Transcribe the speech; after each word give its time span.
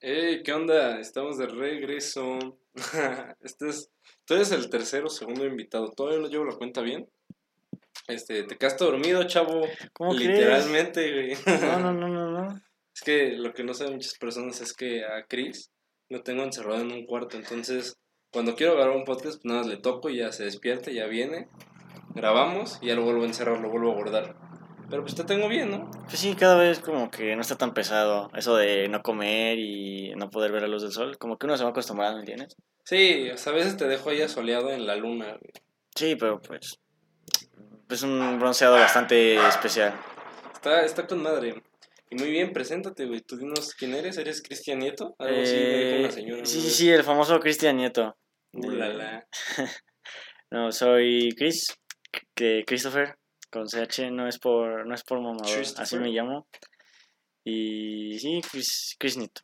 Hey, 0.00 0.42
¿qué 0.44 0.52
onda? 0.52 1.00
Estamos 1.00 1.38
de 1.38 1.46
regreso. 1.48 2.38
este 3.40 3.68
es, 3.68 3.90
tú 4.24 4.34
eres 4.34 4.52
el 4.52 4.70
tercero 4.70 5.06
o 5.06 5.10
segundo 5.10 5.44
invitado. 5.44 5.90
Todavía 5.90 6.20
no 6.20 6.28
llevo 6.28 6.44
la 6.44 6.54
cuenta 6.54 6.82
bien. 6.82 7.08
Este, 8.06 8.44
te 8.44 8.56
quedaste 8.56 8.84
dormido, 8.84 9.24
chavo. 9.24 9.62
¿Cómo 9.92 10.14
Literalmente, 10.14 11.12
güey. 11.12 11.60
No, 11.60 11.80
no, 11.80 11.92
no, 11.92 12.08
no, 12.08 12.30
no. 12.30 12.60
Es 12.94 13.02
que 13.02 13.32
lo 13.32 13.52
que 13.54 13.64
no 13.64 13.74
saben 13.74 13.94
muchas 13.94 14.16
personas 14.18 14.60
es 14.60 14.72
que 14.72 15.04
a 15.04 15.24
Chris 15.28 15.70
lo 16.08 16.22
tengo 16.22 16.44
encerrado 16.44 16.80
en 16.80 16.92
un 16.92 17.04
cuarto. 17.04 17.36
Entonces, 17.36 17.96
cuando 18.32 18.54
quiero 18.54 18.76
grabar 18.76 18.96
un 18.96 19.04
podcast, 19.04 19.42
pues 19.42 19.44
nada, 19.44 19.60
más 19.60 19.68
le 19.68 19.78
toco 19.78 20.10
y 20.10 20.18
ya 20.18 20.30
se 20.30 20.44
despierta, 20.44 20.92
ya 20.92 21.06
viene. 21.06 21.48
Grabamos 22.14 22.78
y 22.82 22.86
ya 22.86 22.94
lo 22.94 23.02
vuelvo 23.02 23.22
a 23.22 23.26
encerrar, 23.26 23.60
lo 23.60 23.70
vuelvo 23.70 23.92
a 23.92 23.94
guardar. 23.94 24.47
Pero 24.90 25.02
pues 25.02 25.14
te 25.14 25.24
tengo 25.24 25.48
bien, 25.48 25.70
¿no? 25.70 25.90
Pues 26.06 26.18
sí, 26.18 26.34
cada 26.34 26.56
vez 26.56 26.78
como 26.80 27.10
que 27.10 27.34
no 27.36 27.42
está 27.42 27.56
tan 27.56 27.74
pesado 27.74 28.30
eso 28.34 28.56
de 28.56 28.88
no 28.88 29.02
comer 29.02 29.58
y 29.58 30.14
no 30.16 30.30
poder 30.30 30.50
ver 30.50 30.62
la 30.62 30.68
luz 30.68 30.82
del 30.82 30.92
sol. 30.92 31.18
Como 31.18 31.36
que 31.38 31.46
uno 31.46 31.56
se 31.58 31.64
va 31.64 31.70
acostumbrando, 31.70 32.20
¿entiendes? 32.20 32.56
Sí, 32.84 33.28
o 33.30 33.36
sea, 33.36 33.52
a 33.52 33.56
veces 33.56 33.76
te 33.76 33.86
dejo 33.86 34.08
ahí 34.10 34.22
asoleado 34.22 34.70
en 34.70 34.86
la 34.86 34.96
luna, 34.96 35.26
güey. 35.26 35.52
Sí, 35.94 36.16
pero 36.16 36.40
pues. 36.40 36.78
Es 37.90 38.02
un 38.02 38.38
bronceado 38.38 38.76
bastante 38.76 39.34
especial. 39.46 39.94
Está, 40.54 40.82
está 40.84 41.06
con 41.06 41.22
madre. 41.22 41.62
Y 42.10 42.16
muy 42.16 42.30
bien, 42.30 42.52
preséntate, 42.54 43.04
güey. 43.04 43.20
Tú 43.20 43.36
dinos 43.36 43.74
quién 43.74 43.94
eres. 43.94 44.16
¿Eres 44.16 44.40
Cristian 44.42 44.78
Nieto? 44.78 45.14
Algo 45.18 45.42
así 45.42 45.54
me 45.54 45.60
dijo 45.84 45.98
una 45.98 46.08
Eh, 46.08 46.12
señora. 46.12 46.44
sí, 46.46 46.56
¿no? 46.58 46.64
sí, 46.64 46.70
sí, 46.70 46.90
el 46.90 47.04
famoso 47.04 47.38
Cristian 47.40 47.76
Nieto. 47.76 48.16
Uh, 48.52 48.70
la, 48.70 48.88
la. 48.88 49.26
No, 50.50 50.72
soy 50.72 51.34
Chris, 51.36 51.76
que 52.34 52.64
Christopher, 52.66 53.18
con 53.50 53.66
CH, 53.66 54.10
no 54.10 54.28
es 54.28 54.38
por, 54.38 54.86
no 54.86 54.94
es 54.94 55.02
por 55.04 55.20
mamador, 55.20 55.60
así 55.76 55.98
me 55.98 56.08
llamo. 56.10 56.46
Y 57.44 58.18
sí, 58.18 58.40
Chris, 58.50 58.96
Chris 58.98 59.16
Nieto. 59.16 59.42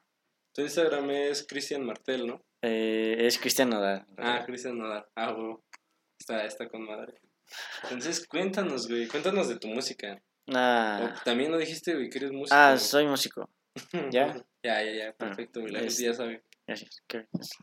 Tu 0.53 0.63
Instagram 0.63 1.11
es 1.11 1.47
Cristian 1.47 1.85
Martel, 1.85 2.27
¿no? 2.27 2.45
Eh, 2.63 3.17
es 3.21 3.39
Cristian 3.39 3.71
Nodal. 3.71 4.07
Ah, 4.19 4.43
Cristian 4.47 4.79
Nodal. 4.79 5.05
Ah, 5.17 5.33
güey. 5.33 5.57
Está, 6.19 6.45
está 6.45 6.69
con 6.69 6.85
madre. 6.85 7.15
Entonces, 7.85 8.27
cuéntanos, 8.27 8.89
güey. 8.89 9.09
Cuéntanos 9.09 9.49
de 9.49 9.59
tu 9.59 9.69
música. 9.69 10.23
Ah, 10.49 11.01
O 11.21 11.25
también 11.25 11.51
no 11.51 11.59
dijiste, 11.59 11.95
güey, 11.95 12.09
que 12.09 12.19
eres 12.19 12.33
músico. 12.33 12.55
ah, 12.57 12.77
soy 12.79 13.07
músico. 13.07 13.51
¿ya? 14.13 14.35
ya, 14.63 14.83
ya, 14.83 14.93
ya. 14.93 15.13
Perfecto, 15.13 15.61
güey. 15.61 15.73
La 15.73 15.81
es- 15.81 15.97
gente 15.97 16.11
ya 16.11 16.15
sabe. 16.15 16.43
Gracias. 16.67 17.03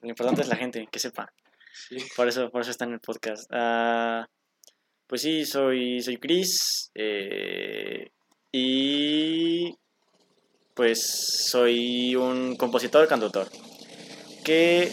Lo 0.01 0.09
importante 0.09 0.41
es 0.41 0.47
la 0.47 0.55
gente, 0.55 0.87
que 0.91 0.99
sepa. 0.99 1.31
Sí. 1.73 1.97
Por 2.15 2.27
eso, 2.27 2.51
por 2.51 2.61
eso 2.61 2.71
está 2.71 2.85
en 2.85 2.93
el 2.93 2.99
podcast. 2.99 3.49
Ah, 3.51 4.27
pues 5.11 5.23
sí, 5.23 5.43
soy, 5.45 6.01
soy 6.01 6.15
Chris. 6.15 6.89
eh, 6.95 8.11
y 8.53 9.75
pues 10.73 11.49
soy 11.49 12.15
un 12.15 12.55
compositor, 12.55 13.09
cantautor. 13.09 13.49
Que 14.45 14.89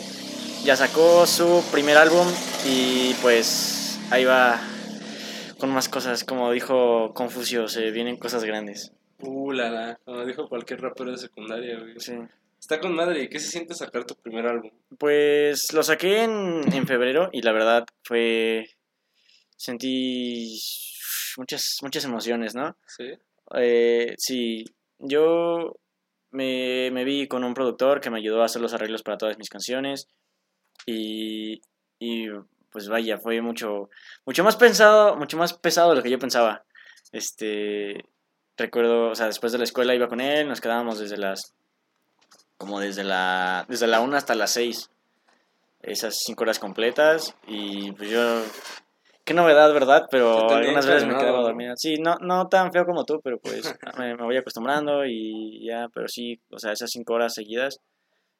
ya 0.64 0.74
sacó 0.74 1.24
su 1.24 1.62
primer 1.70 1.96
álbum 1.96 2.27
y 2.66 3.14
pues 3.22 4.00
ahí 4.11 4.24
va 4.24 4.61
con 5.58 5.70
más 5.70 5.89
cosas. 5.89 6.24
Como 6.24 6.50
dijo 6.50 7.14
Confucio, 7.14 7.69
se 7.69 7.92
vienen 7.92 8.16
cosas 8.16 8.42
grandes. 8.42 8.91
Uh, 9.20 9.52
la, 9.52 9.70
la. 9.70 10.00
Como 10.05 10.27
dijo 10.27 10.48
cualquier 10.48 10.80
rapero 10.80 11.12
de 11.12 11.19
secundaria, 11.19 11.78
güey. 11.78 11.94
Sí. 12.00 12.14
Está 12.58 12.80
con 12.80 12.92
madre. 12.92 13.22
¿Y 13.22 13.28
qué 13.28 13.39
se 13.39 13.52
siente 13.52 13.72
sacar 13.72 14.05
tu 14.05 14.16
primer 14.16 14.48
álbum? 14.48 14.72
Pues 14.98 15.72
lo 15.72 15.84
saqué 15.84 16.24
en, 16.24 16.62
en 16.72 16.89
febrero 16.89 17.30
y 17.33 17.42
la 17.42 17.52
verdad 17.52 17.86
fue... 18.02 18.66
Sentí 19.59 20.59
muchas, 21.37 21.78
muchas 21.83 22.05
emociones, 22.05 22.55
¿no? 22.55 22.77
¿Sí? 22.87 23.12
Eh, 23.55 24.14
sí, 24.17 24.64
yo 24.98 25.77
me, 26.31 26.91
me 26.92 27.05
vi 27.05 27.27
con 27.27 27.45
un 27.45 27.55
productor 27.55 28.01
que 28.01 28.09
me 28.09 28.19
ayudó 28.19 28.42
a 28.42 28.47
hacer 28.47 28.62
los 28.62 28.73
arreglos 28.73 29.03
para 29.03 29.19
todas 29.19 29.36
mis 29.36 29.51
canciones 29.51 30.09
y, 30.86 31.61
y 31.98 32.29
pues 32.70 32.89
vaya, 32.89 33.19
fue 33.19 33.41
mucho, 33.41 33.91
mucho 34.25 34.45
más 34.45 34.56
pensado, 34.56 35.17
mucho 35.17 35.36
más 35.36 35.55
pesado 35.55 35.91
de 35.91 35.97
lo 35.97 36.02
que 36.02 36.11
yo 36.11 36.18
pensaba. 36.18 36.64
Este, 37.11 38.05
recuerdo, 38.57 39.11
o 39.11 39.14
sea, 39.14 39.27
después 39.27 39.52
de 39.52 39.58
la 39.58 39.64
escuela 39.64 39.95
iba 39.95 40.08
con 40.08 40.20
él, 40.20 40.48
nos 40.48 40.61
quedábamos 40.61 40.98
desde 40.98 41.17
las, 41.17 41.55
como 42.58 42.79
desde 42.79 43.02
la, 43.05 43.67
desde 43.68 43.86
la 43.86 44.01
1 44.01 44.17
hasta 44.17 44.35
las 44.35 44.52
6, 44.52 44.91
esas 45.83 46.18
5 46.18 46.42
horas 46.42 46.58
completas 46.58 47.35
y 47.47 47.92
pues 47.92 48.11
yo... 48.11 48.42
Qué 49.28 49.34
novedad, 49.34 49.70
¿verdad? 49.74 50.08
Pero 50.11 50.48
algunas 50.48 50.86
veces 50.86 51.06
me 51.06 51.14
quedaba 51.14 51.42
dormida. 51.42 51.74
Sí, 51.77 51.96
no, 51.98 52.16
no 52.22 52.48
tan 52.48 52.72
feo 52.72 52.86
como 52.86 53.05
tú, 53.05 53.20
pero 53.22 53.39
pues 53.39 53.74
me, 53.98 54.16
me 54.16 54.24
voy 54.24 54.39
acostumbrando 54.39 55.05
y 55.05 55.66
ya, 55.66 55.90
pero 55.92 56.08
sí, 56.08 56.40
o 56.50 56.58
sea, 56.58 56.72
esas 56.72 56.89
cinco 56.90 57.12
horas 57.12 57.34
seguidas, 57.34 57.78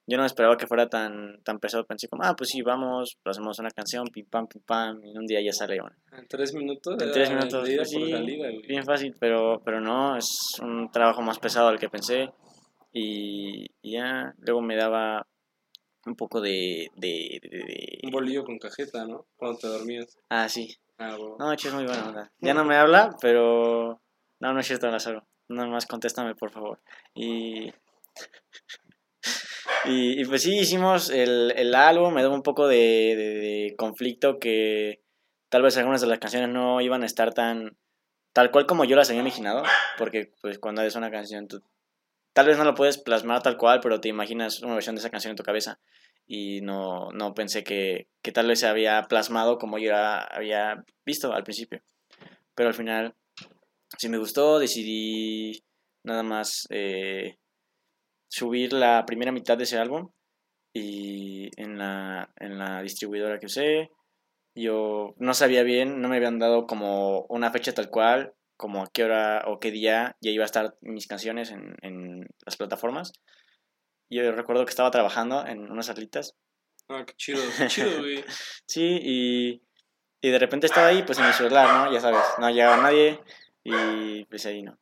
yo 0.07 0.17
no 0.17 0.25
esperaba 0.25 0.57
que 0.57 0.67
fuera 0.67 0.89
tan, 0.89 1.43
tan 1.45 1.59
pesado. 1.59 1.85
Pensé 1.85 2.09
como, 2.09 2.23
ah, 2.25 2.35
pues 2.35 2.49
sí, 2.49 2.63
vamos, 2.63 3.19
hacemos 3.23 3.59
una 3.59 3.71
canción, 3.71 4.07
pim 4.07 4.25
pam, 4.31 4.47
pim 4.47 4.63
pam, 4.63 5.05
y 5.05 5.15
un 5.15 5.27
día 5.27 5.43
ya 5.43 5.53
sale 5.53 5.79
una. 5.79 5.95
En 6.17 6.27
tres 6.27 6.55
minutos. 6.55 6.97
En 7.03 7.13
tres 7.13 7.29
minutos, 7.29 7.69
pues 7.69 7.91
sí, 7.91 8.11
salida, 8.11 8.49
bien 8.67 8.85
fácil, 8.85 9.15
pero, 9.21 9.61
pero 9.63 9.83
no, 9.83 10.17
es 10.17 10.27
un 10.63 10.91
trabajo 10.91 11.21
más 11.21 11.39
pesado 11.39 11.69
del 11.69 11.79
que 11.79 11.91
pensé. 11.91 12.31
Y, 12.95 13.67
y 13.83 13.93
ya, 13.93 14.33
luego 14.39 14.63
me 14.63 14.75
daba 14.75 15.27
un 16.07 16.15
poco 16.17 16.41
de... 16.41 16.91
de, 16.97 17.39
de- 17.43 17.49
de- 17.51 17.99
Un 18.05 18.11
bolillo 18.11 18.45
con 18.45 18.59
cajeta, 18.59 19.05
¿no? 19.07 19.27
Cuando 19.37 19.59
te 19.59 19.67
dormías. 19.67 20.19
Ah, 20.31 20.49
sí. 20.49 20.77
Ah. 20.99 21.17
No, 21.39 21.53
es 21.53 21.73
muy 21.73 21.85
buena 21.85 22.09
onda. 22.09 22.33
Ya 22.41 22.55
no 22.55 22.65
me 22.65 22.77
habla, 22.77 23.17
pero... 23.21 24.01
No, 24.41 24.53
no 24.53 24.61
es 24.61 24.67
cierto, 24.67 24.89
Lázaro. 24.91 25.27
Nada 25.49 25.69
más 25.69 25.87
contéstame, 25.87 26.35
por 26.35 26.51
favor. 26.51 26.81
Y... 27.15 27.73
Y, 29.85 30.21
y 30.21 30.25
pues 30.25 30.43
sí, 30.43 30.59
hicimos 30.59 31.11
el, 31.11 31.53
el 31.57 31.75
álbum, 31.75 32.13
me 32.13 32.23
daba 32.23 32.35
un 32.35 32.43
poco 32.43 32.67
de, 32.67 32.77
de- 32.77 33.35
de 33.35 33.75
conflicto 33.77 34.39
que 34.39 35.03
tal 35.49 35.63
vez 35.63 35.77
algunas 35.77 36.01
de 36.01 36.07
las 36.09 36.19
canciones 36.19 36.49
no 36.51 36.81
iban 36.81 37.03
a 37.03 37.07
estar 37.07 37.33
tan 37.33 37.77
tal 38.33 38.51
cual 38.51 38.67
como 38.67 38.85
yo 38.85 38.97
las 38.97 39.09
había 39.09 39.23
imaginado, 39.23 39.63
porque 39.97 40.33
pues 40.43 40.59
cuando 40.59 40.83
es 40.83 40.95
una 40.97 41.11
canción 41.11 41.49
tú 41.49 41.63
tal 42.39 42.47
vez 42.47 42.57
no 42.57 42.63
lo 42.63 42.77
puedes 42.77 42.99
plasmar 42.99 43.43
tal 43.43 43.57
cual, 43.57 43.81
pero 43.83 44.01
te 44.01 44.09
imaginas 44.09 44.63
una 44.63 44.75
versión 44.75 44.95
de 44.95 45.01
esa 45.01 45.11
canción 45.11 45.33
en 45.33 45.37
tu 45.37 45.43
cabeza 45.43 45.81
y 46.25 46.61
no, 46.61 47.11
no 47.11 47.35
pensé 47.35 47.65
que, 47.65 48.07
que 48.23 48.31
tal 48.31 48.47
vez 48.47 48.61
se 48.61 48.69
había 48.69 49.03
plasmado 49.09 49.59
como 49.59 49.77
yo 49.81 49.93
había 49.97 50.85
visto 51.05 51.33
al 51.33 51.43
principio. 51.43 51.83
Pero 52.55 52.69
al 52.69 52.77
final 52.77 53.17
sí 53.97 54.09
me 54.09 54.19
gustó, 54.19 54.61
decidí 54.61 55.65
nada 56.05 56.23
más 56.23 56.69
eh, 56.71 57.39
subir 58.29 58.73
la 58.73 59.05
primera 59.05 59.33
mitad 59.33 59.59
de 59.59 59.65
ese 59.65 59.79
álbum 59.79 60.13
y 60.73 61.51
en 61.61 61.77
la, 61.77 62.31
en 62.37 62.57
la 62.57 62.83
distribuidora 62.83 63.41
que 63.41 63.47
usé. 63.47 63.91
Yo 64.55 65.17
no 65.19 65.35
sabía 65.35 65.65
bien, 65.65 66.01
no 66.01 66.09
me 66.09 66.19
habían 66.19 66.39
dado 66.39 66.69
como 66.69 67.23
una 67.31 67.51
fecha 67.51 67.75
tal 67.75 67.91
cual, 67.91 68.33
como 68.59 68.83
a 68.83 68.91
qué 68.93 69.05
hora 69.05 69.45
o 69.47 69.59
qué 69.59 69.71
día 69.71 70.17
ya 70.21 70.31
iba 70.31 70.45
a 70.45 70.47
estar 70.47 70.77
mis 70.83 71.07
canciones 71.07 71.51
en, 71.51 71.75
en 71.81 72.29
las 72.45 72.57
plataformas. 72.59 73.13
Yo 74.11 74.31
recuerdo 74.33 74.67
que 74.67 74.71
estaba 74.71 74.91
trabajando 74.91 75.47
en 75.47 75.71
unas 75.71 75.89
atlitas 75.89 76.35
Ah, 76.91 77.05
qué 77.07 77.15
chido, 77.17 77.41
qué 77.59 77.67
chido, 77.69 77.99
güey. 77.99 78.25
Sí, 78.67 78.99
y, 79.03 79.63
y 80.21 80.31
de 80.31 80.39
repente 80.39 80.67
estaba 80.67 80.89
ahí, 80.89 81.03
pues 81.03 81.19
en 81.19 81.27
mi 81.27 81.33
celular, 81.33 81.73
¿no? 81.73 81.93
Ya 81.93 82.01
sabes, 82.01 82.21
no 82.39 82.51
llegaba 82.51 82.77
nadie 82.79 83.21
y 83.65 84.25
pues 84.27 84.45
ahí, 84.47 84.63
¿no? 84.63 84.79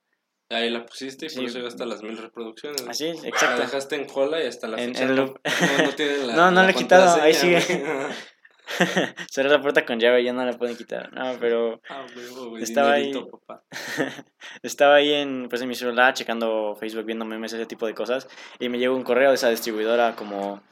Ahí 0.49 0.71
la 0.71 0.87
pusiste 0.87 1.27
y 1.27 1.29
por 1.29 1.39
Sí. 1.41 1.45
eso 1.47 1.55
llegó 1.57 1.67
hasta 1.69 1.85
las 1.85 2.03
mil 2.05 2.17
reproducciones. 2.17 2.87
Así 2.87 3.09
es, 3.09 3.21
La 3.23 3.29
exacto. 3.31 3.63
dejaste 3.63 3.97
en 3.97 4.07
cola 4.07 4.41
y 4.43 4.47
hasta 4.47 4.69
la 4.69 4.81
En- 4.81 4.95
fecha 4.95 5.03
en 5.05 5.17
no, 5.17 5.27
no, 5.27 5.35
no 5.83 5.93
tiene 5.97 6.19
la 6.27 6.37
No, 6.37 6.51
no 6.53 6.61
la 6.61 6.67
le 6.67 6.71
he 6.71 6.75
quitado, 6.77 7.21
ahí 7.21 7.33
güey. 7.43 7.63
Cerré 9.31 9.49
la 9.51 9.61
puerta 9.61 9.85
con 9.85 9.99
llave 10.01 10.21
y 10.23 10.25
ya 10.25 10.33
no 10.33 10.45
la 10.45 10.53
pueden 10.53 10.77
quitar. 10.77 11.13
No, 11.13 11.37
pero 11.41 11.81
Ah, 11.89 12.05
huevo, 12.15 12.51
güey. 12.51 12.63
Estaba 12.63 12.93
ahí. 12.93 13.13
papá. 13.13 13.65
estaba 14.63 14.97
ahí 14.97 15.13
en, 15.13 15.49
pues 15.49 15.63
en 15.63 15.69
mi 15.69 15.75
celular 15.75 16.15
checando 16.15 16.75
Facebook, 16.79 17.05
viendo 17.05 17.25
memes, 17.25 17.53
ese 17.53 17.67
tipo 17.67 17.87
de 17.87 17.95
cosas. 17.95 18.29
Y 18.59 18.69
me 18.69 18.79
llegó 18.79 18.95
un 18.97 19.03
correo 19.03 19.31
de 19.31 19.35
esa 19.37 19.49
distribuidora 19.51 20.15
como, 20.17 20.63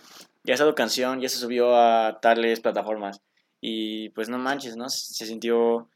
ya 0.44 0.54
está 0.54 0.66
tu 0.66 0.74
canción, 0.74 1.20
ya 1.20 1.28
se 1.28 1.38
subió 1.38 1.76
a 1.76 2.18
tales 2.20 2.60
plataformas. 2.60 3.20
Y 3.60 4.10
pues 4.10 4.28
no 4.28 4.38
manches, 4.38 4.76
¿no? 4.76 4.88
Se 4.90 5.24
sintió, 5.26 5.88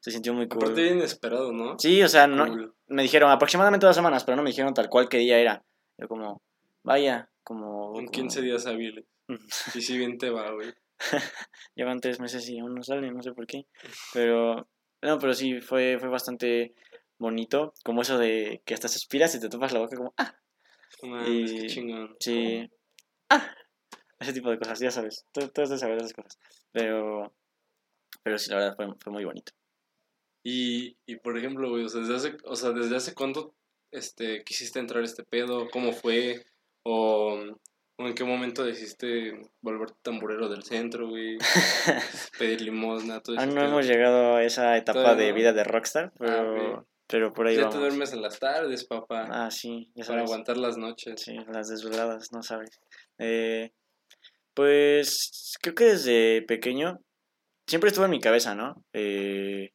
se 0.00 0.10
sintió 0.12 0.32
muy 0.34 0.46
cool. 0.48 0.62
Aparte 0.62 0.86
inesperado, 0.86 1.52
¿no? 1.52 1.76
Sí, 1.78 2.02
o 2.02 2.08
sea, 2.08 2.26
no, 2.26 2.46
Cool. 2.46 2.74
me 2.88 3.02
dijeron 3.02 3.30
aproximadamente 3.30 3.86
dos 3.86 3.96
semanas, 3.96 4.24
pero 4.24 4.36
no 4.36 4.42
me 4.42 4.50
dijeron 4.50 4.74
tal 4.74 4.88
cual 4.88 5.08
qué 5.08 5.18
día 5.18 5.38
era. 5.38 5.64
Yo 5.98 6.06
como, 6.08 6.40
vaya, 6.84 7.28
como... 7.42 7.88
En 7.98 8.06
como- 8.06 8.10
15 8.12 8.42
días 8.42 8.66
hábiles. 8.66 9.04
Y 9.74 9.80
si 9.80 9.98
bien 9.98 10.18
te 10.18 10.30
va, 10.30 10.52
güey. 10.52 10.72
Llevan 11.74 12.00
tres 12.00 12.20
meses 12.20 12.48
y 12.48 12.58
aún 12.58 12.74
no 12.74 12.82
sale, 12.82 13.10
no 13.10 13.22
sé 13.22 13.32
por 13.32 13.46
qué. 13.46 13.66
Pero, 14.12 14.68
no, 15.02 15.18
pero 15.18 15.34
sí, 15.34 15.60
fue, 15.60 15.98
fue 15.98 16.08
bastante 16.08 16.74
bonito. 17.18 17.74
Como 17.84 18.02
eso 18.02 18.18
de 18.18 18.62
que 18.64 18.74
hasta 18.74 18.88
suspiras 18.88 19.34
y 19.34 19.40
te 19.40 19.48
topas 19.48 19.72
la 19.72 19.80
boca 19.80 19.96
como, 19.96 20.14
ah, 20.16 20.34
mames, 21.02 21.52
Y- 21.52 21.60
qué 21.60 21.66
chingón. 21.66 22.16
sí, 22.20 22.70
ah. 23.30 23.52
Ese 24.18 24.32
tipo 24.32 24.50
de 24.50 24.58
cosas, 24.58 24.80
ya 24.80 24.90
sabes. 24.90 25.26
Tú, 25.32 25.46
tú 25.48 25.60
has 25.62 25.68
de 25.68 25.76
saber 25.78 25.98
esas 25.98 26.14
cosas. 26.14 26.38
Pero, 26.72 27.34
pero 28.22 28.38
sí, 28.38 28.50
la 28.50 28.56
verdad 28.56 28.76
fue, 28.76 28.88
fue 28.98 29.12
muy 29.12 29.24
bonito. 29.24 29.52
Y, 30.42 30.96
y 31.06 31.16
por 31.16 31.36
ejemplo, 31.36 31.68
güey, 31.68 31.84
o 31.84 31.88
sea, 31.88 32.00
desde 32.00 32.14
hace, 32.16 32.36
o 32.44 32.56
sea, 32.56 32.70
desde 32.70 32.96
hace 32.96 33.14
cuánto 33.14 33.54
este, 33.90 34.42
quisiste 34.44 34.78
entrar 34.78 35.02
a 35.02 35.04
este 35.04 35.22
pedo, 35.24 35.68
cómo 35.70 35.92
fue, 35.92 36.46
o 36.82 37.36
en 37.98 38.14
qué 38.14 38.24
momento 38.24 38.64
decidiste 38.64 39.40
volverte 39.62 39.96
tamborero 40.02 40.48
del 40.48 40.62
centro, 40.62 41.08
güey. 41.08 41.38
pedir 42.38 42.60
limosna, 42.60 43.20
todo 43.20 43.36
eso. 43.36 43.44
Aún 43.44 43.54
no 43.54 43.64
hemos 43.64 43.86
llegado 43.86 44.36
a 44.36 44.42
esa 44.44 44.76
etapa 44.76 45.00
Todavía 45.00 45.24
de 45.26 45.30
no. 45.30 45.36
vida 45.36 45.52
de 45.52 45.64
rockstar, 45.64 46.12
pero, 46.18 46.78
ok. 46.80 46.86
pero 47.06 47.32
por 47.32 47.46
ahí 47.46 47.54
Ya 47.56 47.62
vamos. 47.62 47.74
te 47.74 47.80
duermes 47.80 48.12
en 48.12 48.22
las 48.22 48.38
tardes, 48.38 48.84
papá. 48.84 49.26
Ah, 49.30 49.50
sí, 49.50 49.90
ya 49.94 50.04
para 50.04 50.22
aguantar 50.22 50.56
las 50.58 50.76
noches. 50.76 51.22
Sí, 51.22 51.36
las 51.50 51.68
desveladas, 51.68 52.32
no 52.32 52.42
sabes. 52.42 52.70
Eh, 53.18 53.72
pues 54.54 55.54
creo 55.62 55.74
que 55.74 55.84
desde 55.84 56.42
pequeño 56.42 57.00
siempre 57.66 57.88
estuvo 57.88 58.04
en 58.04 58.10
mi 58.10 58.20
cabeza, 58.20 58.54
¿no? 58.54 58.84
Eh, 58.92 59.70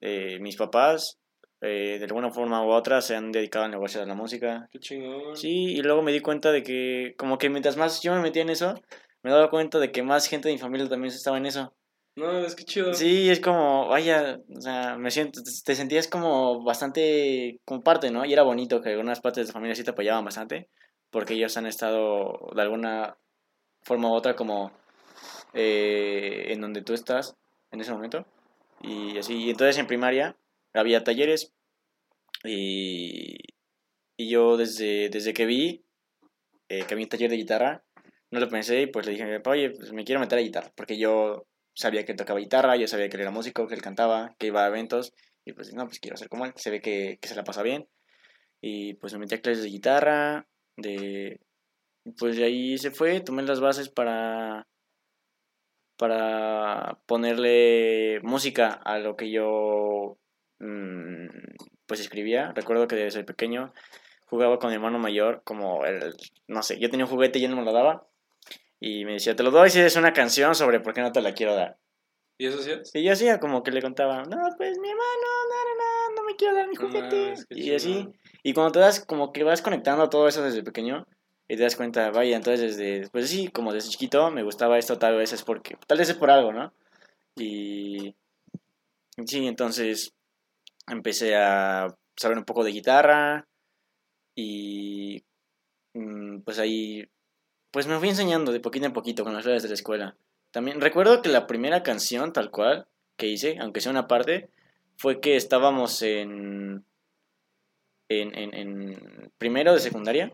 eh, 0.00 0.38
mis 0.40 0.56
papás, 0.56 1.18
eh, 1.60 1.96
de 1.98 2.04
alguna 2.04 2.30
forma 2.30 2.64
u 2.64 2.70
otra, 2.70 3.00
se 3.00 3.16
han 3.16 3.32
dedicado 3.32 3.64
al 3.64 3.70
negocio 3.70 4.00
de 4.00 4.06
la 4.06 4.14
música. 4.14 4.68
Qué 4.70 4.78
chingón. 4.78 5.36
Sí, 5.36 5.72
y 5.74 5.82
luego 5.82 6.02
me 6.02 6.12
di 6.12 6.20
cuenta 6.20 6.52
de 6.52 6.62
que, 6.62 7.14
como 7.18 7.38
que 7.38 7.50
mientras 7.50 7.76
más 7.76 8.00
yo 8.02 8.12
me 8.14 8.20
metía 8.20 8.42
en 8.42 8.50
eso, 8.50 8.74
me 9.22 9.30
daba 9.30 9.50
cuenta 9.50 9.78
de 9.78 9.90
que 9.92 10.02
más 10.02 10.26
gente 10.26 10.48
de 10.48 10.54
mi 10.54 10.58
familia 10.60 10.88
también 10.88 11.12
estaba 11.12 11.36
en 11.38 11.46
eso. 11.46 11.74
No, 12.16 12.38
es 12.44 12.56
que 12.56 12.64
chido. 12.64 12.94
Sí, 12.94 13.30
es 13.30 13.38
como, 13.38 13.88
vaya, 13.88 14.40
o 14.56 14.60
sea, 14.60 14.96
me 14.96 15.10
siento, 15.10 15.42
te- 15.42 15.50
te 15.64 15.74
sentías 15.76 16.08
como 16.08 16.64
bastante 16.64 17.60
como 17.64 17.80
parte, 17.82 18.10
¿no? 18.10 18.24
Y 18.24 18.32
era 18.32 18.42
bonito 18.42 18.80
que 18.80 18.90
algunas 18.90 19.20
partes 19.20 19.46
de 19.46 19.46
tu 19.46 19.52
familia 19.52 19.76
sí 19.76 19.84
te 19.84 19.90
apoyaban 19.90 20.24
bastante, 20.24 20.68
porque 21.10 21.34
ellos 21.34 21.56
han 21.56 21.66
estado 21.66 22.50
de 22.54 22.62
alguna 22.62 23.16
forma 23.82 24.08
u 24.10 24.14
otra 24.14 24.34
como 24.34 24.72
eh, 25.54 26.46
en 26.48 26.60
donde 26.60 26.82
tú 26.82 26.92
estás 26.94 27.36
en 27.70 27.80
ese 27.80 27.92
momento. 27.92 28.26
Y 28.82 29.18
así, 29.18 29.44
y 29.44 29.50
entonces 29.50 29.78
en 29.78 29.86
primaria 29.86 30.36
había 30.74 31.04
talleres 31.04 31.52
y, 32.44 33.36
y 34.16 34.28
yo 34.28 34.56
desde, 34.56 35.08
desde 35.08 35.34
que 35.34 35.46
vi 35.46 35.84
eh, 36.68 36.84
que 36.86 36.94
había 36.94 37.06
un 37.06 37.10
taller 37.10 37.30
de 37.30 37.36
guitarra, 37.36 37.84
no 38.30 38.40
lo 38.40 38.48
pensé 38.48 38.82
y 38.82 38.86
pues 38.86 39.06
le 39.06 39.12
dije, 39.12 39.40
oye, 39.46 39.70
pues 39.70 39.92
me 39.92 40.04
quiero 40.04 40.20
meter 40.20 40.38
a 40.38 40.42
guitarra, 40.42 40.72
porque 40.74 40.98
yo 40.98 41.46
sabía 41.74 42.04
que 42.04 42.12
él 42.12 42.18
tocaba 42.18 42.40
guitarra, 42.40 42.76
yo 42.76 42.86
sabía 42.86 43.08
que 43.08 43.16
él 43.16 43.22
era 43.22 43.30
músico, 43.30 43.66
que 43.66 43.74
él 43.74 43.82
cantaba, 43.82 44.34
que 44.38 44.48
iba 44.48 44.64
a 44.64 44.68
eventos, 44.68 45.14
y 45.44 45.52
pues 45.52 45.72
no, 45.72 45.86
pues 45.86 45.98
quiero 46.00 46.16
ser 46.16 46.28
como 46.28 46.44
él, 46.44 46.52
se 46.56 46.70
ve 46.70 46.80
que, 46.80 47.18
que 47.20 47.28
se 47.28 47.34
la 47.34 47.44
pasa 47.44 47.62
bien. 47.62 47.88
Y 48.60 48.94
pues 48.94 49.12
me 49.14 49.20
metí 49.20 49.36
a 49.36 49.40
clases 49.40 49.62
de 49.62 49.70
guitarra, 49.70 50.46
de... 50.76 51.40
Pues 52.18 52.36
de 52.36 52.44
ahí 52.44 52.78
se 52.78 52.90
fue, 52.90 53.20
tomé 53.20 53.42
las 53.42 53.60
bases 53.60 53.88
para 53.88 54.66
para 55.98 57.00
ponerle 57.06 58.20
música 58.22 58.72
a 58.72 58.98
lo 58.98 59.16
que 59.16 59.30
yo 59.30 60.16
pues 60.58 62.00
escribía. 62.00 62.52
Recuerdo 62.54 62.88
que 62.88 62.96
desde 62.96 63.24
pequeño 63.24 63.72
jugaba 64.26 64.58
con 64.58 64.70
mi 64.70 64.74
hermano 64.74 64.98
mayor, 64.98 65.42
como 65.44 65.84
el, 65.84 66.14
no 66.46 66.62
sé, 66.62 66.78
yo 66.78 66.90
tenía 66.90 67.06
un 67.06 67.10
juguete 67.10 67.38
y 67.38 67.44
él 67.44 67.50
no 67.50 67.56
me 67.56 67.64
lo 67.64 67.72
daba. 67.72 68.06
Y 68.80 69.04
me 69.04 69.14
decía, 69.14 69.34
te 69.34 69.42
lo 69.42 69.50
doy 69.50 69.70
si 69.70 69.80
es 69.80 69.96
una 69.96 70.12
canción 70.12 70.54
sobre 70.54 70.80
por 70.80 70.94
qué 70.94 71.00
no 71.00 71.12
te 71.12 71.20
la 71.20 71.34
quiero 71.34 71.54
dar. 71.54 71.78
¿Y 72.38 72.46
eso 72.46 72.62
sí 72.62 72.70
es? 72.70 72.94
Y 72.94 73.02
yo 73.02 73.12
hacía 73.12 73.40
como 73.40 73.64
que 73.64 73.72
le 73.72 73.82
contaba, 73.82 74.22
no, 74.22 74.36
pues 74.56 74.78
mi 74.78 74.88
hermano, 74.88 75.26
no, 75.50 75.64
no, 75.64 76.14
no, 76.14 76.14
no 76.16 76.22
me 76.22 76.36
quiero 76.36 76.54
dar 76.54 76.68
mi 76.68 76.76
juguete. 76.76 77.34
y 77.50 77.74
así. 77.74 78.08
Y 78.44 78.52
cuando 78.52 78.72
te 78.72 78.78
das, 78.78 79.04
como 79.04 79.32
que 79.32 79.42
vas 79.42 79.60
conectando 79.60 80.08
todo 80.08 80.28
eso 80.28 80.42
desde 80.44 80.62
pequeño 80.62 81.06
y 81.48 81.56
te 81.56 81.62
das 81.62 81.74
cuenta, 81.74 82.10
vaya, 82.10 82.36
entonces 82.36 82.76
desde, 82.76 83.08
pues 83.10 83.28
sí, 83.28 83.48
como 83.48 83.72
desde 83.72 83.90
chiquito 83.90 84.30
me 84.30 84.44
gustaba 84.44 84.78
esto, 84.78 84.98
tal 84.98 85.16
vez 85.16 85.32
es 85.32 85.42
porque, 85.42 85.76
tal 85.88 85.98
vez 85.98 86.10
es 86.10 86.16
por 86.16 86.30
algo, 86.30 86.52
¿no? 86.52 86.72
Y 87.34 88.14
sí, 89.26 89.46
entonces 89.48 90.14
empecé 90.90 91.36
a 91.36 91.94
saber 92.16 92.38
un 92.38 92.44
poco 92.44 92.64
de 92.64 92.72
guitarra 92.72 93.48
y 94.34 95.24
mm, 95.94 96.40
pues 96.40 96.58
ahí, 96.58 97.08
pues 97.70 97.86
me 97.86 97.98
fui 97.98 98.08
enseñando 98.08 98.52
de 98.52 98.60
poquito 98.60 98.86
en 98.86 98.92
poquito 98.92 99.24
con 99.24 99.34
las 99.34 99.44
clases 99.44 99.62
de 99.62 99.68
la 99.68 99.74
escuela. 99.74 100.16
También 100.50 100.80
recuerdo 100.80 101.22
que 101.22 101.28
la 101.28 101.46
primera 101.46 101.82
canción 101.82 102.32
tal 102.32 102.50
cual 102.50 102.86
que 103.16 103.26
hice, 103.26 103.58
aunque 103.60 103.80
sea 103.80 103.90
una 103.90 104.08
parte, 104.08 104.50
fue 104.96 105.20
que 105.20 105.36
estábamos 105.36 106.02
en, 106.02 106.84
en, 108.08 108.36
en, 108.36 108.54
en 108.54 109.32
primero 109.38 109.72
de 109.72 109.80
secundaria 109.80 110.32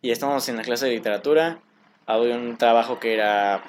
y 0.00 0.10
estábamos 0.10 0.48
en 0.48 0.56
la 0.56 0.62
clase 0.62 0.86
de 0.86 0.92
literatura. 0.92 1.62
Había 2.06 2.36
un 2.36 2.58
trabajo 2.58 3.00
que 3.00 3.14
era, 3.14 3.62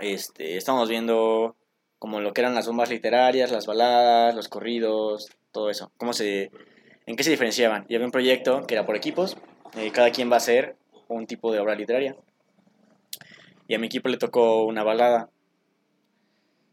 este, 0.00 0.56
estábamos 0.56 0.88
viendo 0.88 1.56
como 2.00 2.20
lo 2.20 2.32
que 2.32 2.40
eran 2.40 2.54
las 2.54 2.66
bombas 2.66 2.88
literarias, 2.88 3.52
las 3.52 3.66
baladas, 3.66 4.34
los 4.34 4.48
corridos, 4.48 5.28
todo 5.52 5.68
eso, 5.68 5.92
cómo 5.98 6.14
se, 6.14 6.50
en 7.04 7.14
qué 7.14 7.22
se 7.22 7.30
diferenciaban. 7.30 7.84
Y 7.88 7.94
había 7.94 8.06
un 8.06 8.10
proyecto 8.10 8.66
que 8.66 8.74
era 8.74 8.86
por 8.86 8.96
equipos, 8.96 9.36
eh, 9.76 9.92
cada 9.92 10.10
quien 10.10 10.30
va 10.30 10.34
a 10.34 10.38
hacer 10.38 10.76
un 11.08 11.26
tipo 11.26 11.52
de 11.52 11.60
obra 11.60 11.74
literaria. 11.74 12.16
Y 13.68 13.74
a 13.74 13.78
mi 13.78 13.86
equipo 13.86 14.08
le 14.08 14.16
tocó 14.16 14.64
una 14.64 14.82
balada. 14.82 15.28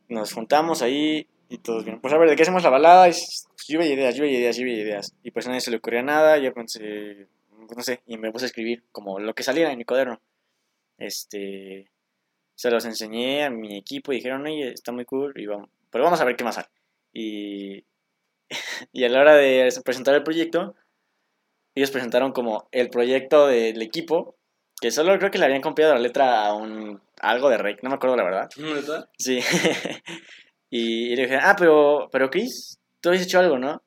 Nos 0.07 0.31
juntamos 0.31 0.81
ahí 0.81 1.27
y 1.49 1.57
todos 1.57 1.83
bien. 1.83 1.99
Pues 1.99 2.13
a 2.13 2.17
ver, 2.17 2.29
¿de 2.29 2.37
qué 2.37 2.43
hacemos 2.43 2.63
la 2.63 2.69
balada? 2.69 3.09
Y 3.09 3.11
pues, 3.11 3.47
de 3.67 3.93
ideas, 3.93 4.17
de 4.17 4.31
ideas, 4.31 4.55
de 4.55 4.61
ideas. 4.63 5.13
Y 5.23 5.31
pues 5.31 5.45
a 5.45 5.49
nadie 5.49 5.61
se 5.61 5.71
le 5.71 5.77
ocurría 5.77 6.03
nada. 6.03 6.37
Yo 6.37 6.53
pensé, 6.53 7.27
pues, 7.49 7.75
no 7.75 7.83
sé, 7.83 8.01
y 8.05 8.17
me 8.17 8.31
puse 8.31 8.45
a 8.45 8.47
escribir 8.47 8.85
como 8.93 9.19
lo 9.19 9.35
que 9.35 9.43
saliera 9.43 9.73
en 9.73 9.77
mi 9.77 9.83
cuaderno. 9.83 10.21
Este, 10.97 11.91
se 12.57 12.71
los 12.71 12.85
enseñé 12.85 13.43
a 13.43 13.51
mi 13.51 13.77
equipo 13.77 14.11
y 14.11 14.15
dijeron, 14.15 14.45
oye, 14.47 14.71
está 14.71 14.91
muy 14.91 15.05
cool, 15.05 15.31
y 15.35 15.45
vamos, 15.45 15.69
pero 15.91 16.03
vamos 16.03 16.19
a 16.19 16.25
ver 16.25 16.35
qué 16.35 16.43
más 16.43 16.55
sale. 16.55 16.67
Y, 17.13 17.85
y 18.91 19.03
a 19.03 19.09
la 19.09 19.21
hora 19.21 19.35
de 19.35 19.69
presentar 19.85 20.15
el 20.15 20.23
proyecto, 20.23 20.75
ellos 21.75 21.91
presentaron 21.91 22.31
como 22.31 22.67
el 22.71 22.89
proyecto 22.89 23.45
del 23.45 23.79
equipo, 23.83 24.35
que 24.81 24.89
solo 24.89 25.15
creo 25.19 25.29
que 25.29 25.37
le 25.37 25.45
habían 25.45 25.61
copiado 25.61 25.93
la 25.93 25.99
letra 25.99 26.47
a 26.47 26.53
un 26.53 26.99
algo 27.21 27.49
de 27.49 27.59
Rey, 27.59 27.77
no 27.83 27.89
me 27.89 27.95
acuerdo 27.95 28.15
la 28.15 28.23
verdad. 28.23 28.49
¿Neta? 28.57 29.09
Sí. 29.19 29.39
y, 30.71 31.13
y 31.13 31.15
le 31.15 31.23
dije, 31.23 31.37
ah, 31.39 31.55
pero, 31.57 32.09
pero 32.11 32.31
Chris, 32.31 32.79
tú 33.01 33.09
habías 33.09 33.25
hecho 33.25 33.39
algo, 33.39 33.59
¿no? 33.59 33.83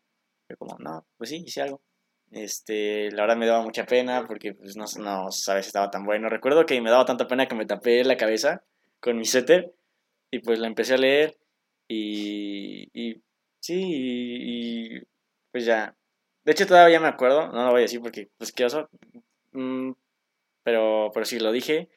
Yo 0.48 0.56
como, 0.56 0.76
no, 0.78 1.04
pues 1.16 1.30
sí, 1.30 1.42
hice 1.44 1.62
algo. 1.62 1.80
Este, 2.30 3.10
la 3.10 3.22
verdad 3.22 3.36
me 3.36 3.46
daba 3.46 3.62
mucha 3.62 3.84
pena 3.86 4.24
porque 4.26 4.54
pues 4.54 4.76
no, 4.76 4.84
no 4.98 5.30
sabes 5.32 5.66
si 5.66 5.68
estaba 5.70 5.90
tan 5.90 6.04
bueno. 6.04 6.28
Recuerdo 6.28 6.64
que 6.66 6.80
me 6.80 6.90
daba 6.90 7.04
tanta 7.04 7.26
pena 7.26 7.46
que 7.46 7.54
me 7.54 7.66
tapé 7.66 8.04
la 8.04 8.16
cabeza 8.16 8.62
con 9.00 9.16
mi 9.18 9.24
suéter 9.24 9.72
y 10.30 10.38
pues 10.40 10.58
la 10.58 10.68
empecé 10.68 10.94
a 10.94 10.98
leer 10.98 11.36
y, 11.88 12.88
y 12.92 13.20
sí, 13.58 13.74
y, 13.82 14.96
y, 14.96 15.02
pues 15.50 15.64
ya. 15.64 15.96
De 16.44 16.52
hecho 16.52 16.66
todavía 16.66 17.00
me 17.00 17.08
acuerdo, 17.08 17.48
no 17.48 17.64
lo 17.64 17.70
voy 17.70 17.80
a 17.80 17.82
decir 17.82 18.00
porque 18.00 18.28
pues 18.38 18.52
qué 18.52 18.64
oso, 18.64 18.88
Mm, 19.52 19.92
pero, 20.62 21.10
pero 21.12 21.26
sí 21.26 21.40
lo 21.40 21.50
dije 21.50 21.88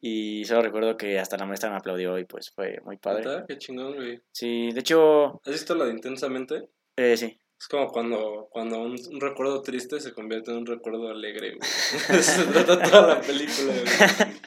y 0.00 0.44
solo 0.44 0.62
recuerdo 0.62 0.96
que 0.96 1.18
hasta 1.18 1.36
la 1.36 1.46
maestra 1.46 1.70
me 1.70 1.76
aplaudió 1.76 2.18
y 2.18 2.24
pues 2.24 2.50
fue 2.52 2.78
muy 2.84 2.98
padre. 2.98 3.44
Qué 3.48 3.58
chingón, 3.58 3.94
güey. 3.96 4.20
Sí, 4.30 4.70
de 4.70 4.80
hecho, 4.80 5.40
¿Has 5.44 5.52
visto 5.52 5.74
la 5.74 5.86
de 5.86 5.90
Intensamente? 5.92 6.68
eh, 6.96 7.16
sí. 7.16 7.36
Es 7.64 7.68
como 7.68 7.88
cuando, 7.88 8.48
cuando 8.50 8.78
un, 8.78 8.94
un 9.10 9.20
recuerdo 9.22 9.62
triste 9.62 9.98
se 9.98 10.12
convierte 10.12 10.50
en 10.50 10.58
un 10.58 10.66
recuerdo 10.66 11.08
alegre, 11.08 11.56
güey. 11.56 11.62
se 12.22 12.44
trata 12.44 12.82
toda 12.82 13.14
la 13.14 13.20
película, 13.22 13.72
güey. 13.72 13.84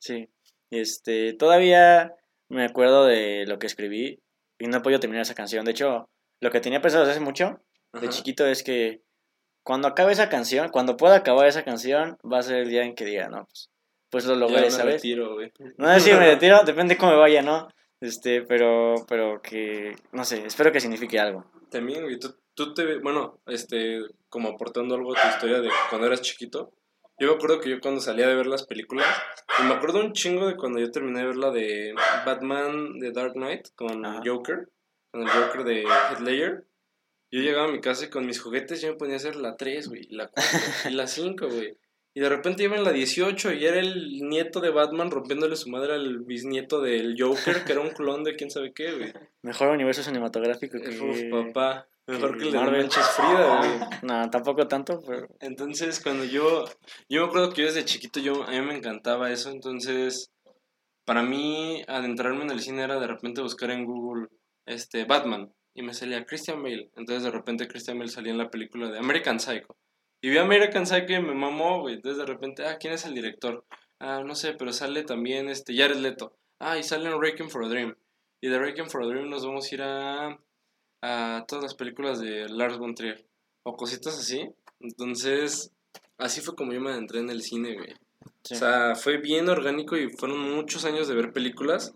Sí. 0.00 0.30
Este, 0.70 1.34
todavía 1.34 2.14
me 2.48 2.64
acuerdo 2.64 3.04
de 3.04 3.44
lo 3.46 3.58
que 3.58 3.66
escribí 3.66 4.22
y 4.58 4.66
no 4.66 4.78
he 4.78 4.80
podido 4.80 4.98
terminar 4.98 5.20
esa 5.22 5.34
canción. 5.34 5.66
De 5.66 5.72
hecho, 5.72 6.08
lo 6.40 6.50
que 6.50 6.60
tenía 6.60 6.80
pensado 6.80 7.04
hace 7.04 7.20
mucho, 7.20 7.60
de 7.92 8.06
Ajá. 8.06 8.08
chiquito, 8.08 8.46
es 8.46 8.62
que 8.62 9.02
cuando 9.62 9.86
acabe 9.86 10.12
esa 10.12 10.30
canción, 10.30 10.70
cuando 10.70 10.96
pueda 10.96 11.16
acabar 11.16 11.46
esa 11.48 11.64
canción, 11.64 12.16
va 12.24 12.38
a 12.38 12.42
ser 12.42 12.60
el 12.60 12.70
día 12.70 12.84
en 12.84 12.94
que 12.94 13.04
diga, 13.04 13.28
no, 13.28 13.44
pues, 13.44 13.68
pues 14.08 14.24
lo 14.24 14.32
Ya 14.36 14.40
logré, 14.40 14.60
me 14.62 14.70
¿sabes? 14.70 14.94
retiro, 14.94 15.34
güey. 15.34 15.52
No 15.76 15.92
sé 15.92 16.00
si 16.00 16.12
me 16.12 16.20
retiro, 16.20 16.62
depende 16.64 16.96
cómo 16.96 17.12
me 17.12 17.18
vaya, 17.18 17.42
¿no? 17.42 17.68
Este, 18.00 18.42
pero, 18.42 18.94
pero 19.08 19.42
que, 19.42 19.96
no 20.12 20.24
sé, 20.24 20.46
espero 20.46 20.70
que 20.70 20.80
signifique 20.80 21.18
algo. 21.18 21.44
También, 21.70 22.04
güey, 22.04 22.18
tú, 22.18 22.34
tú 22.54 22.72
te... 22.74 22.98
Bueno, 22.98 23.40
este, 23.46 24.00
como 24.28 24.50
aportando 24.50 24.94
algo 24.94 25.16
a 25.16 25.20
tu 25.20 25.28
historia 25.28 25.60
de 25.60 25.68
cuando 25.90 26.06
eras 26.06 26.22
chiquito. 26.22 26.72
Yo 27.20 27.28
me 27.28 27.34
acuerdo 27.34 27.60
que 27.60 27.70
yo 27.70 27.80
cuando 27.80 28.00
salía 28.00 28.28
de 28.28 28.36
ver 28.36 28.46
las 28.46 28.64
películas, 28.64 29.06
y 29.58 29.64
me 29.64 29.74
acuerdo 29.74 30.00
un 30.00 30.12
chingo 30.12 30.46
de 30.46 30.56
cuando 30.56 30.78
yo 30.78 30.92
terminé 30.92 31.20
de 31.20 31.26
ver 31.26 31.36
la 31.36 31.50
de 31.50 31.92
Batman 32.24 33.00
The 33.00 33.10
Dark 33.10 33.32
Knight 33.32 33.74
con 33.74 34.06
Ajá. 34.06 34.20
Joker, 34.24 34.68
con 35.10 35.22
el 35.22 35.28
Joker 35.28 35.64
de 35.64 35.82
Heath 35.82 36.20
Ledger. 36.20 36.64
Yo 37.32 37.40
llegaba 37.40 37.68
a 37.68 37.72
mi 37.72 37.80
casa 37.80 38.04
y 38.04 38.10
con 38.10 38.24
mis 38.24 38.40
juguetes 38.40 38.80
yo 38.80 38.90
me 38.90 38.94
ponía 38.94 39.14
a 39.14 39.16
hacer 39.16 39.34
la 39.34 39.56
3, 39.56 39.88
güey, 39.88 40.06
la 40.10 40.28
4 40.28 40.90
y 40.90 40.94
la 40.94 41.08
5, 41.08 41.48
güey. 41.48 41.76
Y 42.18 42.20
de 42.20 42.28
repente 42.30 42.64
iba 42.64 42.74
en 42.74 42.82
la 42.82 42.90
18 42.90 43.52
y 43.52 43.64
era 43.64 43.78
el 43.78 44.28
nieto 44.28 44.58
de 44.58 44.70
Batman 44.70 45.08
rompiéndole 45.08 45.54
su 45.54 45.70
madre 45.70 45.94
al 45.94 46.18
bisnieto 46.18 46.80
del 46.80 47.14
Joker, 47.16 47.62
que 47.62 47.70
era 47.70 47.80
un 47.80 47.90
clon 47.90 48.24
de 48.24 48.34
quién 48.34 48.50
sabe 48.50 48.72
qué, 48.72 48.92
güey. 48.92 49.12
Mejor 49.42 49.68
universo 49.68 50.02
cinematográfico 50.02 50.80
que... 50.80 50.98
Uf, 50.98 51.30
papá. 51.30 51.86
Mejor 52.08 52.36
que 52.36 52.46
el 52.46 52.50
de 52.50 52.58
Marvel. 52.58 52.80
Manches 52.80 53.06
Frida, 53.10 53.58
güey. 53.58 53.70
No, 54.02 54.30
tampoco 54.30 54.66
tanto, 54.66 55.00
pero... 55.06 55.28
Entonces, 55.38 56.00
cuando 56.02 56.24
yo, 56.24 56.64
yo 57.08 57.22
me 57.22 57.28
acuerdo 57.28 57.52
que 57.52 57.60
yo 57.60 57.68
desde 57.68 57.84
chiquito, 57.84 58.18
yo, 58.18 58.42
a 58.42 58.50
mí 58.50 58.62
me 58.62 58.76
encantaba 58.76 59.30
eso, 59.30 59.50
entonces, 59.50 60.32
para 61.04 61.22
mí, 61.22 61.84
adentrarme 61.86 62.42
en 62.42 62.50
el 62.50 62.58
cine 62.58 62.82
era 62.82 62.98
de 62.98 63.06
repente 63.06 63.42
buscar 63.42 63.70
en 63.70 63.84
Google, 63.84 64.26
este, 64.66 65.04
Batman, 65.04 65.52
y 65.72 65.82
me 65.82 65.94
salía 65.94 66.26
Christian 66.26 66.64
Bale, 66.64 66.90
entonces 66.96 67.22
de 67.22 67.30
repente 67.30 67.68
Christian 67.68 67.96
Bale 67.96 68.10
salía 68.10 68.32
en 68.32 68.38
la 68.38 68.50
película 68.50 68.90
de 68.90 68.98
American 68.98 69.38
Psycho, 69.38 69.76
Y 70.20 70.30
vi 70.30 70.38
American 70.38 70.86
Psycho 70.86 71.12
y 71.12 71.22
me 71.22 71.34
mamó, 71.34 71.80
güey. 71.80 71.94
Entonces 71.94 72.18
de 72.18 72.26
repente, 72.26 72.66
ah, 72.66 72.78
¿quién 72.78 72.92
es 72.92 73.04
el 73.04 73.14
director? 73.14 73.64
Ah, 74.00 74.22
no 74.24 74.34
sé, 74.34 74.54
pero 74.54 74.72
sale 74.72 75.04
también 75.04 75.48
este 75.48 75.76
Jared 75.76 75.96
Leto. 75.96 76.32
Ah, 76.58 76.78
y 76.78 76.82
sale 76.82 77.08
en 77.08 77.20
Requiem 77.20 77.48
for 77.48 77.64
a 77.64 77.68
Dream. 77.68 77.96
Y 78.40 78.48
de 78.48 78.58
Requiem 78.58 78.88
for 78.88 79.02
a 79.02 79.06
Dream 79.06 79.28
nos 79.28 79.46
vamos 79.46 79.70
a 79.70 79.74
ir 79.74 79.82
a, 79.82 80.38
a 81.02 81.44
todas 81.46 81.64
las 81.64 81.74
películas 81.74 82.20
de 82.20 82.48
Lars 82.48 82.78
von 82.78 82.94
Trier. 82.94 83.24
O 83.64 83.76
cositas 83.76 84.18
así. 84.18 84.48
Entonces, 84.80 85.72
así 86.16 86.40
fue 86.40 86.54
como 86.54 86.72
yo 86.72 86.80
me 86.80 86.90
adentré 86.90 87.20
en 87.20 87.30
el 87.30 87.42
cine, 87.42 87.74
güey. 87.74 87.94
Sí. 88.42 88.54
O 88.54 88.56
sea, 88.56 88.94
fue 88.94 89.18
bien 89.18 89.48
orgánico 89.48 89.96
y 89.96 90.10
fueron 90.10 90.38
muchos 90.54 90.84
años 90.84 91.06
de 91.08 91.14
ver 91.14 91.32
películas. 91.32 91.94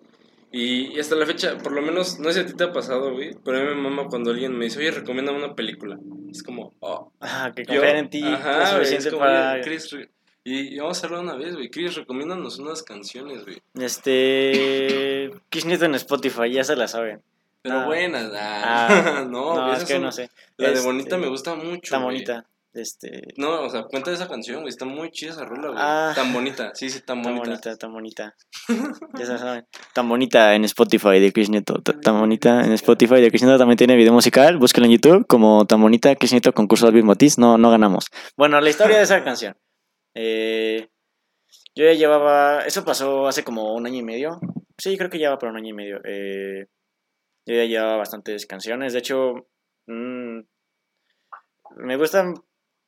Y, 0.53 0.95
y 0.95 1.01
hasta 1.01 1.15
la 1.17 1.25
fecha, 1.25 1.57
por 1.59 1.73
lo 1.73 1.81
menos, 1.81 2.19
no 2.19 2.29
sé 2.31 2.35
si 2.35 2.41
a 2.41 2.47
ti 2.47 2.53
te 2.55 2.65
ha 2.65 2.73
pasado, 2.73 3.13
güey, 3.15 3.35
pero 3.43 3.57
a 3.59 3.61
mí 3.63 3.67
me 3.69 3.75
mama 3.75 4.07
cuando 4.09 4.31
alguien 4.33 4.57
me 4.57 4.67
dice, 4.67 4.79
oye, 4.81 4.91
recomiéndame 4.91 5.39
una 5.39 5.55
película. 5.55 5.99
Es 6.31 6.43
como, 6.43 6.75
oh. 6.81 7.11
Ah, 7.21 7.53
que 7.57 7.65
confiar 7.65 7.97
en 7.97 8.11
ti 8.11 8.23
Ajá, 8.23 8.63
es 8.65 8.69
suficiente 8.71 9.09
es 9.09 9.15
como, 9.15 9.25
para... 9.25 9.61
Chris, 9.63 9.97
y, 10.45 10.75
y 10.75 10.79
vamos 10.79 11.03
a 11.03 11.07
hablar 11.07 11.23
una 11.23 11.37
vez, 11.37 11.55
güey. 11.55 11.71
Chris, 11.71 11.95
recomiéndanos 11.95 12.59
unas 12.59 12.83
canciones, 12.83 13.45
güey. 13.45 13.63
Este... 13.75 15.31
Kiss 15.49 15.65
Nieto 15.65 15.85
en 15.87 15.95
Spotify, 15.95 16.51
ya 16.53 16.65
se 16.65 16.77
la 16.77 16.87
saben. 16.89 17.23
Pero 17.63 17.79
Ah. 17.81 17.87
buenas, 17.87 18.31
ah, 18.35 18.89
Ah, 19.21 19.25
no, 19.31 19.55
no, 19.55 19.73
es 19.73 19.85
que 19.85 19.95
son- 19.95 20.03
no 20.03 20.13
sé. 20.13 20.31
La 20.57 20.69
de 20.69 20.75
Este, 20.75 20.87
Bonita 20.87 21.17
me 21.17 21.29
gusta 21.29 21.55
mucho, 21.55 21.95
güey. 21.95 22.05
bonita. 22.05 22.45
Este... 22.75 23.35
No, 23.37 23.63
o 23.65 23.69
sea, 23.69 23.83
cuenta 23.85 24.11
de 24.11 24.17
esa 24.17 24.29
canción, 24.29 24.61
güey. 24.61 24.71
Está 24.71 24.87
muy 24.87 25.11
chida 25.11 25.33
esa 25.33 25.45
rola, 25.45 25.69
güey. 25.69 25.79
Ah. 25.79 26.13
Tan 26.15 26.33
bonita, 26.33 26.71
sí, 26.75 26.89
sí, 26.89 27.01
tan 27.01 27.21
Tan 27.23 27.35
bonita. 27.37 27.49
bonita, 27.51 27.77
tan 27.77 27.93
bonita. 27.93 28.35
ya 29.19 29.27
se 29.27 29.37
saben. 29.39 29.67
Tan 29.93 30.09
bonita 30.09 30.55
en 30.55 30.65
Spotify 30.65 31.21
de 31.21 31.33
Chris 31.33 31.51
Nieto. 31.51 31.75
ta- 31.83 32.01
Tan 32.01 32.19
bonita 32.19 32.65
en 32.65 32.73
Spotify 32.73 33.21
de 33.21 33.29
Chris 33.31 33.43
Nieto. 33.43 33.59
También 33.59 33.77
tiene 33.77 33.95
video 33.97 34.13
musical. 34.15 34.57
Búsquenlo 34.57 34.87
en 34.87 34.93
YouTube 34.93 35.27
como 35.27 35.67
Tan 35.67 35.83
bonita 35.83 36.15
Chris 36.17 36.33
Nieto 36.33 36.53
concurso 36.55 36.87
Alvin 36.87 37.05
Motis. 37.05 37.37
No, 37.39 37.59
no 37.59 37.71
ganamos. 37.71 38.07
Bueno, 38.39 38.59
la 38.61 38.71
historia 38.71 38.97
de 38.97 39.03
esa 39.03 39.23
canción. 39.25 39.55
Eh, 40.15 40.89
yo 41.75 41.85
ya 41.85 41.93
llevaba. 41.93 42.61
Eso 42.65 42.85
pasó 42.85 43.27
hace 43.27 43.45
como 43.45 43.75
un 43.75 43.87
año 43.87 43.99
y 43.99 44.03
medio. 44.03 44.41
Sí, 44.79 44.97
creo 44.97 45.11
que 45.11 45.19
llevaba 45.19 45.39
por 45.39 45.51
un 45.51 45.57
año 45.59 45.69
y 45.69 45.73
medio. 45.75 46.01
Eh, 46.05 46.67
yo 47.47 47.55
ya 47.55 47.65
llevaba 47.67 47.99
bastantes 47.99 48.47
canciones. 48.47 48.95
De 48.95 48.99
hecho, 49.01 49.35
mm, 49.87 50.41
me 51.77 51.97
gusta 51.97 52.33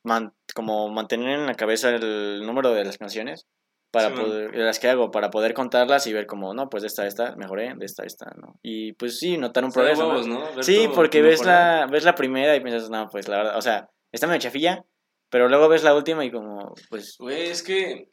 man- 0.04 0.32
como 0.54 0.88
mantener 0.90 1.40
en 1.40 1.46
la 1.46 1.54
cabeza 1.54 1.90
el 1.90 2.42
número 2.46 2.72
de 2.72 2.84
las 2.84 2.98
canciones 2.98 3.46
para 3.90 4.08
Sí, 4.10 4.14
poder, 4.22 4.50
de 4.50 4.58
las 4.64 4.78
que 4.80 4.88
hago, 4.88 5.10
para 5.10 5.30
poder 5.30 5.54
contarlas 5.54 6.06
y 6.06 6.12
ver 6.12 6.26
como, 6.26 6.52
no, 6.52 6.68
pues 6.68 6.82
de 6.82 6.88
esta 6.88 7.06
esta 7.06 7.34
mejoré, 7.36 7.74
de 7.76 7.86
esta 7.86 8.04
esta, 8.04 8.26
¿no? 8.36 8.58
Y 8.62 8.92
pues 8.94 9.18
sí, 9.18 9.36
notar 9.38 9.64
un 9.64 9.70
de 9.70 9.74
progreso, 9.74 10.62
Sí, 10.62 10.88
porque 10.94 11.22
ves 11.22 11.44
la, 11.44 11.86
ves 11.90 12.04
la 12.04 12.14
primera 12.14 12.56
y 12.56 12.60
piensas, 12.60 12.90
no, 12.90 13.08
pues 13.08 13.28
la 13.28 13.36
verdad, 13.38 13.56
o 13.58 13.62
sea, 13.62 13.88
está 14.12 14.26
medio 14.26 14.40
chafilla, 14.40 14.84
pero 15.30 15.48
luego 15.48 15.68
ves 15.68 15.84
la 15.84 15.94
última 15.94 16.24
y 16.24 16.30
como, 16.32 16.74
pues, 16.90 17.16
Güey, 17.18 17.42
es 17.50 17.62
que 17.62 18.08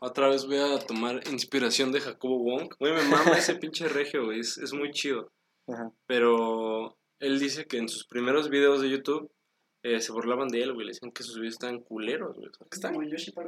otra 0.00 0.28
vez 0.28 0.46
voy 0.46 0.58
a 0.58 0.78
tomar 0.80 1.20
inspiración 1.30 1.90
de 1.92 2.00
Jacobo 2.00 2.38
Wong. 2.42 2.68
Güey, 2.78 2.92
me 2.94 3.02
mama 3.04 3.32
ese 3.38 3.54
pinche 3.60 3.88
regio, 3.88 4.24
güey. 4.26 4.40
Es, 4.40 4.58
es 4.58 4.72
muy 4.74 4.90
chido. 4.90 5.30
ajá. 5.68 5.90
Pero 6.06 6.98
él 7.20 7.38
dice 7.38 7.66
que 7.66 7.78
en 7.78 7.88
sus 7.88 8.06
primeros 8.06 8.50
videos 8.50 8.82
de 8.82 8.90
YouTube 8.90 9.30
eh, 9.82 10.00
se 10.00 10.12
burlaban 10.12 10.48
de 10.48 10.62
él, 10.62 10.72
güey. 10.72 10.86
Le 10.86 10.92
decían 10.92 11.12
que 11.12 11.22
sus 11.22 11.36
videos 11.36 11.54
estaban 11.54 11.80
culeros, 11.80 12.36
güey. 12.36 12.50
Que 12.50 12.76
están 12.76 12.94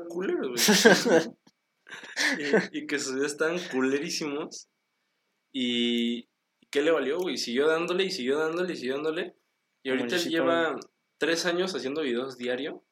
culeros, 0.08 0.48
güey. 0.48 1.36
y, 2.72 2.78
y 2.78 2.86
que 2.86 2.98
sus 2.98 3.14
videos 3.14 3.32
estaban 3.32 3.58
culerísimos. 3.70 4.68
Y 5.52 6.28
¿qué 6.70 6.82
le 6.82 6.92
valió, 6.92 7.18
güey? 7.18 7.36
Siguió 7.36 7.66
dándole 7.66 8.04
y 8.04 8.10
siguió 8.10 8.38
dándole 8.38 8.72
y 8.72 8.76
siguió 8.76 8.94
dándole. 8.94 9.34
Y 9.82 9.90
ahorita 9.90 10.16
él 10.16 10.28
lleva 10.28 10.78
tres 11.18 11.46
años 11.46 11.74
haciendo 11.74 12.02
videos 12.02 12.36
diario. 12.36 12.84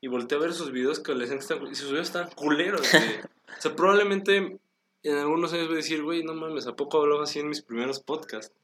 Y 0.00 0.08
volteé 0.08 0.36
a 0.36 0.40
ver 0.40 0.52
sus 0.52 0.70
videos 0.70 1.00
que 1.00 1.14
le 1.14 1.20
decían 1.20 1.38
que 1.38 1.44
están 1.44 1.66
Y 1.66 1.74
sus 1.74 1.90
videos 1.90 2.08
están 2.08 2.30
culeros, 2.30 2.90
güey. 2.92 3.20
o 3.58 3.60
sea, 3.60 3.74
probablemente 3.74 4.58
en 5.02 5.16
algunos 5.16 5.52
años 5.52 5.66
voy 5.66 5.74
a 5.74 5.78
decir, 5.78 6.02
güey, 6.02 6.22
no 6.22 6.34
mames, 6.34 6.66
¿a 6.66 6.76
poco 6.76 7.00
hablaba 7.00 7.24
así 7.24 7.38
en 7.38 7.48
mis 7.48 7.62
primeros 7.62 8.00
podcasts? 8.00 8.54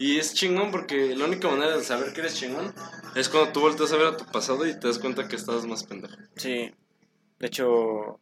Y 0.00 0.18
es 0.18 0.32
chingón 0.32 0.70
porque 0.70 1.14
la 1.14 1.26
única 1.26 1.46
manera 1.46 1.76
de 1.76 1.84
saber 1.84 2.14
que 2.14 2.20
eres 2.20 2.34
chingón 2.34 2.72
es 3.14 3.28
cuando 3.28 3.52
tú 3.52 3.60
volteas 3.60 3.92
a 3.92 3.98
ver 3.98 4.06
a 4.06 4.16
tu 4.16 4.24
pasado 4.24 4.66
y 4.66 4.72
te 4.80 4.88
das 4.88 4.98
cuenta 4.98 5.28
que 5.28 5.36
estabas 5.36 5.66
más 5.66 5.84
pendejo. 5.84 6.16
Sí. 6.36 6.70
De 7.38 7.46
hecho, 7.46 8.18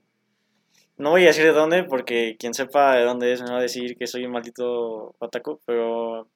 no 0.97 1.11
voy 1.11 1.23
a 1.23 1.29
decir 1.29 1.45
de 1.45 1.53
dónde, 1.53 1.85
porque 1.85 2.35
quien 2.37 2.53
sepa 2.53 2.97
de 2.97 3.05
dónde 3.05 3.33
es 3.33 3.43
me 3.43 3.53
va 3.53 3.59
a 3.59 3.63
decir 3.63 3.97
que 3.97 4.09
soy 4.09 4.25
un 4.25 4.33
maldito 4.33 5.15
otaku, 5.21 5.61
pero 5.65 6.29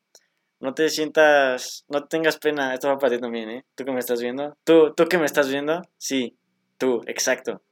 no 0.60 0.74
te 0.74 0.88
sientas, 0.88 1.84
no 1.88 2.04
tengas 2.04 2.36
pena, 2.36 2.72
esto 2.72 2.86
va 2.86 2.98
para 2.98 3.16
ti 3.16 3.20
también, 3.20 3.50
¿eh? 3.50 3.64
Tú 3.74 3.84
que 3.84 3.90
me 3.90 3.98
estás 3.98 4.22
viendo, 4.22 4.56
tú, 4.62 4.94
tú 4.94 5.08
que 5.08 5.18
me 5.18 5.26
estás 5.26 5.48
viendo, 5.48 5.82
sí, 5.98 6.36
tú, 6.78 7.02
exacto. 7.08 7.62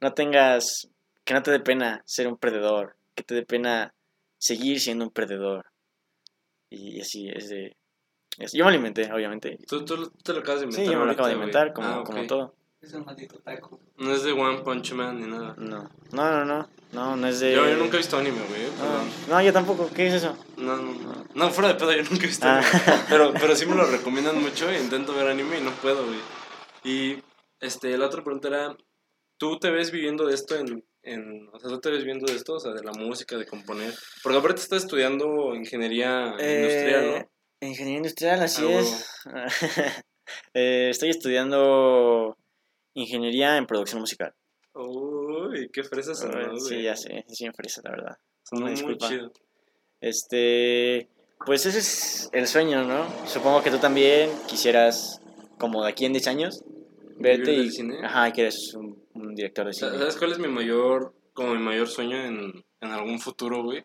No 0.00 0.14
tengas, 0.14 0.88
que 1.24 1.32
no 1.34 1.44
te 1.44 1.52
dé 1.52 1.60
pena 1.60 2.02
ser 2.06 2.26
un 2.26 2.38
perdedor, 2.38 2.96
que 3.14 3.22
te 3.22 3.36
dé 3.36 3.44
pena 3.44 3.94
seguir 4.36 4.80
siendo 4.80 5.04
un 5.04 5.12
perdedor. 5.12 5.66
Y 6.74 7.00
así 7.00 7.28
es 7.28 7.48
de... 7.48 7.76
es- 8.38 8.52
yo 8.52 8.64
me 8.64 8.70
alimenté, 8.70 9.10
obviamente. 9.12 9.58
¿Tú, 9.66 9.84
tú 9.84 10.10
te 10.22 10.32
lo 10.32 10.40
acabas 10.40 10.60
de 10.60 10.66
inventar 10.66 10.84
Sí, 10.86 10.92
yo 10.92 10.98
me 11.00 11.06
lo 11.06 11.12
acabo 11.12 11.28
de 11.28 11.34
inventar, 11.34 11.72
como, 11.72 11.88
Ah, 11.88 12.04
como 12.04 12.26
todo. 12.26 12.54
Es 12.80 12.92
un 12.92 13.04
maldito 13.06 13.38
taco. 13.38 13.80
No 13.96 14.12
es 14.12 14.24
de 14.24 14.32
One 14.32 14.58
Punch 14.60 14.92
Man 14.92 15.18
ni 15.20 15.26
nada. 15.26 15.54
No, 15.56 15.88
no, 16.12 16.30
no, 16.30 16.44
no, 16.44 16.68
no, 16.92 17.16
no 17.16 17.26
es 17.28 17.40
de... 17.40 17.54
Yo, 17.54 17.66
yo 17.66 17.76
nunca 17.76 17.94
he 17.94 17.98
visto 17.98 18.18
anime, 18.18 18.36
güey. 18.46 18.60
No, 19.30 19.40
yo 19.40 19.52
tampoco. 19.54 19.88
¿Qué 19.94 20.08
es 20.08 20.14
eso? 20.14 20.36
No, 20.58 20.76
no, 20.76 20.92
no. 20.92 21.24
No, 21.34 21.50
fuera 21.50 21.68
de 21.68 21.76
pedo, 21.76 21.92
yo 21.92 22.02
nunca 22.02 22.24
he 22.24 22.26
visto 22.26 22.46
Ah. 22.46 22.58
anime. 22.58 23.02
Pero, 23.08 23.32
pero 23.32 23.56
sí 23.56 23.64
me 23.64 23.74
lo 23.74 23.86
recomiendan 23.86 24.38
mucho 24.42 24.68
e 24.68 24.78
intento 24.80 25.14
ver 25.14 25.28
anime 25.28 25.60
y 25.60 25.62
no 25.62 25.70
puedo, 25.70 26.04
güey. 26.04 26.18
Y 26.84 27.22
este, 27.60 27.96
la 27.96 28.06
otra 28.06 28.22
pregunta 28.22 28.48
era, 28.48 28.76
¿tú 29.38 29.58
te 29.58 29.70
ves 29.70 29.90
viviendo 29.90 30.26
de 30.26 30.34
esto 30.34 30.54
en, 30.56 30.84
en... 31.04 31.48
O 31.52 31.58
sea, 31.58 31.70
¿tú 31.70 31.80
te 31.80 31.90
ves 31.90 32.00
viviendo 32.00 32.26
de 32.26 32.36
esto? 32.36 32.54
O 32.54 32.60
sea, 32.60 32.72
de 32.72 32.82
la 32.82 32.92
música, 32.92 33.36
de 33.36 33.46
componer. 33.46 33.92
Porque 34.22 34.38
aparte 34.38 34.60
estás 34.60 34.84
estudiando 34.84 35.54
ingeniería 35.54 36.34
industrial, 36.38 37.06
¿no? 37.06 37.16
Eh, 37.16 37.28
Ingeniería 37.60 37.98
industrial, 37.98 38.42
así 38.42 38.62
Ah, 38.66 38.80
es. 38.80 39.06
Eh, 40.54 40.88
estoy 40.90 41.10
estudiando 41.10 42.38
ingeniería 42.94 43.58
en 43.58 43.66
producción 43.66 44.00
musical. 44.00 44.34
Uy, 44.72 45.68
qué 45.70 45.84
fresas 45.84 46.18
son, 46.18 46.30
¿no, 46.30 46.56
sí, 46.58 46.82
ya 46.82 46.96
sé, 46.96 47.24
sí, 47.28 47.44
en 47.44 47.52
fresa, 47.52 47.82
la 47.84 47.90
verdad. 47.90 48.16
Muy 48.52 48.70
disculpa. 48.70 49.06
chido. 49.08 49.32
Este, 50.00 51.08
pues 51.44 51.66
ese 51.66 51.78
es 51.78 52.30
el 52.32 52.46
sueño, 52.46 52.84
¿no? 52.84 53.06
Supongo 53.26 53.62
que 53.62 53.70
tú 53.70 53.78
también 53.78 54.30
quisieras, 54.46 55.20
como 55.58 55.84
de 55.84 55.90
aquí 55.90 56.06
en 56.06 56.12
10 56.14 56.26
años, 56.28 56.64
verte 57.18 57.50
¿Vivir 57.50 57.66
y... 57.66 57.70
cine? 57.70 57.98
Ajá, 58.02 58.32
que 58.32 58.40
eres 58.42 58.72
un, 58.74 59.03
un 59.34 59.36
director 59.36 59.66
de 59.66 59.72
Sa- 59.72 59.86
cine. 59.88 59.98
¿Sabes 59.98 60.16
cuál 60.16 60.32
es 60.32 60.38
mi 60.38 60.48
mayor, 60.48 61.12
como 61.32 61.54
mi 61.54 61.62
mayor 61.62 61.88
sueño 61.88 62.16
en, 62.24 62.64
en 62.80 62.90
algún 62.90 63.18
futuro, 63.20 63.62
güey? 63.64 63.84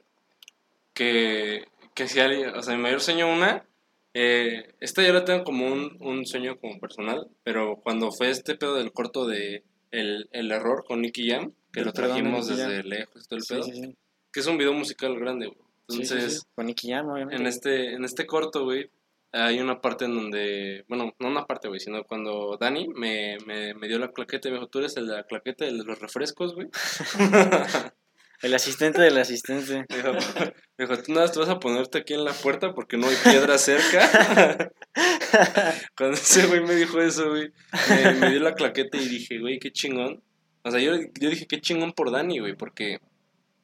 Que, 0.93 1.65
que 1.95 2.07
si 2.07 2.19
alguien, 2.19 2.49
o 2.55 2.61
sea, 2.61 2.75
mi 2.75 2.81
mayor 2.81 3.01
sueño 3.01 3.31
una, 3.31 3.65
eh, 4.13 4.73
esta 4.79 5.01
ya 5.01 5.13
la 5.13 5.25
tengo 5.25 5.43
como 5.43 5.67
un, 5.67 5.97
un 6.01 6.25
sueño 6.25 6.57
como 6.59 6.79
personal, 6.79 7.27
pero 7.43 7.77
cuando 7.81 8.11
fue 8.11 8.29
este 8.29 8.55
pedo 8.55 8.75
del 8.75 8.91
corto 8.91 9.25
de 9.27 9.63
El, 9.91 10.27
el 10.31 10.51
Error 10.51 10.83
con 10.85 11.01
Nicky 11.01 11.29
Jam, 11.29 11.53
que 11.71 11.79
El 11.81 11.87
lo 11.87 11.93
trajimos 11.93 12.47
desde 12.47 12.83
lejos, 12.83 13.27
todo 13.27 13.37
el 13.37 13.43
Sí, 13.43 13.53
pedo, 13.53 13.63
sí, 13.63 13.71
sí. 13.73 13.95
que 14.33 14.39
es 14.39 14.47
un 14.47 14.57
video 14.57 14.73
musical 14.73 15.17
grande, 15.19 15.47
güey. 15.47 15.59
Sí, 15.87 16.03
sí, 16.05 16.13
Entonces, 16.13 16.39
sí. 16.41 16.47
Con 16.53 16.65
Nicky 16.67 16.89
Jam, 16.89 17.07
obviamente. 17.09 17.41
en 17.41 17.47
este, 17.47 17.93
en 17.93 18.03
este 18.05 18.25
corto, 18.27 18.63
güey, 18.65 18.89
hay 19.31 19.59
una 19.59 19.81
parte 19.81 20.05
en 20.05 20.15
donde, 20.15 20.85
bueno, 20.87 21.13
no 21.19 21.27
una 21.27 21.45
parte, 21.45 21.67
güey, 21.67 21.79
sino 21.79 22.03
cuando 22.03 22.57
Dani 22.59 22.87
me, 22.95 23.37
me, 23.45 23.73
me 23.75 23.87
dio 23.87 23.99
la 23.99 24.11
claqueta 24.11 24.47
y 24.47 24.51
me 24.51 24.57
dijo, 24.57 24.69
tú 24.69 24.79
eres 24.79 24.97
el 24.97 25.07
de 25.07 25.13
la 25.13 25.23
claqueta, 25.23 25.65
de 25.65 25.71
los 25.71 25.99
refrescos, 25.99 26.55
güey. 26.55 26.67
El 28.41 28.53
asistente 28.53 29.01
del 29.01 29.17
asistente. 29.17 29.85
Me 29.89 29.97
dijo, 29.97 30.13
me 30.13 30.85
dijo, 30.85 31.03
tú 31.03 31.11
nada, 31.11 31.25
más 31.25 31.33
te 31.33 31.39
vas 31.39 31.49
a 31.49 31.59
ponerte 31.59 31.97
aquí 31.97 32.13
en 32.13 32.23
la 32.23 32.31
puerta 32.31 32.73
porque 32.73 32.95
no 32.95 33.07
hay 33.07 33.15
piedra 33.21 33.57
cerca. 33.57 34.71
Cuando 35.97 36.15
ese 36.15 36.47
güey 36.47 36.61
me 36.61 36.73
dijo 36.75 37.01
eso, 37.01 37.29
güey, 37.29 37.51
me, 37.89 38.13
me 38.13 38.29
dio 38.31 38.39
la 38.39 38.53
claqueta 38.53 38.97
y 38.97 39.09
dije, 39.09 39.39
güey, 39.39 39.59
qué 39.59 39.71
chingón. 39.71 40.23
O 40.63 40.71
sea, 40.71 40.79
yo, 40.79 40.95
yo 41.19 41.29
dije, 41.29 41.47
qué 41.47 41.59
chingón 41.59 41.91
por 41.91 42.11
Dani, 42.11 42.39
güey, 42.39 42.55
porque 42.55 42.99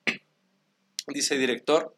dice 1.08 1.38
director 1.38 1.96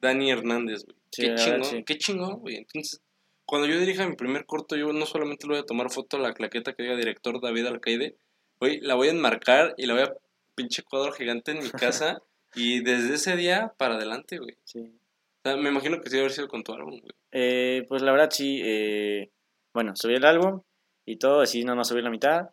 Dani 0.00 0.32
Hernández, 0.32 0.84
güey. 0.84 0.96
Sí, 1.12 1.22
qué 1.22 1.34
chingón, 1.36 1.64
sí. 1.64 1.84
qué 1.84 1.98
chingón, 1.98 2.40
güey. 2.40 2.56
Entonces, 2.56 3.00
cuando 3.46 3.68
yo 3.68 3.78
dirija 3.78 4.06
mi 4.06 4.16
primer 4.16 4.44
corto, 4.44 4.76
yo 4.76 4.92
no 4.92 5.06
solamente 5.06 5.46
le 5.46 5.54
voy 5.54 5.62
a 5.62 5.66
tomar 5.66 5.90
foto 5.90 6.16
a 6.16 6.20
la 6.20 6.34
claqueta 6.34 6.74
que 6.74 6.82
diga 6.82 6.96
director 6.96 7.40
David 7.40 7.66
Alcaide, 7.66 8.16
güey, 8.60 8.80
la 8.80 8.94
voy 8.94 9.08
a 9.08 9.12
enmarcar 9.12 9.74
y 9.78 9.86
la 9.86 9.94
voy 9.94 10.02
a 10.02 10.12
pinche 10.56 10.82
cuadro 10.82 11.12
gigante 11.12 11.52
en 11.52 11.62
mi 11.62 11.70
casa 11.70 12.20
y 12.54 12.82
desde 12.82 13.14
ese 13.14 13.36
día 13.36 13.72
para 13.78 13.94
adelante, 13.94 14.38
güey. 14.38 14.56
Sí. 14.64 14.80
O 14.80 15.48
sea, 15.48 15.56
me 15.56 15.68
imagino 15.68 16.00
que 16.00 16.10
sí 16.10 16.16
debe 16.16 16.24
haber 16.24 16.32
sido 16.32 16.48
con 16.48 16.64
tu 16.64 16.72
álbum, 16.72 16.98
güey. 17.00 17.12
Eh, 17.30 17.84
pues 17.88 18.02
la 18.02 18.10
verdad 18.10 18.30
sí, 18.30 18.60
eh, 18.64 19.30
bueno, 19.72 19.94
subí 19.94 20.14
el 20.14 20.24
álbum 20.24 20.62
y 21.04 21.16
todo, 21.16 21.42
así 21.42 21.62
nada 21.62 21.76
más 21.76 21.88
subí 21.88 22.02
la 22.02 22.10
mitad 22.10 22.50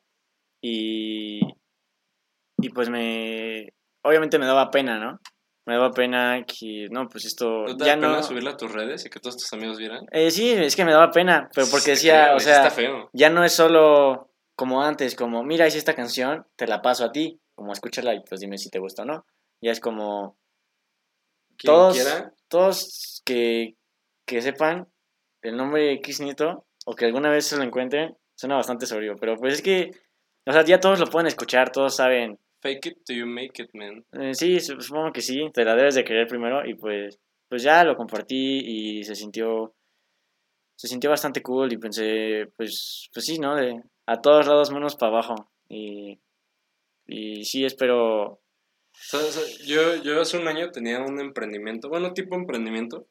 y, 0.62 1.42
y 2.60 2.70
pues 2.70 2.90
me, 2.90 3.74
obviamente 4.04 4.38
me 4.38 4.46
daba 4.46 4.70
pena, 4.70 5.00
¿no? 5.00 5.20
Me 5.66 5.76
daba 5.76 5.92
pena 5.92 6.44
que, 6.46 6.88
no, 6.92 7.08
pues 7.08 7.26
esto 7.26 7.64
¿No 7.66 7.78
te 7.78 7.86
ya 7.86 7.96
da 7.96 8.02
pena 8.02 8.42
no... 8.42 8.50
a 8.50 8.58
tus 8.58 8.72
redes 8.72 9.06
y 9.06 9.10
que 9.10 9.20
todos 9.20 9.38
tus 9.38 9.54
amigos 9.54 9.78
vieran? 9.78 10.06
Eh, 10.12 10.30
sí, 10.30 10.52
es 10.52 10.76
que 10.76 10.84
me 10.84 10.92
daba 10.92 11.12
pena, 11.12 11.50
pero 11.54 11.68
porque 11.72 11.86
Sí, 11.96 12.08
decía, 12.08 12.26
creo, 12.26 12.36
o 12.38 12.40
sea, 12.40 12.58
está 12.58 12.70
feo. 12.72 13.10
ya 13.14 13.30
no 13.30 13.44
es 13.46 13.54
solo 13.54 14.30
como 14.56 14.84
antes, 14.84 15.16
como, 15.16 15.44
mira, 15.44 15.66
hice 15.68 15.78
esta 15.78 15.96
canción, 15.96 16.46
te 16.56 16.68
la 16.68 16.82
paso 16.82 17.06
a 17.06 17.12
ti, 17.12 17.40
como 17.56 17.72
escúchala 17.72 18.14
y 18.14 18.20
pues 18.22 18.42
dime 18.42 18.58
si 18.58 18.70
te 18.70 18.80
gusta 18.80 19.04
o 19.04 19.06
no. 19.06 19.26
Ya 19.62 19.72
es 19.72 19.80
como, 19.80 20.38
Quien 21.58 21.74
todos, 21.74 21.96
quiera, 21.96 22.34
todos 22.50 23.22
que, 23.26 23.76
que 24.26 24.42
sepan 24.42 24.90
el 25.42 25.56
nombre 25.56 25.84
de 25.84 26.02
Nieto 26.20 26.66
o 26.86 26.96
que 26.96 27.06
alguna 27.06 27.30
vez 27.30 27.46
se 27.46 27.58
lo 27.58 27.64
encuentren, 27.64 28.18
suena 28.36 28.56
bastante 28.56 28.86
sobrio, 28.86 29.16
pero 29.20 29.38
pues 29.38 29.56
es 29.56 29.62
que, 29.62 29.92
o 30.46 30.52
sea, 30.52 30.66
ya 30.66 30.80
todos 30.80 31.00
lo 31.00 31.08
pueden 31.08 31.28
escuchar, 31.28 31.72
todos 31.72 31.96
saben. 31.96 32.38
Fake 32.64 32.86
it 32.88 32.98
till 33.06 33.18
you 33.18 33.26
make 33.28 33.62
it, 33.62 33.70
man. 33.74 34.04
Eh, 34.14 34.34
sí, 34.34 34.60
su- 34.60 34.82
supongo 34.82 35.12
que 35.12 35.22
sí, 35.22 35.52
te 35.54 35.64
la 35.66 35.76
debes 35.76 35.96
de 35.96 36.04
querer 36.04 36.28
primero 36.28 36.66
y 36.66 36.74
pues, 36.74 37.20
pues 37.50 37.62
ya 37.62 37.84
lo 37.84 37.96
compartí 37.96 38.60
y 38.66 39.04
se 39.04 39.14
sintió, 39.16 39.76
se 40.76 40.88
sintió 40.88 41.10
bastante 41.10 41.42
cool 41.44 41.72
y 41.74 41.78
pensé, 41.78 42.48
pues, 42.58 43.10
pues 43.14 43.26
sí, 43.26 43.38
¿no? 43.38 43.56
De, 43.56 43.82
a 44.08 44.22
todos 44.22 44.48
lados 44.48 44.72
menos 44.72 44.96
para 44.96 45.12
abajo 45.12 45.36
y, 45.70 46.20
y 47.06 47.44
sí 47.46 47.66
espero. 47.66 48.40
Yo, 49.66 49.96
yo 50.04 50.22
hace 50.22 50.38
un 50.38 50.48
año 50.48 50.72
tenía 50.72 51.02
un 51.02 51.20
emprendimiento, 51.20 51.90
bueno, 51.90 52.14
tipo 52.14 52.36
emprendimiento, 52.36 53.08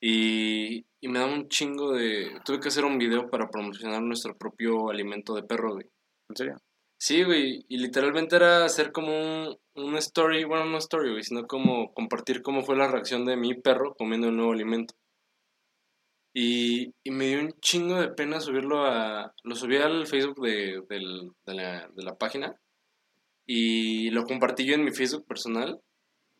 y, 0.00 0.84
y 1.00 1.08
me 1.08 1.18
daba 1.18 1.32
un 1.32 1.48
chingo 1.48 1.92
de... 1.92 2.40
Tuve 2.44 2.60
que 2.60 2.68
hacer 2.68 2.84
un 2.84 2.98
video 2.98 3.28
para 3.30 3.48
promocionar 3.48 4.02
nuestro 4.02 4.36
propio 4.36 4.90
alimento 4.90 5.34
de 5.34 5.42
perro, 5.44 5.74
güey. 5.74 5.86
en 6.30 6.36
serio. 6.36 6.56
Sí, 6.98 7.22
güey, 7.22 7.66
y 7.68 7.76
literalmente 7.78 8.36
era 8.36 8.64
hacer 8.64 8.90
como 8.90 9.08
un, 9.12 9.58
un 9.74 9.96
story, 9.96 10.44
bueno, 10.44 10.64
no 10.64 10.78
story, 10.78 11.10
güey, 11.10 11.22
sino 11.22 11.46
como 11.46 11.92
compartir 11.92 12.40
cómo 12.42 12.62
fue 12.62 12.76
la 12.76 12.88
reacción 12.88 13.26
de 13.26 13.36
mi 13.36 13.54
perro 13.54 13.94
comiendo 13.94 14.28
un 14.28 14.36
nuevo 14.38 14.52
alimento. 14.52 14.94
Y, 16.32 16.92
y 17.04 17.10
me 17.10 17.26
dio 17.28 17.40
un 17.40 17.52
chingo 17.60 18.00
de 18.00 18.08
pena 18.08 18.40
subirlo 18.40 18.84
a... 18.86 19.34
Lo 19.44 19.54
subí 19.54 19.76
al 19.76 20.06
Facebook 20.06 20.40
de, 20.44 20.82
del- 20.88 21.30
de, 21.46 21.54
la, 21.54 21.88
de 21.94 22.02
la 22.02 22.16
página 22.16 22.58
y 23.46 24.10
lo 24.10 24.24
compartí 24.24 24.64
yo 24.64 24.74
en 24.74 24.84
mi 24.84 24.90
Facebook 24.90 25.26
personal. 25.26 25.80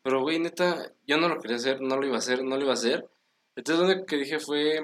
Pero, 0.03 0.21
güey, 0.21 0.39
neta, 0.39 0.91
yo 1.07 1.17
no 1.17 1.29
lo 1.29 1.39
quería 1.39 1.57
hacer, 1.57 1.79
no 1.81 1.95
lo 1.97 2.05
iba 2.05 2.15
a 2.15 2.19
hacer, 2.19 2.43
no 2.43 2.57
lo 2.57 2.63
iba 2.63 2.71
a 2.71 2.73
hacer. 2.73 3.07
Entonces 3.55 3.97
lo 3.97 4.05
que 4.05 4.17
dije 4.17 4.39
fue... 4.39 4.81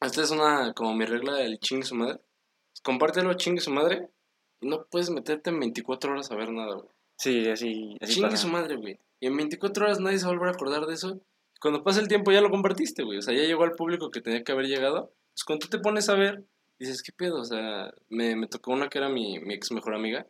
Esta 0.00 0.22
es 0.22 0.30
una, 0.30 0.74
como 0.74 0.94
mi 0.94 1.04
regla 1.04 1.34
del 1.34 1.58
chingue 1.58 1.84
su 1.84 1.96
madre. 1.96 2.20
Compártelo, 2.84 3.34
chingue 3.34 3.60
su 3.60 3.72
madre. 3.72 4.08
Y 4.60 4.68
no 4.68 4.84
puedes 4.90 5.10
meterte 5.10 5.50
en 5.50 5.60
24 5.60 6.12
horas 6.12 6.30
a 6.30 6.36
ver 6.36 6.50
nada, 6.52 6.74
güey. 6.74 6.88
Sí, 7.16 7.48
así, 7.48 7.96
así 8.00 8.14
Chingue 8.14 8.30
pasa. 8.30 8.42
su 8.42 8.48
madre, 8.48 8.76
güey. 8.76 8.98
Y 9.20 9.26
en 9.26 9.36
24 9.36 9.84
horas 9.86 10.00
nadie 10.00 10.18
se 10.18 10.24
va 10.26 10.30
a 10.30 10.34
volver 10.34 10.48
a 10.50 10.52
acordar 10.52 10.86
de 10.86 10.94
eso. 10.94 11.20
Cuando 11.60 11.82
pasa 11.82 12.00
el 12.00 12.08
tiempo 12.08 12.30
ya 12.30 12.40
lo 12.40 12.50
compartiste, 12.50 13.02
güey. 13.02 13.18
O 13.18 13.22
sea, 13.22 13.34
ya 13.34 13.42
llegó 13.42 13.64
al 13.64 13.72
público 13.72 14.10
que 14.10 14.20
tenía 14.20 14.44
que 14.44 14.52
haber 14.52 14.66
llegado. 14.66 15.12
Pues 15.34 15.44
cuando 15.44 15.66
tú 15.66 15.68
te 15.76 15.80
pones 15.82 16.08
a 16.08 16.14
ver, 16.14 16.44
dices, 16.78 17.02
¿qué 17.02 17.10
pedo? 17.12 17.40
O 17.40 17.44
sea, 17.44 17.92
me, 18.08 18.36
me 18.36 18.46
tocó 18.46 18.72
una 18.72 18.88
que 18.88 18.98
era 18.98 19.08
mi, 19.08 19.40
mi 19.40 19.54
ex 19.54 19.72
mejor 19.72 19.94
amiga. 19.94 20.26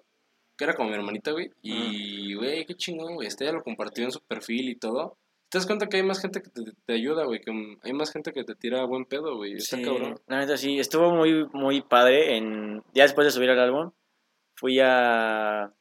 Que 0.57 0.65
era 0.65 0.75
como 0.75 0.89
mi 0.89 0.95
hermanita, 0.97 1.31
güey. 1.33 1.51
Y, 1.63 2.35
güey, 2.35 2.65
qué 2.65 2.75
chingón, 2.75 3.15
güey. 3.15 3.29
Este 3.29 3.45
ya 3.45 3.53
lo 3.53 3.63
compartió 3.63 4.05
en 4.05 4.11
su 4.11 4.21
perfil 4.21 4.71
y 4.71 4.75
todo. 4.77 5.17
Te 5.51 5.59
das 5.59 5.67
cuenta 5.67 5.87
que 5.87 5.99
hay 5.99 6.03
más 6.03 6.21
gente 6.21 6.43
que 6.43 6.51
te, 6.51 6.63
te 6.85 6.93
ayuda, 6.95 7.25
güey. 7.27 7.41
Que 7.41 7.53
hay 7.83 7.93
más 7.93 8.11
gente 8.13 8.33
que 8.33 8.45
te 8.45 8.55
tira 8.55 8.85
buen 8.87 9.05
pedo, 9.05 9.37
güey. 9.37 9.53
Está 9.55 9.77
Sí, 9.77 9.83
cabrón. 9.85 10.19
la 10.27 10.39
neta 10.41 10.57
sí, 10.57 10.79
estuvo 10.79 11.11
muy, 11.15 11.47
muy 11.53 11.81
padre. 11.83 12.37
En, 12.37 12.83
ya 12.95 13.05
después 13.05 13.27
de 13.27 13.31
subir 13.31 13.51
el 13.51 13.59
álbum, 13.61 13.93
fui 14.59 14.81
a. 14.83 15.73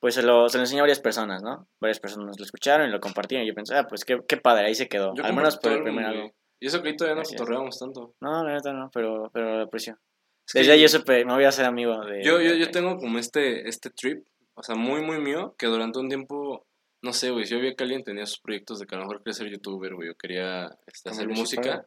Pues 0.00 0.14
se 0.14 0.22
lo, 0.22 0.48
se 0.48 0.56
lo 0.56 0.62
enseñé 0.62 0.80
a 0.80 0.84
varias 0.84 1.00
personas, 1.00 1.42
¿no? 1.42 1.68
Varias 1.78 2.00
personas 2.00 2.38
lo 2.38 2.44
escucharon 2.44 2.88
y 2.88 2.90
lo 2.90 3.00
compartieron. 3.00 3.44
Y 3.44 3.48
yo 3.48 3.54
pensé, 3.54 3.76
ah, 3.76 3.86
pues 3.86 4.04
qué, 4.04 4.18
qué 4.26 4.38
padre, 4.38 4.66
ahí 4.66 4.74
se 4.74 4.88
quedó. 4.88 5.14
Yo 5.14 5.24
Al 5.24 5.34
menos 5.34 5.58
por 5.58 5.72
el 5.72 5.82
primer 5.82 6.06
álbum. 6.06 6.30
Y 6.58 6.66
eso 6.66 6.82
que 6.82 6.88
ahí 6.88 6.96
todavía 6.96 7.22
no 7.22 7.28
cotorreamos 7.28 7.78
tanto. 7.78 8.14
No, 8.20 8.44
la 8.44 8.54
neta 8.54 8.72
no, 8.72 8.90
pero, 8.92 9.30
pero 9.32 9.56
lo 9.56 9.64
aprecio. 9.64 9.98
Es 10.46 10.54
Desde 10.54 10.72
ahí 10.72 10.82
yo 10.82 10.88
supe, 10.88 11.24
me 11.24 11.34
voy 11.34 11.44
a 11.44 11.48
hacer 11.48 11.64
amigo 11.64 12.04
de. 12.04 12.24
Yo, 12.24 12.40
yo, 12.40 12.54
yo 12.54 12.70
tengo 12.70 12.96
como 12.96 13.18
este, 13.18 13.68
este 13.68 13.90
trip, 13.90 14.26
o 14.54 14.62
sea, 14.62 14.74
muy, 14.74 15.02
muy 15.02 15.20
mío, 15.20 15.54
que 15.58 15.66
durante 15.66 15.98
un 15.98 16.08
tiempo, 16.08 16.66
no 17.02 17.12
sé, 17.12 17.30
güey, 17.30 17.44
si 17.44 17.54
yo 17.54 17.60
veía 17.60 17.74
que 17.74 17.84
alguien 17.84 18.02
tenía 18.02 18.26
sus 18.26 18.40
proyectos 18.40 18.78
de 18.78 18.86
que 18.86 18.94
a 18.94 18.98
lo 18.98 19.04
mejor 19.04 19.18
quería 19.18 19.34
ser 19.34 19.50
youtuber, 19.50 19.94
güey, 19.94 20.08
o 20.08 20.14
quería 20.14 20.76
este, 20.86 21.10
hacer 21.10 21.28
música. 21.28 21.86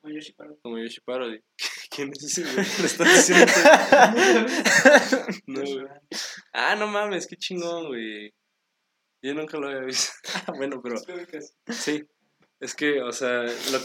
Como 0.00 0.14
Yoshi 0.14 0.32
Parody. 0.32 0.56
como 0.62 0.78
Yoshi 0.78 1.00
Parody. 1.00 1.40
¿Quién 1.90 2.10
es 2.12 2.22
ese, 2.24 2.42
güey? 2.42 2.54
¿Le 2.56 2.86
estás 2.86 3.28
diciendo? 3.28 3.52
no, 5.46 5.60
güey. 5.60 5.86
Ah, 6.52 6.76
no 6.76 6.86
mames, 6.86 7.26
qué 7.26 7.36
chingón, 7.36 7.88
güey. 7.88 8.32
Yo 9.22 9.34
nunca 9.34 9.58
lo 9.58 9.68
había 9.68 9.80
visto. 9.80 10.12
bueno, 10.56 10.80
pero 10.82 10.96
sí. 11.72 12.04
Es 12.60 12.74
que, 12.74 13.00
o 13.02 13.12
sea, 13.12 13.42
lo, 13.42 13.78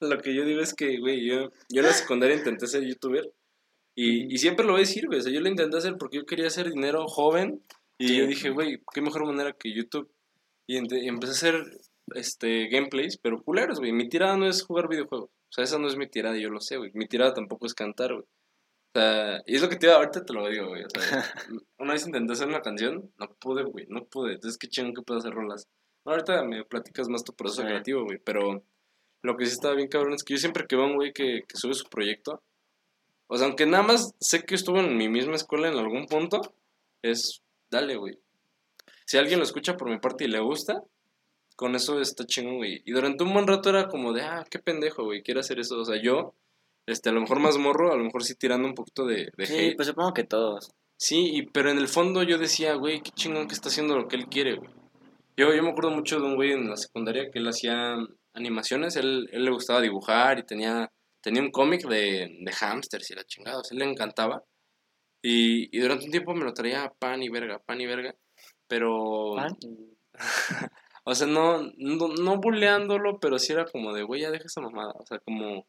lo 0.08 0.18
que 0.20 0.34
yo 0.34 0.44
digo 0.44 0.60
es 0.60 0.74
que, 0.74 0.98
güey, 0.98 1.26
yo, 1.26 1.50
yo 1.68 1.80
en 1.80 1.86
la 1.86 1.92
secundaria 1.92 2.36
intenté 2.36 2.66
ser 2.66 2.82
youtuber 2.84 3.30
y, 3.94 4.32
y 4.34 4.38
siempre 4.38 4.64
lo 4.66 4.72
voy 4.72 4.80
a 4.82 4.84
decir, 4.86 5.06
güey. 5.06 5.18
O 5.18 5.22
sea, 5.22 5.32
yo 5.32 5.40
lo 5.40 5.48
intenté 5.48 5.76
hacer 5.78 5.96
porque 5.98 6.18
yo 6.18 6.26
quería 6.26 6.46
hacer 6.46 6.70
dinero 6.70 7.06
joven 7.06 7.62
y 7.98 8.08
Sí. 8.08 8.16
yo 8.18 8.26
dije, 8.26 8.50
güey, 8.50 8.82
qué 8.94 9.00
mejor 9.02 9.26
manera 9.26 9.52
que 9.52 9.74
YouTube. 9.74 10.10
Y, 10.66 10.76
y 10.76 11.08
empecé 11.08 11.32
a 11.32 11.34
hacer 11.34 11.64
este, 12.14 12.68
gameplays, 12.68 13.16
pero 13.18 13.42
culeros, 13.42 13.78
güey. 13.78 13.92
Mi 13.92 14.08
tirada 14.08 14.36
no 14.36 14.46
es 14.46 14.62
jugar 14.62 14.88
videojuegos. 14.88 15.30
O 15.30 15.52
sea, 15.52 15.64
esa 15.64 15.78
no 15.78 15.88
es 15.88 15.96
mi 15.96 16.06
tirada, 16.08 16.36
yo 16.36 16.50
lo 16.50 16.60
sé, 16.60 16.76
güey. 16.76 16.90
Mi 16.94 17.06
tirada 17.06 17.34
tampoco 17.34 17.66
es 17.66 17.74
cantar, 17.74 18.12
güey. 18.12 18.24
O 18.24 18.98
sea, 19.00 19.42
y 19.46 19.56
es 19.56 19.62
lo 19.62 19.68
que 19.68 19.76
te 19.76 19.86
iba 19.86 19.96
ahorita 19.96 20.24
te 20.24 20.32
lo 20.32 20.48
digo, 20.48 20.68
güey. 20.68 20.84
O 20.84 20.88
sea, 20.90 21.00
una 21.78 21.92
vez 21.92 22.06
intenté 22.06 22.32
hacer 22.32 22.48
una 22.48 22.60
canción, 22.62 23.12
no 23.18 23.28
pude, 23.40 23.62
güey, 23.64 23.86
no 23.88 24.04
pude. 24.04 24.34
Entonces, 24.34 24.58
qué 24.58 24.68
chingón 24.68 24.94
que 24.94 25.02
puedo 25.02 25.18
hacer 25.20 25.32
rolas. 25.32 25.68
No, 26.04 26.12
ahorita 26.12 26.42
me 26.44 26.64
platicas 26.64 27.08
más 27.08 27.24
tu 27.24 27.34
proceso 27.34 27.62
Sí. 27.62 27.68
creativo, 27.68 28.04
güey. 28.04 28.18
Pero 28.24 28.64
lo 29.22 29.36
que 29.36 29.46
sí 29.46 29.52
estaba 29.52 29.74
bien 29.74 29.88
cabrón 29.88 30.14
es 30.14 30.24
que 30.24 30.34
yo 30.34 30.38
siempre 30.38 30.66
que 30.66 30.76
veo 30.76 30.86
a 30.86 30.88
un 30.88 30.96
güey 30.96 31.12
que, 31.12 31.44
que 31.46 31.56
sube 31.56 31.74
su 31.74 31.84
proyecto, 31.84 32.42
o 33.28 33.36
sea, 33.36 33.46
aunque 33.46 33.66
nada 33.66 33.84
más 33.84 34.12
sé 34.18 34.42
que 34.44 34.56
estuvo 34.56 34.80
en 34.80 34.96
mi 34.96 35.08
misma 35.08 35.36
escuela 35.36 35.68
en 35.68 35.78
algún 35.78 36.06
punto, 36.06 36.40
es, 37.02 37.42
dale, 37.70 37.96
güey. 37.96 38.18
Si 39.06 39.18
alguien 39.18 39.38
lo 39.38 39.44
escucha 39.44 39.76
por 39.76 39.88
mi 39.88 39.98
parte 39.98 40.24
y 40.24 40.28
le 40.28 40.40
gusta, 40.40 40.82
con 41.60 41.74
eso 41.74 42.00
está 42.00 42.24
chingón, 42.24 42.56
güey. 42.56 42.80
Y 42.86 42.92
durante 42.92 43.22
un 43.22 43.34
buen 43.34 43.46
rato 43.46 43.68
era 43.68 43.86
como 43.86 44.14
de, 44.14 44.22
ah, 44.22 44.46
qué 44.50 44.58
pendejo, 44.58 45.04
güey, 45.04 45.22
quiero 45.22 45.40
hacer 45.40 45.60
eso. 45.60 45.78
O 45.78 45.84
sea, 45.84 46.00
yo, 46.02 46.34
este, 46.86 47.10
a 47.10 47.12
lo 47.12 47.20
mejor 47.20 47.38
más 47.38 47.58
morro, 47.58 47.92
a 47.92 47.98
lo 47.98 48.02
mejor 48.02 48.24
sí 48.24 48.34
tirando 48.34 48.66
un 48.66 48.72
poquito 48.72 49.04
de, 49.04 49.30
de 49.36 49.44
Sí, 49.44 49.54
hate. 49.54 49.76
pues 49.76 49.88
supongo 49.88 50.14
que 50.14 50.24
todos. 50.24 50.70
Sí, 50.96 51.32
y, 51.34 51.42
pero 51.42 51.70
en 51.70 51.76
el 51.76 51.88
fondo 51.88 52.22
yo 52.22 52.38
decía, 52.38 52.76
güey, 52.76 53.02
qué 53.02 53.10
chingón 53.10 53.46
que 53.46 53.52
está 53.52 53.68
haciendo 53.68 53.94
lo 53.94 54.08
que 54.08 54.16
él 54.16 54.28
quiere, 54.28 54.56
güey. 54.56 54.70
Yo, 55.36 55.54
yo 55.54 55.62
me 55.62 55.68
acuerdo 55.68 55.90
mucho 55.90 56.18
de 56.18 56.24
un 56.24 56.36
güey 56.36 56.52
en 56.52 56.70
la 56.70 56.78
secundaria 56.78 57.30
que 57.30 57.38
él 57.40 57.46
hacía 57.46 57.94
animaciones, 58.32 58.96
él, 58.96 59.28
él 59.30 59.44
le 59.44 59.50
gustaba 59.50 59.82
dibujar 59.82 60.38
y 60.38 60.44
tenía, 60.44 60.90
tenía 61.20 61.42
un 61.42 61.50
cómic 61.50 61.86
de, 61.86 62.38
de 62.40 62.52
hamsters 62.52 63.10
y 63.10 63.14
la 63.16 63.24
chingada, 63.24 63.58
o 63.58 63.64
sea, 63.64 63.74
él 63.76 63.80
le 63.80 63.90
encantaba. 63.90 64.42
Y, 65.22 65.76
y 65.76 65.78
durante 65.78 66.06
un 66.06 66.10
tiempo 66.10 66.32
me 66.32 66.46
lo 66.46 66.54
traía 66.54 66.90
pan 66.98 67.22
y 67.22 67.28
verga, 67.28 67.58
pan 67.58 67.82
y 67.82 67.86
verga, 67.86 68.14
pero... 68.66 69.34
¿Pan? 69.36 69.58
O 71.10 71.14
sea, 71.14 71.26
no, 71.26 71.60
no, 71.76 72.08
no 72.08 72.36
buleándolo, 72.38 73.18
pero 73.18 73.38
sí 73.40 73.52
era 73.52 73.64
como 73.64 73.92
de, 73.92 74.04
güey, 74.04 74.20
ya 74.22 74.30
deja 74.30 74.44
esa 74.46 74.60
mamada, 74.60 74.92
o 74.96 75.04
sea, 75.06 75.18
como... 75.18 75.66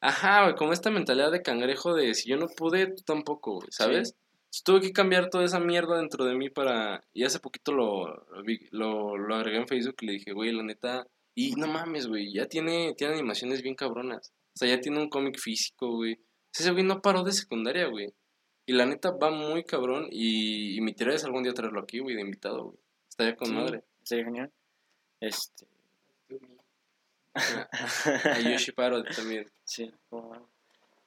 Ajá, 0.00 0.44
güey, 0.44 0.54
como 0.54 0.72
esta 0.72 0.90
mentalidad 0.90 1.30
de 1.30 1.42
cangrejo 1.42 1.94
de 1.94 2.14
si 2.14 2.30
yo 2.30 2.36
no 2.38 2.46
pude, 2.48 2.86
tú 2.86 3.02
tampoco, 3.04 3.56
güey, 3.56 3.68
¿sabes? 3.70 4.16
Tuve 4.64 4.80
que 4.80 4.92
cambiar 4.92 5.28
toda 5.28 5.44
esa 5.44 5.60
mierda 5.60 5.98
dentro 5.98 6.24
de 6.24 6.34
mí 6.34 6.48
para... 6.50 7.04
Y 7.12 7.24
hace 7.24 7.38
poquito 7.40 7.72
lo, 7.72 8.06
lo, 8.32 8.42
vi- 8.42 8.66
lo, 8.70 9.12
agregué 9.34 9.58
en 9.58 9.68
Facebook 9.68 9.96
y 10.00 10.06
le 10.06 10.12
dije, 10.14 10.32
güey, 10.32 10.52
la 10.52 10.62
neta... 10.62 11.06
Y 11.34 11.52
no 11.56 11.66
mames, 11.66 12.06
güey, 12.08 12.32
ya 12.32 12.46
tiene, 12.46 12.94
tiene 12.96 13.14
animaciones 13.14 13.62
bien 13.62 13.74
cabronas. 13.74 14.32
O 14.54 14.58
sea, 14.58 14.68
ya 14.68 14.80
tiene 14.80 14.98
un 14.98 15.08
cómic 15.10 15.38
físico, 15.38 15.94
güey. 15.96 16.18
Ese 16.52 16.70
güey 16.72 16.82
no 16.84 17.00
paró 17.02 17.22
de 17.22 17.32
secundaria, 17.32 17.86
güey. 17.86 18.12
Y 18.66 18.72
la 18.72 18.86
neta 18.86 19.10
va 19.12 19.30
muy 19.30 19.64
cabrón 19.64 20.08
y, 20.10 20.76
y 20.76 20.80
mi 20.80 20.92
tirada 20.94 21.16
es 21.16 21.24
algún 21.24 21.42
día 21.44 21.52
traerlo 21.54 21.80
aquí, 21.80 21.98
güey, 22.00 22.16
de 22.16 22.22
invitado, 22.22 22.64
güey. 22.64 22.78
Estaría 23.08 23.36
con 23.36 23.48
Sí. 23.48 23.54
madre. 23.54 23.84
Sería 24.02 24.24
genial. 24.24 24.50
Este, 25.20 25.66
A 27.34 27.34
Yoshi 28.40 28.72
Paro 28.72 29.02
también. 29.04 29.46
sí. 29.64 29.90
¿Cómo? 30.08 30.48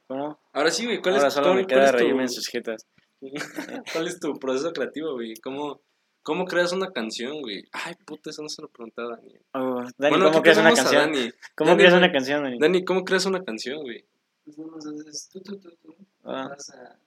¿Cómo? 0.07 0.39
Ahora 0.53 0.71
sí, 0.71 0.85
güey, 0.85 1.01
¿cuál 1.01 1.15
Ahora 1.15 1.27
es, 1.27 1.33
solo 1.33 1.47
cuál- 1.47 1.55
me 1.57 1.63
cuál 1.65 1.67
queda 1.79 1.85
es 1.85 1.97
tu- 1.97 2.19
en 2.19 2.29
sus 2.29 2.47
jetas. 2.47 2.85
¿Cuál 3.93 4.07
es 4.07 4.19
tu 4.19 4.33
proceso 4.39 4.71
creativo, 4.73 5.13
güey? 5.13 5.33
¿Cómo, 5.41 5.81
¿Cómo 6.21 6.45
creas 6.45 6.71
una 6.73 6.91
canción, 6.91 7.41
güey? 7.41 7.63
Ay, 7.71 7.95
puta, 8.05 8.29
eso 8.29 8.41
no 8.41 8.49
se 8.49 8.61
lo 8.61 8.67
preguntaba 8.69 9.15
Dani. 9.17 9.33
Oh, 9.53 9.81
Dani, 9.97 10.09
Bueno, 10.15 10.25
¿cómo 10.31 10.41
creas 10.41 10.57
una 10.57 10.69
a 10.69 10.73
canción? 10.73 11.11
Dani. 11.13 11.31
¿Cómo 11.55 11.69
Dani, 11.71 11.79
creas 11.79 11.93
una 11.97 12.11
canción, 12.11 12.43
Dani? 12.43 12.57
Dani, 12.59 12.85
¿cómo 12.85 13.03
creas 13.03 13.25
una 13.25 13.43
canción, 13.43 13.81
güey? 13.81 14.05
Pues 14.45 14.57
nada 14.57 14.71
más 14.71 14.85
haces 14.85 15.29
tú, 15.31 15.41
tú, 15.41 15.57
tú, 15.59 15.71
tú. 15.81 15.95
Ah. 16.25 16.47
Vas 16.49 16.69
a- 16.71 16.97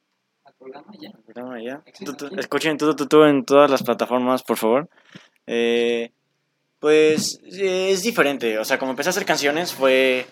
al 0.44 0.55
programa 0.55 0.92
ya. 1.01 1.11
Programa 1.12 1.62
ya. 1.62 1.83
Escuchen 2.38 2.79
tu, 2.79 2.94
tu, 2.94 3.07
tu 3.07 3.25
en 3.25 3.44
todas 3.44 3.70
las 3.70 3.83
plataformas, 3.83 4.42
por 4.42 4.57
favor. 4.57 4.88
Eh, 5.46 6.11
pues 6.80 7.40
eh, 7.44 7.90
es 7.90 8.02
diferente. 8.02 8.59
O 8.59 8.64
sea, 8.64 8.78
como 8.78 8.92
empecé 8.92 9.09
a 9.09 9.11
hacer 9.11 9.24
canciones, 9.24 9.72
fue. 9.72 10.26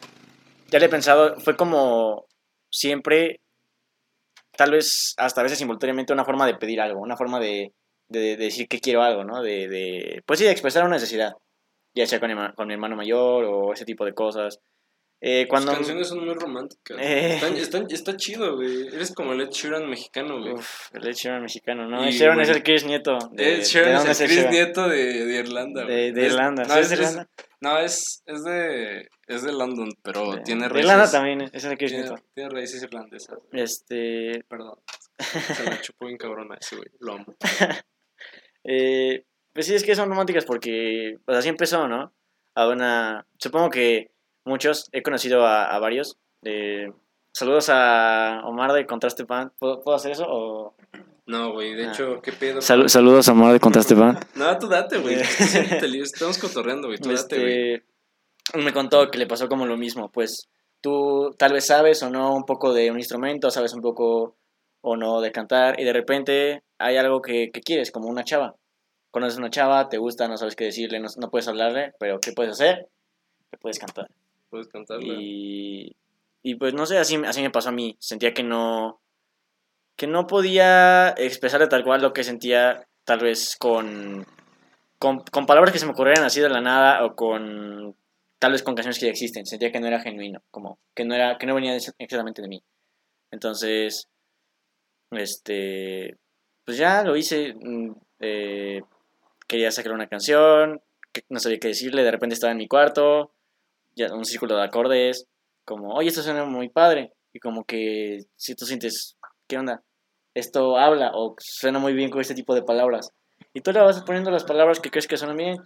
Ya 0.71 0.79
le 0.79 0.87
he 0.87 0.89
pensado, 0.89 1.39
fue 1.41 1.57
como 1.57 2.27
siempre, 2.71 3.41
tal 4.57 4.73
vez 4.73 5.15
hasta 5.19 5.41
a 5.41 5.45
veces 5.45 5.61
involuntariamente, 5.61 6.13
una 6.13 6.25
forma 6.25 6.47
de 6.47 6.57
pedir 6.57 6.81
algo, 6.81 7.01
una 7.01 7.17
forma 7.17 7.39
de, 7.39 7.73
de, 8.09 8.21
de 8.21 8.37
decir 8.37 8.67
que 8.67 8.81
quiero 8.81 9.03
algo, 9.03 9.25
¿no? 9.25 9.43
De, 9.43 9.69
de, 9.69 10.23
pues 10.27 10.39
sí, 10.41 10.45
de 10.45 10.51
expresar 10.51 10.85
una 10.85 10.97
necesidad. 10.97 11.35
Ya 11.95 12.07
sea 12.07 12.19
con, 12.19 12.31
con 12.57 12.67
mi 12.67 12.75
hermano 12.75 12.97
mayor 12.97 13.45
o 13.45 13.73
ese 13.73 13.85
tipo 13.85 14.05
de 14.05 14.15
cosas. 14.15 14.59
Eh, 15.27 15.47
cuando... 15.49 15.71
Sus 15.71 15.79
canciones 15.79 16.09
son 16.09 16.23
muy 16.27 16.35
románticas. 16.35 16.99
Eh. 17.01 17.37
Están, 17.37 17.57
están- 17.57 17.87
está 17.91 18.15
chido, 18.17 18.57
güey. 18.57 18.89
Eres 18.89 19.15
como 19.15 19.33
el 19.33 19.41
Ed 19.41 19.49
Sheeran 19.51 19.89
mexicano, 19.89 20.39
güey. 20.39 20.53
Uf, 20.53 20.95
el 20.95 21.07
Ed 21.07 21.15
Sheeran 21.15 21.41
mexicano, 21.43 21.89
¿no? 21.89 22.05
Y, 22.05 22.09
Ed 22.09 22.13
Sheeran 22.13 22.41
es 22.43 22.49
el 22.51 22.63
Chris 22.63 22.85
Nieto. 22.85 23.17
de- 23.33 23.53
Ed 23.55 23.57
¿de 23.61 23.65
Sheeran 23.65 24.07
es 24.07 24.21
el 24.21 24.27
Chris 24.27 24.37
Sheeran? 24.39 24.53
Nieto 24.53 24.89
de, 24.89 25.25
de 25.25 25.39
Irlanda, 25.39 25.81
De, 25.81 25.87
güey. 25.87 26.13
de 26.13 26.27
Es- 26.27 26.33
Irlanda. 26.33 26.65
No, 26.65 26.75
¿Sí 26.75 26.81
es, 26.81 26.89
de 26.91 26.95
es- 26.95 27.01
Irlanda? 27.01 27.29
no, 27.61 27.79
es, 27.79 28.23
es 28.27 28.45
de 28.45 29.09
es 29.27 29.43
de 29.43 29.53
London, 29.53 29.89
pero 30.03 30.33
De- 30.35 30.43
tiene 30.43 30.65
de 30.65 30.69
raíces. 30.69 30.91
Irlanda 30.91 31.11
también, 31.11 31.51
es 31.51 31.65
el 31.65 31.79
Chris 31.79 31.93
Tiene, 31.93 32.05
Nieto. 32.09 32.23
tiene 32.35 32.51
raíces 32.51 32.83
irlandesas. 32.83 33.39
güey. 33.51 33.63
Este... 33.65 34.45
Perdón. 34.47 34.79
Se 35.19 35.65
la 35.65 35.81
chupó 35.81 36.05
bien 36.05 36.19
cabrón 36.19 36.53
a 36.53 36.57
ese, 36.57 36.77
güey. 36.77 36.89
Lo 37.01 37.15
amo. 37.15 37.35
Eh, 38.65 39.25
pues 39.53 39.67
sí, 39.67 39.75
es 39.75 39.85
que 39.85 39.95
son 39.95 40.09
románticas 40.09 40.45
porque, 40.45 41.17
pues 41.25 41.37
así 41.39 41.49
empezó, 41.49 41.87
¿no? 41.87 42.13
A 42.55 42.69
una, 42.69 43.27
supongo 43.39 43.69
que 43.71 44.11
muchos, 44.45 44.89
he 44.93 45.03
conocido 45.03 45.47
a, 45.47 45.67
a 45.75 45.79
varios. 45.79 46.17
eh, 46.45 46.93
saludos 47.33 47.69
a 47.71 48.43
Omar 48.45 48.73
de 48.73 48.87
Contraste 48.87 49.25
Pan. 49.25 49.53
¿Puedo, 49.59 49.81
puedo 49.83 49.97
hacer 49.97 50.13
eso? 50.13 50.25
O... 50.29 50.75
No, 51.27 51.53
güey. 51.53 51.75
De 51.75 51.87
Ah. 51.87 51.91
hecho, 51.93 52.21
¿qué 52.23 52.33
pedo? 52.33 52.61
saludos 52.61 53.29
a 53.29 53.33
Omar 53.33 53.53
de 53.53 53.61
Contraste 53.61 53.97
Pan. 53.97 54.19
No, 54.35 54.57
tú 54.59 54.69
date, 54.69 54.99
güey. 54.99 55.17
Eh. 55.17 56.03
Estamos 56.03 56.39
cotorreando, 56.39 56.89
güey. 56.89 56.99
Tú 56.99 57.11
date, 57.13 57.39
güey. 57.41 57.75
este, 57.75 57.85
me 58.59 58.73
contó 58.73 59.11
que 59.11 59.19
le 59.19 59.27
pasó 59.27 59.49
como 59.49 59.67
lo 59.67 59.77
mismo. 59.77 60.11
Pues 60.13 60.49
tú 60.81 61.35
tal 61.39 61.53
vez 61.55 61.67
sabes 61.67 62.03
o 62.03 62.11
no 62.11 62.35
un 62.37 62.45
poco 62.45 62.73
de 62.75 62.91
un 62.91 62.99
instrumento, 62.99 63.51
sabes 63.51 63.73
un 63.73 63.81
poco 63.81 64.37
o 64.83 64.97
no 64.97 65.23
de 65.23 65.33
cantar, 65.33 65.81
y 65.81 65.85
de 65.85 65.95
repente 65.95 66.63
hay 66.79 66.99
algo 66.99 67.23
que, 67.23 67.51
que 67.51 67.63
quieres, 67.63 67.91
como 67.91 68.07
una 68.09 68.23
chava. 68.23 68.55
Conoces 69.11 69.39
una 69.39 69.49
chava, 69.49 69.89
te 69.89 69.97
gusta, 69.97 70.29
no 70.29 70.37
sabes 70.37 70.57
qué 70.57 70.65
decirle, 70.65 71.01
no, 71.01 71.09
no 71.17 71.31
puedes 71.31 71.49
hablarle, 71.49 71.95
pero 71.99 72.21
¿qué 72.21 72.33
puedes 72.33 72.53
hacer? 72.53 72.87
Le 73.51 73.57
puedes 73.59 73.79
cantar. 73.79 74.09
Puedes. 74.55 74.69
Y, 75.01 75.97
y 76.43 76.55
pues 76.57 76.75
no 76.75 76.87
sé, 76.87 76.99
así, 76.99 77.17
así 77.27 77.43
me 77.43 77.51
pasó 77.51 77.71
a 77.71 77.73
mí. 77.73 77.97
Sentía 77.99 78.33
que 78.33 78.43
no, 78.43 79.01
que 79.97 80.07
no 80.07 80.27
podía 80.27 81.11
expresarle 81.11 81.67
tal 81.69 81.85
cual 81.85 82.03
lo 82.03 82.13
que 82.13 82.25
sentía, 82.25 82.87
tal 83.05 83.21
vez 83.21 83.57
con, 83.59 84.27
con, 84.99 85.21
con 85.31 85.47
palabras 85.47 85.73
que 85.73 85.79
se 85.79 85.87
me 85.87 85.93
ocurrieran 85.93 86.25
así 86.25 86.41
de 86.41 86.49
la 86.49 86.61
nada 86.61 87.05
o 87.05 87.15
con 87.15 87.97
tal 88.39 88.53
vez 88.53 88.63
con 88.63 88.75
canciones 88.75 88.99
que 88.99 89.07
ya 89.07 89.13
existen. 89.13 89.47
Sentía 89.47 89.73
que 89.73 89.81
no 89.81 89.87
era 89.87 90.01
genuino, 90.01 90.43
como 90.51 90.79
que 90.95 91.05
no, 91.05 91.15
era, 91.15 91.39
que 91.39 91.47
no 91.47 91.55
venía 91.55 91.75
exactamente 91.75 92.43
de 92.43 92.49
mí. 92.49 92.63
Entonces, 93.31 94.09
este, 95.11 96.17
pues 96.65 96.77
ya 96.77 97.03
lo 97.03 97.17
hice. 97.17 97.55
mm, 97.55 97.93
eh, 98.21 98.83
quería 99.47 99.71
sacar 99.71 99.93
una 99.93 100.07
canción, 100.09 100.81
no 101.29 101.39
sabía 101.39 101.59
qué 101.59 101.69
decirle, 101.69 102.03
de 102.03 102.11
repente 102.11 102.35
estaba 102.35 102.53
en 102.53 102.59
mi 102.59 102.69
cuarto, 102.69 103.33
ya 103.97 104.13
un 104.13 104.25
círculo 104.25 104.57
de 104.57 104.65
acordes, 104.65 105.27
como, 105.65 105.95
oye, 105.95 106.09
esto 106.09 106.23
suena 106.23 106.45
muy 106.45 106.69
padre, 106.69 107.13
y 107.33 107.41
como 107.41 107.65
que 107.65 108.25
si 108.37 108.55
tú 108.55 108.65
sientes, 108.65 109.17
¿qué 109.49 109.59
onda? 109.59 109.83
Esto 110.35 110.77
habla 110.77 111.13
o 111.15 111.37
suena 111.39 111.79
muy 111.79 111.95
bien 111.95 112.11
con 112.11 112.21
este 112.21 112.35
tipo 112.35 112.55
de 112.55 112.63
palabras. 112.63 113.11
Y 113.53 113.61
tú 113.61 113.73
le 113.73 113.81
vas 113.81 114.03
poniendo 114.03 114.31
las 114.31 114.45
palabras 114.45 114.81
que 114.81 114.91
crees 114.91 115.07
que 115.07 115.17
suenan 115.17 115.37
bien, 115.37 115.57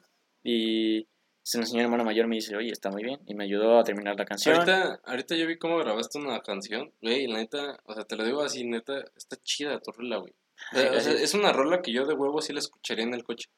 y 0.42 1.08
se 1.42 1.58
nos 1.58 1.68
enseñó 1.68 1.84
hermano 1.84 2.04
mayor, 2.04 2.26
me 2.26 2.36
dice, 2.36 2.54
oye, 2.56 2.70
está 2.70 2.90
muy 2.90 3.02
bien, 3.02 3.20
y 3.26 3.34
me 3.34 3.44
ayudó 3.44 3.78
a 3.78 3.84
terminar 3.84 4.16
la 4.16 4.26
canción. 4.26 4.54
Ahorita, 4.56 5.00
ahorita 5.04 5.34
yo 5.34 5.46
vi 5.46 5.58
cómo 5.58 5.78
grabaste 5.78 6.18
una 6.18 6.40
canción, 6.40 6.92
güey, 7.00 7.24
y 7.24 7.26
la 7.26 7.38
neta, 7.38 7.78
o 7.84 7.94
sea, 7.94 8.04
te 8.04 8.16
lo 8.16 8.24
digo 8.24 8.42
así, 8.42 8.64
neta, 8.64 9.04
está 9.16 9.36
chida 9.42 9.80
tu 9.80 9.90
rola, 9.92 10.18
güey. 10.18 10.34
O 10.72 10.76
sea, 10.76 10.82
Sí, 10.82 10.86
o 10.86 10.90
sea, 10.90 10.90
gracias. 10.92 11.20
es 11.22 11.34
una 11.34 11.52
rola 11.52 11.80
que 11.82 11.92
yo 11.92 12.04
de 12.04 12.14
huevo 12.14 12.40
sí 12.42 12.52
la 12.52 12.58
escucharía 12.58 13.04
en 13.04 13.14
el 13.14 13.24
coche. 13.24 13.48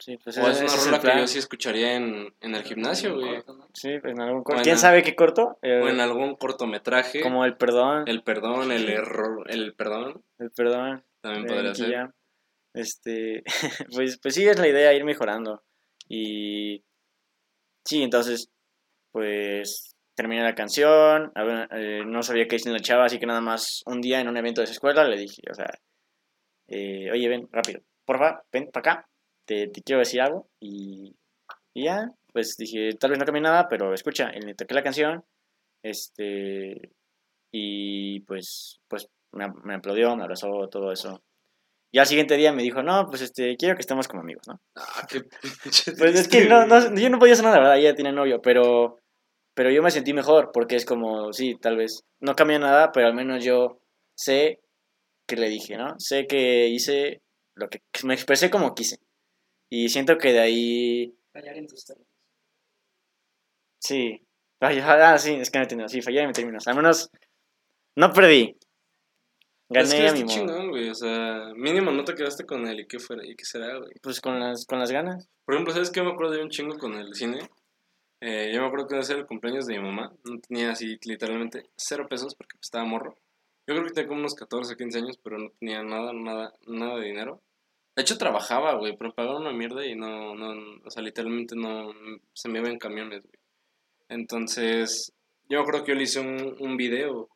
Sí, 0.00 0.16
pues 0.24 0.36
O 0.38 0.48
es 0.48 0.56
ese- 0.60 0.64
una 0.64 0.74
es 0.74 0.86
rola 1.02 1.14
que 1.14 1.20
yo 1.20 1.26
sí 1.26 1.38
escucharía 1.38 1.94
en, 1.94 2.34
en 2.40 2.54
el 2.54 2.62
gimnasio, 2.64 3.14
güey. 3.16 3.36
Corto, 3.36 3.54
¿no? 3.54 3.68
Sí, 3.74 3.98
pues 4.00 4.14
en 4.14 4.20
algún 4.20 4.42
corto. 4.42 4.62
¿Quién 4.62 4.78
sabe 4.78 5.02
qué 5.02 5.14
corto? 5.14 5.58
Eh, 5.62 5.80
O 5.82 5.88
en 5.88 6.00
algún 6.00 6.36
cortometraje. 6.36 7.20
como 7.20 7.44
el 7.44 7.56
perdón. 7.56 8.04
El 8.08 8.22
perdón, 8.22 8.72
el 8.72 8.88
error, 8.88 9.44
el 9.50 9.74
perdón, 9.74 10.24
El 10.38 10.50
perdón. 10.50 11.04
también 11.20 11.46
podría 11.46 11.74
ser. 11.74 12.08
Este, 12.72 13.42
pues, 13.94 14.18
pues 14.22 14.34
sí, 14.34 14.46
es 14.48 14.58
la 14.58 14.68
idea, 14.68 14.94
ir 14.94 15.04
mejorando. 15.04 15.62
Y 16.08 16.82
sí, 17.84 18.02
entonces, 18.02 18.50
pues 19.12 19.94
terminé 20.16 20.42
la 20.42 20.54
canción, 20.54 21.32
a 21.34 21.44
ver, 21.44 21.68
eh, 21.72 22.02
no 22.06 22.22
sabía 22.22 22.46
qué 22.46 22.56
decir 22.56 22.72
la 22.72 22.80
chava, 22.80 23.06
así 23.06 23.18
que 23.18 23.26
nada 23.26 23.40
más 23.40 23.82
un 23.86 24.00
día 24.00 24.20
en 24.20 24.28
un 24.28 24.36
evento 24.36 24.60
de 24.60 24.64
esa 24.66 24.74
escuela 24.74 25.04
le 25.04 25.16
dije, 25.16 25.42
o 25.50 25.54
sea, 25.54 25.70
eh, 26.68 27.10
oye, 27.10 27.28
ven, 27.28 27.48
rápido, 27.50 27.80
porfa, 28.04 28.42
ven 28.52 28.68
para 28.70 28.92
acá, 28.92 29.08
te, 29.50 29.66
te 29.66 29.82
quiero 29.82 29.98
decir 29.98 30.20
algo. 30.20 30.48
Y, 30.62 31.16
y 31.74 31.84
ya, 31.84 32.12
pues 32.32 32.56
dije, 32.56 32.94
tal 32.94 33.10
vez 33.10 33.18
no 33.18 33.24
cambié 33.24 33.42
nada, 33.42 33.68
pero 33.68 33.92
escucha, 33.92 34.30
y 34.32 34.40
le 34.40 34.54
toqué 34.54 34.74
la 34.74 34.84
canción, 34.84 35.24
este, 35.82 36.92
y 37.52 38.20
pues, 38.20 38.80
pues 38.88 39.08
me, 39.32 39.48
me 39.64 39.74
aplaudió, 39.74 40.14
me 40.14 40.22
abrazó, 40.22 40.68
todo 40.70 40.92
eso. 40.92 41.20
Y 41.92 41.98
al 41.98 42.06
siguiente 42.06 42.36
día 42.36 42.52
me 42.52 42.62
dijo, 42.62 42.84
no, 42.84 43.06
pues 43.08 43.22
este, 43.22 43.56
quiero 43.56 43.74
que 43.74 43.80
estemos 43.80 44.06
como 44.06 44.22
amigos, 44.22 44.46
¿no? 44.46 44.60
Ah, 44.76 45.04
qué 45.08 45.22
Pues 45.98 46.20
es 46.20 46.28
que 46.28 46.44
no, 46.44 46.64
no, 46.66 46.94
yo 46.94 47.10
no 47.10 47.18
podía 47.18 47.32
hacer 47.32 47.44
nada, 47.44 47.56
la 47.56 47.62
verdad, 47.62 47.78
ella 47.78 47.96
tiene 47.96 48.12
novio, 48.12 48.40
pero, 48.40 48.98
pero 49.54 49.72
yo 49.72 49.82
me 49.82 49.90
sentí 49.90 50.12
mejor, 50.12 50.52
porque 50.52 50.76
es 50.76 50.84
como, 50.84 51.32
sí, 51.32 51.56
tal 51.60 51.76
vez, 51.76 52.04
no 52.20 52.36
cambió 52.36 52.60
nada, 52.60 52.92
pero 52.92 53.08
al 53.08 53.14
menos 53.14 53.44
yo 53.44 53.80
sé 54.16 54.60
que 55.26 55.34
le 55.34 55.48
dije, 55.48 55.76
¿no? 55.76 55.98
Sé 55.98 56.28
que 56.28 56.68
hice 56.68 57.22
lo 57.56 57.68
que 57.68 57.80
me 58.04 58.14
expresé 58.14 58.48
como 58.48 58.74
quise. 58.74 58.98
Y 59.70 59.88
siento 59.88 60.18
que 60.18 60.32
de 60.32 60.40
ahí, 60.40 61.16
Fallar 61.32 61.56
en 61.56 61.66
tus 61.66 61.84
términos. 61.86 62.12
sí, 63.78 64.26
ah, 64.60 65.18
sí, 65.18 65.34
es 65.34 65.50
que 65.50 65.58
no 65.58 65.62
entiendo, 65.62 65.88
sí, 65.88 66.02
fallé 66.02 66.20
en 66.20 66.26
mis 66.26 66.36
términos, 66.36 66.68
al 66.68 66.76
menos 66.76 67.10
no 67.96 68.12
perdí. 68.12 68.56
Es 69.70 69.90
Gané 69.90 70.02
que 70.02 70.08
a 70.08 70.12
mi 70.12 70.24
modo. 70.24 70.34
chingón, 70.34 70.70
güey. 70.70 70.90
O 70.90 70.94
sea, 70.94 71.52
mínimo 71.54 71.92
no 71.92 72.04
te 72.04 72.14
quedaste 72.14 72.44
con 72.44 72.66
él. 72.66 72.80
¿Y 72.80 72.86
qué, 72.86 72.98
fuera, 72.98 73.24
y 73.24 73.36
qué 73.36 73.44
será, 73.44 73.78
güey? 73.78 73.92
Pues 74.02 74.20
con 74.20 74.40
las, 74.40 74.66
con 74.66 74.80
las 74.80 74.90
ganas. 74.90 75.28
Por 75.44 75.54
ejemplo, 75.54 75.72
¿sabes 75.72 75.90
qué 75.90 76.02
me 76.02 76.10
acuerdo 76.10 76.32
de 76.32 76.42
un 76.42 76.50
chingo 76.50 76.76
con 76.76 76.94
el 76.94 77.14
cine? 77.14 77.38
Eh, 78.20 78.50
yo 78.52 78.60
me 78.60 78.66
acuerdo 78.66 78.88
que 78.88 78.94
iba 78.94 79.00
a 79.00 79.04
ser 79.04 79.18
el 79.18 79.26
cumpleaños 79.26 79.66
de 79.66 79.78
mi 79.78 79.84
mamá. 79.84 80.12
No 80.24 80.40
tenía 80.40 80.72
así 80.72 80.98
literalmente 81.04 81.70
cero 81.76 82.06
pesos 82.08 82.34
porque 82.34 82.54
pues, 82.56 82.66
estaba 82.66 82.84
morro. 82.84 83.16
Yo 83.66 83.74
creo 83.74 83.84
que 83.84 83.92
tenía 83.92 84.08
como 84.08 84.20
unos 84.20 84.34
14 84.34 84.74
o 84.74 84.76
15 84.76 84.98
años, 84.98 85.18
pero 85.22 85.38
no 85.38 85.50
tenía 85.58 85.82
nada, 85.84 86.12
nada, 86.12 86.52
nada 86.66 86.98
de 86.98 87.06
dinero. 87.06 87.40
De 88.00 88.02
hecho, 88.02 88.16
trabajaba, 88.16 88.76
güey, 88.76 88.96
pero 88.96 89.12
pagaba 89.12 89.38
una 89.38 89.52
mierda 89.52 89.84
y 89.84 89.94
no, 89.94 90.34
no, 90.34 90.80
o 90.82 90.90
sea, 90.90 91.02
literalmente 91.02 91.54
no, 91.54 91.92
se 92.32 92.48
me 92.48 92.58
iba 92.58 92.70
en 92.70 92.78
camiones, 92.78 93.20
güey. 93.20 93.38
Entonces, 94.08 95.12
yo 95.50 95.60
acuerdo 95.60 95.84
que 95.84 95.92
yo 95.92 95.96
le 95.96 96.04
hice 96.04 96.18
un, 96.18 96.56
un 96.60 96.78
video. 96.78 97.28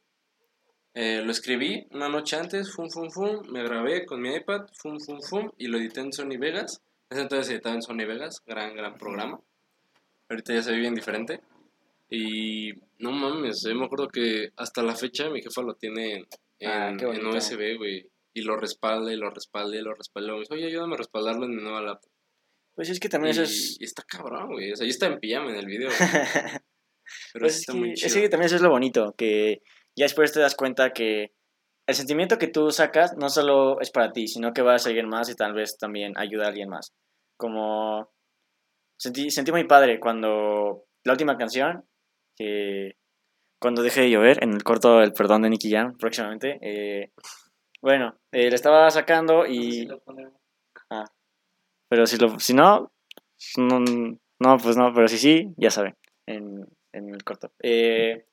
Eh, 0.94 1.20
lo 1.22 1.32
escribí 1.32 1.86
una 1.90 2.08
noche 2.08 2.36
antes, 2.36 2.72
fum, 2.72 2.88
fum, 2.88 3.10
fum, 3.10 3.42
me 3.50 3.62
grabé 3.62 4.06
con 4.06 4.22
mi 4.22 4.34
iPad, 4.34 4.62
fum, 4.72 4.98
fum, 5.00 5.20
fum, 5.20 5.50
y 5.58 5.66
lo 5.66 5.76
edité 5.76 6.00
en 6.00 6.14
Sony 6.14 6.38
Vegas. 6.38 6.80
En 7.10 7.18
ese 7.18 7.22
entonces 7.24 7.52
editaba 7.52 7.74
en 7.74 7.82
Sony 7.82 8.06
Vegas, 8.06 8.42
gran, 8.46 8.74
gran 8.74 8.96
programa. 8.96 9.38
Ahorita 10.30 10.54
ya 10.54 10.62
se 10.62 10.72
ve 10.72 10.78
bien 10.78 10.94
diferente. 10.94 11.42
Y 12.08 12.72
no 13.00 13.12
mames, 13.12 13.62
yo 13.68 13.74
me 13.74 13.84
acuerdo 13.84 14.08
que 14.08 14.48
hasta 14.56 14.82
la 14.82 14.96
fecha 14.96 15.28
mi 15.28 15.42
jefa 15.42 15.60
lo 15.60 15.74
tiene 15.74 16.14
en, 16.14 16.26
Ah, 16.62 16.88
en. 16.98 17.26
USB, 17.26 17.76
güey. 17.76 18.06
Y 18.34 18.42
lo 18.42 18.56
respalda 18.56 19.12
y 19.12 19.16
lo 19.16 19.30
respalda 19.30 19.76
y 19.76 19.80
lo 19.82 19.94
respalda. 19.94 20.32
Me 20.32 20.40
dice, 20.40 20.54
oye, 20.54 20.66
ayúdame 20.66 20.94
a 20.94 20.98
respaldarlo 20.98 21.44
en 21.44 21.54
mi 21.56 21.62
nueva 21.62 21.82
laptop. 21.82 22.10
Pues 22.74 22.90
es 22.90 22.98
que 22.98 23.08
también 23.08 23.34
y, 23.34 23.38
eso 23.38 23.42
es... 23.44 23.76
y 23.80 23.84
está 23.84 24.02
cabrón, 24.02 24.48
güey. 24.52 24.72
O 24.72 24.76
sea, 24.76 24.84
yo 24.86 24.90
estaba 24.90 25.12
en 25.14 25.20
pijama 25.20 25.50
en 25.50 25.56
el 25.56 25.66
video. 25.66 25.90
Pero 27.32 27.42
Pues 27.44 27.54
sí 27.54 27.56
es 27.56 27.60
está 27.60 27.72
que, 27.72 27.78
muy 27.78 27.92
es 27.92 28.00
chido. 28.00 28.22
que 28.22 28.28
también 28.28 28.46
eso 28.46 28.56
es 28.56 28.62
lo 28.62 28.70
bonito, 28.70 29.14
que 29.16 29.62
ya 29.96 30.04
después 30.06 30.32
te 30.32 30.40
das 30.40 30.56
cuenta 30.56 30.92
que 30.92 31.32
el 31.86 31.94
sentimiento 31.94 32.38
que 32.38 32.48
tú 32.48 32.70
sacas 32.70 33.14
no 33.16 33.28
solo 33.28 33.80
es 33.80 33.90
para 33.90 34.12
ti, 34.12 34.26
sino 34.26 34.52
que 34.52 34.62
va 34.62 34.72
a 34.72 34.78
alguien 34.84 35.08
más 35.08 35.28
y 35.28 35.36
tal 35.36 35.52
vez 35.52 35.76
también 35.78 36.14
ayuda 36.16 36.46
a 36.46 36.48
alguien 36.48 36.70
más. 36.70 36.92
Como 37.36 38.10
sentí, 38.98 39.30
sentí 39.30 39.52
muy 39.52 39.64
padre 39.64 40.00
cuando 40.00 40.86
la 41.04 41.12
última 41.12 41.36
canción, 41.36 41.84
que 42.36 42.96
cuando 43.60 43.82
dejé 43.82 44.00
de 44.02 44.10
llover, 44.10 44.42
en 44.42 44.54
el 44.54 44.64
corto 44.64 45.02
El 45.02 45.12
Perdón 45.12 45.42
de 45.42 45.50
Nicky 45.50 45.70
Jam, 45.70 45.96
próximamente, 45.98 46.58
eh, 46.62 47.12
bueno, 47.84 48.16
eh, 48.32 48.48
le 48.48 48.54
estaba 48.54 48.90
sacando 48.90 49.44
y... 49.46 49.86
ponemos. 50.06 50.32
Pero 51.90 52.06
si, 52.06 52.16
lo, 52.16 52.40
si 52.40 52.54
no, 52.54 52.90
no, 53.58 53.78
no, 54.38 54.56
pues 54.56 54.78
no, 54.78 54.94
pero 54.94 55.06
si 55.06 55.18
sí, 55.18 55.52
ya 55.58 55.70
saben, 55.70 55.94
en, 56.26 56.66
en 56.94 57.10
el 57.14 57.22
corto. 57.22 57.52
Eh, 57.62 58.24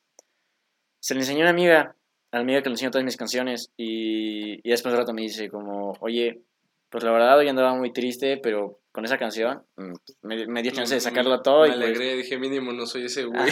se 1.01 1.15
le 1.15 1.19
enseñó 1.19 1.39
a 1.41 1.41
una 1.41 1.49
amiga, 1.49 1.97
a 2.31 2.37
la 2.37 2.41
amiga 2.43 2.61
que 2.63 2.69
le 2.69 2.75
enseñó 2.75 2.91
todas 2.91 3.03
mis 3.03 3.17
canciones, 3.17 3.73
y, 3.75 4.65
y 4.65 4.69
después 4.71 4.93
de 4.93 4.97
un 4.97 5.01
rato 5.01 5.13
me 5.13 5.23
dice 5.23 5.49
como, 5.49 5.97
oye, 5.99 6.43
pues 6.89 7.03
la 7.03 7.11
verdad 7.11 7.37
hoy 7.37 7.49
andaba 7.49 7.75
muy 7.75 7.91
triste, 7.91 8.37
pero 8.37 8.79
con 8.93 9.03
esa 9.03 9.17
canción 9.17 9.65
mm, 9.75 9.93
me, 10.21 10.47
me 10.47 10.63
dio 10.63 10.71
chance 10.71 10.93
de 10.95 11.01
sacarlo 11.01 11.41
todo. 11.41 11.63
Me 11.63 11.67
y 11.67 11.71
pues- 11.71 11.81
alegré, 11.83 12.15
dije, 12.15 12.37
mínimo 12.37 12.71
no 12.71 12.85
soy 12.85 13.03
ese 13.07 13.25
güey. 13.25 13.51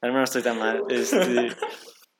Al 0.00 0.12
menos 0.12 0.30
estoy 0.30 0.42
tan 0.42 0.56
mal. 0.56 0.84
Este, 0.88 1.48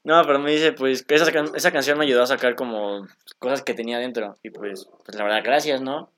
no, 0.08 0.22
pero 0.26 0.38
me 0.38 0.50
dice, 0.52 0.72
pues, 0.72 1.04
que 1.04 1.14
esa, 1.14 1.30
can- 1.30 1.54
esa 1.54 1.70
canción 1.70 1.98
me 1.98 2.04
ayudó 2.04 2.22
a 2.22 2.26
sacar 2.26 2.54
como 2.56 3.06
cosas 3.38 3.62
que 3.62 3.74
tenía 3.74 3.98
dentro. 3.98 4.36
Y 4.42 4.50
pues, 4.50 4.88
pues 5.04 5.16
la 5.16 5.24
verdad, 5.24 5.42
gracias, 5.44 5.80
¿no? 5.82 6.10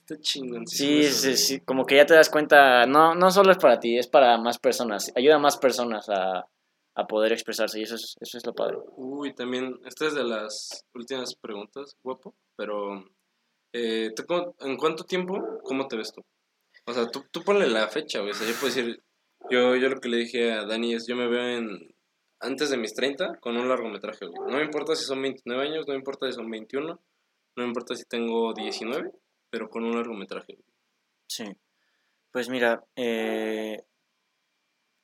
Está 0.00 0.20
chingón. 0.20 0.66
Sí, 0.66 1.04
sí, 1.04 1.36
sí, 1.36 1.60
como 1.60 1.86
que 1.86 1.96
ya 1.96 2.06
te 2.06 2.14
das 2.14 2.30
cuenta, 2.30 2.84
no, 2.86 3.14
no 3.14 3.30
solo 3.30 3.52
es 3.52 3.58
para 3.58 3.80
ti, 3.80 3.96
es 3.98 4.08
para 4.08 4.38
más 4.38 4.58
personas, 4.58 5.10
ayuda 5.16 5.36
a 5.36 5.38
más 5.38 5.56
personas 5.56 6.08
a, 6.08 6.46
a 6.94 7.06
poder 7.06 7.32
expresarse 7.32 7.78
y 7.80 7.84
eso 7.84 7.94
es, 7.94 8.16
eso 8.20 8.38
es 8.38 8.44
lo 8.46 8.52
padre. 8.54 8.76
Uy, 8.96 9.32
también, 9.34 9.78
esta 9.86 10.06
es 10.06 10.14
de 10.14 10.24
las 10.24 10.84
últimas 10.94 11.34
preguntas, 11.36 11.96
guapo, 12.02 12.34
pero 12.56 13.04
eh, 13.72 14.10
¿tú 14.16 14.24
cómo- 14.26 14.54
¿en 14.60 14.76
cuánto 14.76 15.04
tiempo, 15.04 15.38
cómo 15.62 15.86
te 15.88 15.96
ves 15.96 16.12
tú? 16.12 16.22
O 16.86 16.92
sea, 16.92 17.06
tú, 17.06 17.24
tú 17.30 17.42
ponle 17.42 17.68
la 17.68 17.88
fecha, 17.88 18.18
güey, 18.20 18.32
o 18.32 18.34
sea, 18.34 18.46
yo 18.48 18.54
puedo 18.54 18.74
decir, 18.74 19.02
yo, 19.50 19.76
yo 19.76 19.88
lo 19.88 20.00
que 20.00 20.08
le 20.08 20.16
dije 20.18 20.52
a 20.52 20.64
Dani 20.66 20.94
es, 20.94 21.06
yo 21.06 21.14
me 21.16 21.28
veo 21.28 21.46
en, 21.56 21.94
antes 22.40 22.70
de 22.70 22.76
mis 22.76 22.94
30 22.94 23.36
con 23.40 23.56
un 23.56 23.68
largometraje, 23.68 24.26
güey. 24.26 24.50
No 24.50 24.58
me 24.58 24.64
importa 24.64 24.94
si 24.96 25.04
son 25.04 25.20
29 25.22 25.62
años, 25.68 25.86
no 25.86 25.92
me 25.92 25.98
importa 25.98 26.26
si 26.26 26.32
son 26.32 26.50
21, 26.50 26.86
no 26.88 26.98
me 27.62 27.64
importa 27.66 27.94
si 27.94 28.04
tengo 28.04 28.52
19, 28.54 29.10
pero 29.50 29.68
con 29.68 29.84
un 29.84 29.94
largometraje. 29.96 30.54
güey. 30.54 30.66
Sí. 31.26 31.44
Pues 32.32 32.48
mira, 32.48 32.84
eh, 32.96 33.84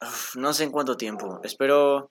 uf, 0.01 0.37
no 0.37 0.53
sé 0.53 0.65
en 0.65 0.71
cuánto 0.73 0.97
tiempo, 0.97 1.41
espero... 1.43 2.11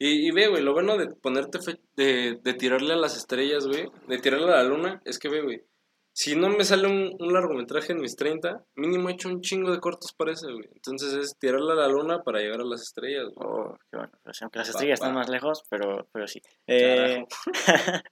Y, 0.00 0.28
y 0.28 0.30
ve, 0.30 0.46
güey, 0.46 0.62
lo 0.62 0.72
bueno 0.74 0.96
de 0.96 1.08
ponerte, 1.08 1.58
fe- 1.60 1.80
de, 1.96 2.38
de 2.40 2.54
tirarle 2.54 2.92
a 2.92 2.96
las 2.96 3.16
estrellas, 3.16 3.66
güey, 3.66 3.88
de 4.06 4.18
tirarle 4.18 4.46
a 4.46 4.58
la 4.58 4.62
luna, 4.62 5.02
es 5.04 5.18
que 5.18 5.28
ve, 5.28 5.42
güey, 5.42 5.64
si 6.20 6.34
no 6.34 6.48
me 6.48 6.64
sale 6.64 6.88
un, 6.88 7.14
un 7.20 7.32
largometraje 7.32 7.92
en 7.92 8.00
mis 8.00 8.16
30, 8.16 8.64
mínimo 8.74 9.08
he 9.08 9.12
hecho 9.12 9.28
un 9.28 9.40
chingo 9.40 9.70
de 9.70 9.78
cortos 9.78 10.12
para 10.12 10.32
ese, 10.32 10.50
güey. 10.50 10.68
Entonces 10.74 11.14
es 11.14 11.38
tirarle 11.38 11.70
a 11.70 11.76
la 11.76 11.86
luna 11.86 12.24
para 12.24 12.40
llegar 12.40 12.60
a 12.60 12.64
las 12.64 12.82
estrellas, 12.82 13.26
güey. 13.32 13.48
Oh, 13.48 13.76
qué 13.88 13.98
bueno, 13.98 14.12
sí, 14.32 14.40
aunque 14.42 14.58
las 14.58 14.68
estrellas 14.68 14.98
están 14.98 15.14
más 15.14 15.28
lejos, 15.28 15.62
pero, 15.70 16.08
pero 16.12 16.26
sí. 16.26 16.42
Eh, 16.66 17.24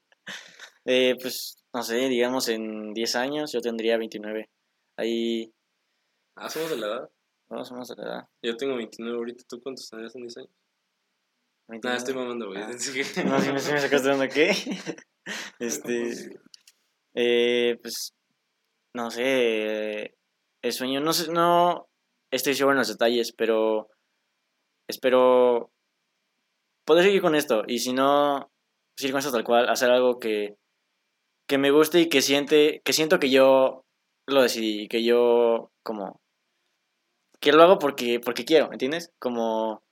eh, 0.84 1.16
pues, 1.20 1.58
no 1.74 1.82
sé, 1.82 1.96
digamos 2.08 2.48
en 2.48 2.94
10 2.94 3.16
años 3.16 3.50
yo 3.50 3.60
tendría 3.60 3.98
29. 3.98 4.50
Ahí, 4.96 5.52
Ah, 6.36 6.48
somos 6.48 6.70
de 6.70 6.76
la 6.76 6.86
edad. 6.86 7.10
no, 7.50 7.64
somos 7.64 7.88
de 7.88 7.96
la 7.96 8.02
edad. 8.04 8.28
Yo 8.40 8.56
tengo 8.56 8.76
29 8.76 9.16
ahorita, 9.18 9.42
¿tú 9.48 9.60
cuántos 9.60 9.90
tendrías 9.90 10.14
en 10.14 10.22
10 10.22 10.36
años? 10.36 10.50
29. 11.66 11.92
Nah, 11.92 11.98
estoy 11.98 12.14
mamando, 12.14 12.46
güey. 12.46 12.62
Ah. 12.62 12.68
No, 13.26 13.40
si 13.40 13.52
me, 13.52 13.58
sí 13.58 13.72
me 13.72 13.80
sacaste 13.80 14.06
de 14.06 14.14
onda, 14.14 14.28
¿qué? 14.28 14.52
Este, 15.58 16.38
eh, 17.16 17.78
pues, 17.82 18.14
no 18.94 19.10
sé, 19.10 20.14
el 20.62 20.72
sueño, 20.72 21.00
no 21.00 21.12
sé, 21.12 21.32
no 21.32 21.88
estoy 22.30 22.54
seguro 22.54 22.74
en 22.74 22.78
los 22.80 22.88
detalles, 22.88 23.32
pero 23.32 23.88
espero 24.88 25.72
poder 26.84 27.04
seguir 27.04 27.22
con 27.22 27.34
esto, 27.34 27.64
y 27.66 27.78
si 27.78 27.92
no, 27.94 28.50
seguir 28.96 29.12
con 29.12 29.20
esto 29.20 29.32
tal 29.32 29.44
cual, 29.44 29.68
hacer 29.68 29.90
algo 29.90 30.18
que, 30.18 30.56
que 31.48 31.58
me 31.58 31.70
guste 31.70 32.00
y 32.00 32.08
que 32.08 32.20
siente, 32.20 32.82
que 32.84 32.92
siento 32.92 33.18
que 33.18 33.30
yo 33.30 33.84
lo 34.26 34.42
decidí, 34.42 34.86
que 34.86 35.02
yo, 35.02 35.72
como, 35.82 36.20
que 37.40 37.52
lo 37.52 37.62
hago 37.62 37.78
porque, 37.78 38.20
porque 38.20 38.44
quiero, 38.44 38.72
¿entiendes? 38.72 39.10
Como, 39.18 39.82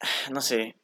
no 0.32 0.40
sé, 0.40 0.76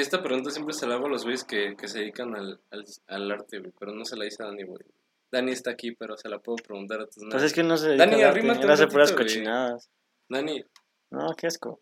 Esta 0.00 0.22
pregunta 0.22 0.50
siempre 0.50 0.74
se 0.74 0.86
la 0.86 0.94
hago 0.94 1.06
a 1.06 1.10
los 1.10 1.24
güeyes 1.24 1.44
que, 1.44 1.74
que 1.76 1.88
se 1.88 1.98
dedican 2.00 2.34
al, 2.34 2.60
al, 2.70 2.84
al 3.08 3.30
arte, 3.30 3.58
güey, 3.58 3.72
pero 3.78 3.92
no 3.92 4.04
se 4.04 4.16
la 4.16 4.26
hice 4.26 4.42
a 4.42 4.46
Dani, 4.46 4.64
güey. 4.64 4.82
Dani 5.30 5.52
está 5.52 5.70
aquí, 5.70 5.92
pero 5.92 6.16
se 6.16 6.28
la 6.28 6.38
puedo 6.38 6.56
preguntar 6.56 7.00
a 7.00 7.06
tus 7.06 7.24
Pues 7.30 7.42
es 7.42 7.52
que 7.52 7.62
no 7.62 7.76
se 7.76 7.88
dedica 7.88 8.06
Dani, 8.06 8.22
arrímate 8.22 8.64
un 8.64 8.70
hace 8.70 8.86
puras 8.86 9.12
cochinadas. 9.12 9.90
Dani, 10.28 10.62
No, 11.10 11.34
qué 11.36 11.46
asco. 11.46 11.80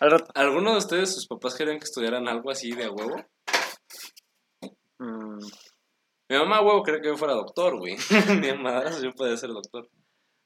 Al. 0.00 0.24
¿alguno 0.34 0.72
de 0.72 0.78
ustedes, 0.78 1.14
sus 1.14 1.26
papás, 1.26 1.54
querían 1.54 1.78
que 1.78 1.84
estudiaran 1.84 2.26
algo 2.28 2.50
así 2.50 2.72
de 2.72 2.84
a 2.84 2.90
huevo? 2.90 3.16
mm, 4.98 5.38
Mi 6.30 6.38
mamá, 6.38 6.56
a 6.58 6.62
huevo, 6.62 6.82
quería 6.82 7.00
que 7.00 7.08
yo 7.08 7.16
fuera 7.16 7.34
doctor, 7.34 7.78
güey. 7.78 7.96
Mi 8.40 8.52
madrazo 8.56 9.02
yo 9.02 9.12
podía 9.12 9.36
ser 9.36 9.50
doctor. 9.50 9.88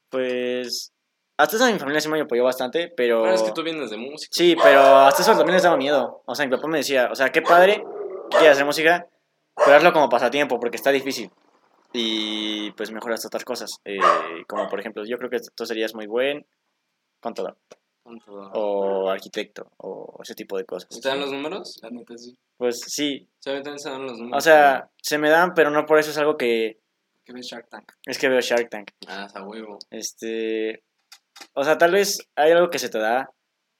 pues. 0.09 0.91
Hasta 1.37 1.55
eso 1.55 1.65
mi 1.71 1.77
familia 1.77 2.01
sí 2.01 2.09
me 2.09 2.19
apoyó 2.19 2.43
bastante, 2.43 2.91
pero. 2.95 3.21
Pero 3.23 3.35
es 3.35 3.43
que 3.43 3.51
tú 3.51 3.63
vienes 3.63 3.89
de 3.91 3.97
música. 3.97 4.29
Sí, 4.31 4.55
pero 4.61 4.81
hasta 4.81 5.21
eso 5.21 5.31
también 5.33 5.53
les 5.53 5.63
daba 5.63 5.77
miedo. 5.77 6.23
O 6.25 6.33
sea, 6.35 6.45
mi 6.45 6.55
papá 6.55 6.67
me 6.67 6.79
decía, 6.79 7.09
o 7.11 7.15
sea, 7.15 7.29
qué 7.31 7.41
padre 7.41 7.83
que 8.31 8.37
quieras 8.37 8.55
hacer 8.57 8.65
música, 8.65 9.07
pero 9.55 9.77
hazlo 9.77 9.93
como 9.93 10.09
pasatiempo, 10.09 10.59
porque 10.59 10.77
está 10.77 10.91
difícil. 10.91 11.31
Y 11.93 12.71
pues 12.71 12.91
mejoras 12.91 13.25
otras 13.25 13.45
cosas. 13.45 13.79
Eh, 13.85 13.97
como 14.47 14.67
por 14.69 14.79
ejemplo, 14.79 15.05
yo 15.05 15.17
creo 15.17 15.29
que 15.29 15.39
tú 15.55 15.65
serías 15.65 15.93
muy 15.95 16.05
buen 16.07 16.45
contador, 17.21 17.57
¿Cuánto? 18.03 18.31
o 18.31 19.09
arquitecto, 19.09 19.71
o 19.77 20.19
ese 20.21 20.35
tipo 20.35 20.57
de 20.57 20.65
cosas. 20.65 20.89
¿Están 20.91 21.19
los 21.19 21.31
números? 21.31 21.79
La 21.81 21.89
neta 21.89 22.17
sí. 22.17 22.37
Pues 22.57 22.81
sí, 22.81 23.29
Sí, 23.39 23.49
a 23.49 23.53
mí 23.53 23.63
también 23.63 23.79
se 23.79 23.89
dan 23.89 24.03
los 24.05 24.17
números. 24.17 24.37
o 24.37 24.41
sea, 24.41 24.89
se 25.01 25.17
me 25.17 25.29
dan, 25.29 25.53
pero 25.53 25.69
no 25.69 25.85
por 25.85 25.99
eso 25.99 26.11
es 26.11 26.17
algo 26.17 26.35
que. 26.35 26.79
Que 27.23 27.33
ves 27.33 27.45
Shark 27.47 27.69
Tank. 27.69 27.91
Es 28.05 28.17
que 28.17 28.29
veo 28.29 28.39
Shark 28.41 28.69
Tank. 28.69 28.91
Ah, 29.07 29.25
es 29.27 29.35
a 29.35 29.43
huevo. 29.43 29.79
Este, 29.89 30.83
o 31.53 31.63
sea, 31.63 31.77
tal 31.77 31.91
vez 31.91 32.19
hay 32.35 32.51
algo 32.51 32.69
que 32.69 32.79
se 32.79 32.89
te 32.89 32.99
da, 32.99 33.29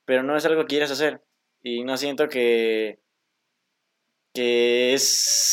pero 0.06 0.24
no 0.24 0.36
es 0.36 0.46
algo 0.46 0.62
que 0.62 0.68
quieres 0.68 0.92
hacer. 0.92 1.22
Y 1.62 1.84
no 1.84 1.98
siento 1.98 2.30
que, 2.30 3.00
que 4.34 4.94
es 4.94 5.08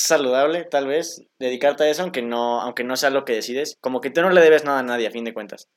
saludable, 0.07 0.65
tal 0.65 0.87
vez, 0.87 1.23
dedicarte 1.39 1.85
a 1.85 1.91
eso, 1.91 2.03
aunque 2.03 2.23
no, 2.23 2.61
aunque 2.61 2.85
no 2.85 2.97
sea 2.97 3.11
lo 3.11 3.25
que 3.25 3.35
decides. 3.35 3.77
Como 3.81 4.01
que 4.01 4.11
tú 4.11 4.21
no 4.21 4.31
le 4.31 4.41
debes 4.41 4.65
nada 4.65 4.81
a 4.81 4.83
nadie, 4.83 5.07
a 5.07 5.11
fin 5.11 5.25
de 5.25 5.35
cuentas. 5.35 5.69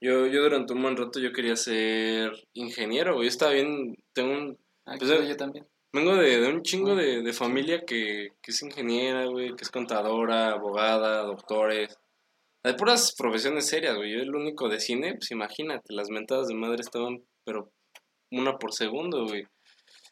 Yo, 0.00 0.26
yo 0.26 0.42
durante 0.42 0.72
un 0.72 0.82
buen 0.82 0.96
rato 0.96 1.18
yo 1.18 1.32
quería 1.32 1.56
ser 1.56 2.30
ingeniero, 2.54 3.14
güey. 3.14 3.26
Yo 3.26 3.30
estaba 3.30 3.52
bien, 3.52 3.96
tengo 4.14 4.32
un... 4.32 4.58
Ah, 4.86 4.94
Pues, 4.98 5.10
eh, 5.10 5.28
yo 5.28 5.36
también. 5.36 5.66
Vengo 5.92 6.14
de, 6.16 6.40
de 6.40 6.48
un 6.48 6.62
chingo 6.62 6.94
de, 6.94 7.22
de 7.22 7.32
familia 7.32 7.84
que, 7.84 8.28
que 8.40 8.50
es 8.52 8.62
ingeniera, 8.62 9.24
güey, 9.26 9.56
que 9.56 9.64
es 9.64 9.70
contadora, 9.70 10.52
abogada, 10.52 11.22
doctores. 11.22 11.98
Hay 12.64 12.74
puras 12.74 13.14
profesiones 13.16 13.66
serias, 13.66 13.96
güey. 13.96 14.12
Yo 14.12 14.20
el 14.20 14.34
único 14.34 14.68
de 14.68 14.80
cine, 14.80 15.14
pues 15.14 15.30
imagínate, 15.30 15.92
las 15.94 16.10
mentadas 16.10 16.48
de 16.48 16.54
madre 16.54 16.80
estaban, 16.80 17.22
pero 17.44 17.72
una 18.30 18.58
por 18.58 18.72
segundo, 18.72 19.26
güey. 19.26 19.46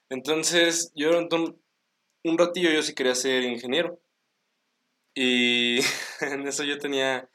Entonces, 0.09 0.92
yo 0.94 1.11
un, 1.18 1.61
un 2.24 2.38
ratillo 2.38 2.70
yo 2.70 2.82
sí 2.82 2.94
quería 2.94 3.14
ser 3.14 3.42
ingeniero. 3.42 4.00
Y 5.14 5.78
en 6.20 6.46
eso 6.46 6.64
yo 6.64 6.78
tenía, 6.78 7.28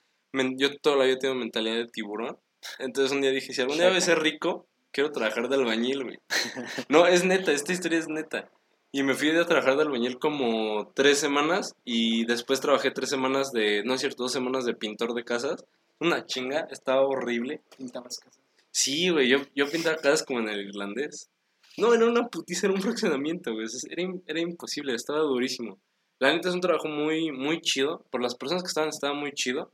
yo 0.58 0.78
toda 0.78 0.98
la 0.98 1.06
vida 1.06 1.20
tengo 1.20 1.36
mentalidad 1.36 1.76
de 1.76 1.88
tiburón. 1.88 2.38
Entonces 2.80 3.12
un 3.12 3.22
día 3.22 3.32
dije, 3.32 3.54
si 3.54 3.62
algún 3.62 3.78
día 3.78 3.90
voy 3.90 3.98
a 3.98 4.02
ser 4.02 4.20
rico, 4.20 4.68
quiero 4.92 5.12
trabajar 5.12 5.50
de 5.50 5.56
albañil, 5.56 6.04
güey. 6.04 6.20
No, 6.90 7.08
es 7.08 7.26
neta, 7.26 7.52
esta 7.52 7.74
historia 7.74 8.00
es 8.00 8.08
neta. 8.08 8.50
Y 8.94 9.04
me 9.04 9.14
fui 9.14 9.30
a 9.30 9.46
trabajar 9.46 9.78
de 9.78 9.84
albañil 9.84 10.20
como 10.20 10.92
tres 10.94 11.18
semanas 11.18 11.76
y 11.86 12.26
después 12.26 12.60
trabajé 12.60 12.92
tres 12.92 13.10
semanas 13.10 13.54
de, 13.54 13.84
no 13.86 13.94
es 13.94 14.02
cierto, 14.02 14.24
dos 14.24 14.34
semanas 14.34 14.66
de 14.66 14.74
pintor 14.74 15.14
de 15.14 15.24
casas. 15.24 15.64
Una 16.00 16.26
chinga, 16.26 16.68
estaba 16.70 17.02
horrible. 17.02 17.62
Pintabas 17.78 18.20
casas. 18.20 18.42
Sí, 18.72 19.10
güey, 19.10 19.30
yo, 19.30 19.40
yo 19.56 19.70
pintaba 19.70 19.96
casas 19.96 20.24
como 20.24 20.40
en 20.40 20.50
el 20.50 20.68
irlandés. 20.68 21.30
No, 21.78 21.94
era 21.94 22.06
una 22.06 22.28
putiza, 22.28 22.68
era 22.68 22.76
un 22.76 22.82
fraccionamiento, 22.82 23.54
güey. 23.54 23.68
Era, 23.90 24.14
era 24.28 24.40
imposible, 24.42 24.94
estaba 24.94 25.20
durísimo. 25.20 25.80
La 26.20 26.34
neta 26.34 26.50
es 26.50 26.56
un 26.56 26.62
trabajo 26.62 26.90
muy, 26.90 27.32
muy 27.32 27.62
chido. 27.62 28.06
Por 28.12 28.22
las 28.22 28.36
personas 28.36 28.62
que 28.62 28.68
estaban, 28.68 28.90
estaba 28.90 29.14
muy 29.14 29.32
chido. 29.32 29.72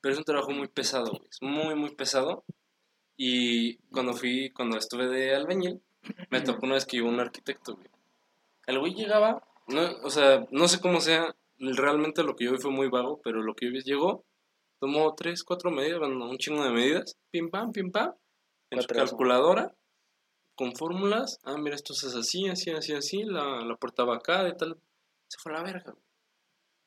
Pero 0.00 0.14
es 0.14 0.18
un 0.18 0.24
trabajo 0.24 0.50
muy 0.50 0.68
pesado, 0.68 1.10
güey. 1.10 1.28
Es 1.30 1.42
muy, 1.42 1.74
muy 1.74 1.94
pesado. 1.94 2.44
Y 3.18 3.76
cuando 3.90 4.14
fui, 4.14 4.50
cuando 4.50 4.78
estuve 4.78 5.08
de 5.08 5.34
albañil, 5.34 5.82
me 6.30 6.40
tocó 6.40 6.64
una 6.64 6.74
vez 6.74 6.86
que 6.86 6.96
llegó 6.96 7.08
un 7.08 7.20
arquitecto, 7.20 7.74
güey. 7.74 7.88
El 8.66 8.78
güey 8.78 8.94
llegaba, 8.94 9.42
no, 9.68 9.82
o 10.02 10.10
sea, 10.10 10.46
no 10.50 10.68
sé 10.68 10.80
cómo 10.80 11.00
sea, 11.00 11.34
realmente 11.58 12.22
lo 12.22 12.36
que 12.36 12.44
yo 12.44 12.52
vi 12.52 12.58
fue 12.58 12.70
muy 12.70 12.88
vago, 12.88 13.20
pero 13.22 13.42
lo 13.42 13.54
que 13.54 13.66
yo 13.66 13.72
vi 13.72 13.80
llegó, 13.82 14.24
tomó 14.80 15.14
tres, 15.14 15.44
cuatro 15.44 15.70
medidas, 15.70 16.00
bueno, 16.00 16.28
un 16.28 16.38
chingo 16.38 16.64
de 16.64 16.70
medidas, 16.70 17.16
pim 17.30 17.50
pam, 17.50 17.72
pim 17.72 17.90
pam, 17.90 18.12
en 18.70 18.82
su 18.82 18.88
calculadora, 18.88 19.74
con 20.56 20.74
fórmulas, 20.74 21.38
ah, 21.44 21.56
mira, 21.58 21.76
esto 21.76 21.92
es 21.92 22.14
así, 22.14 22.48
así, 22.48 22.70
así, 22.70 22.92
así, 22.92 23.22
la, 23.22 23.60
la 23.60 23.76
puerta 23.76 24.04
va 24.04 24.16
acá, 24.16 24.42
de 24.42 24.52
tal, 24.52 24.78
se 25.28 25.38
fue 25.38 25.52
a 25.52 25.56
la 25.56 25.62
verga. 25.62 25.94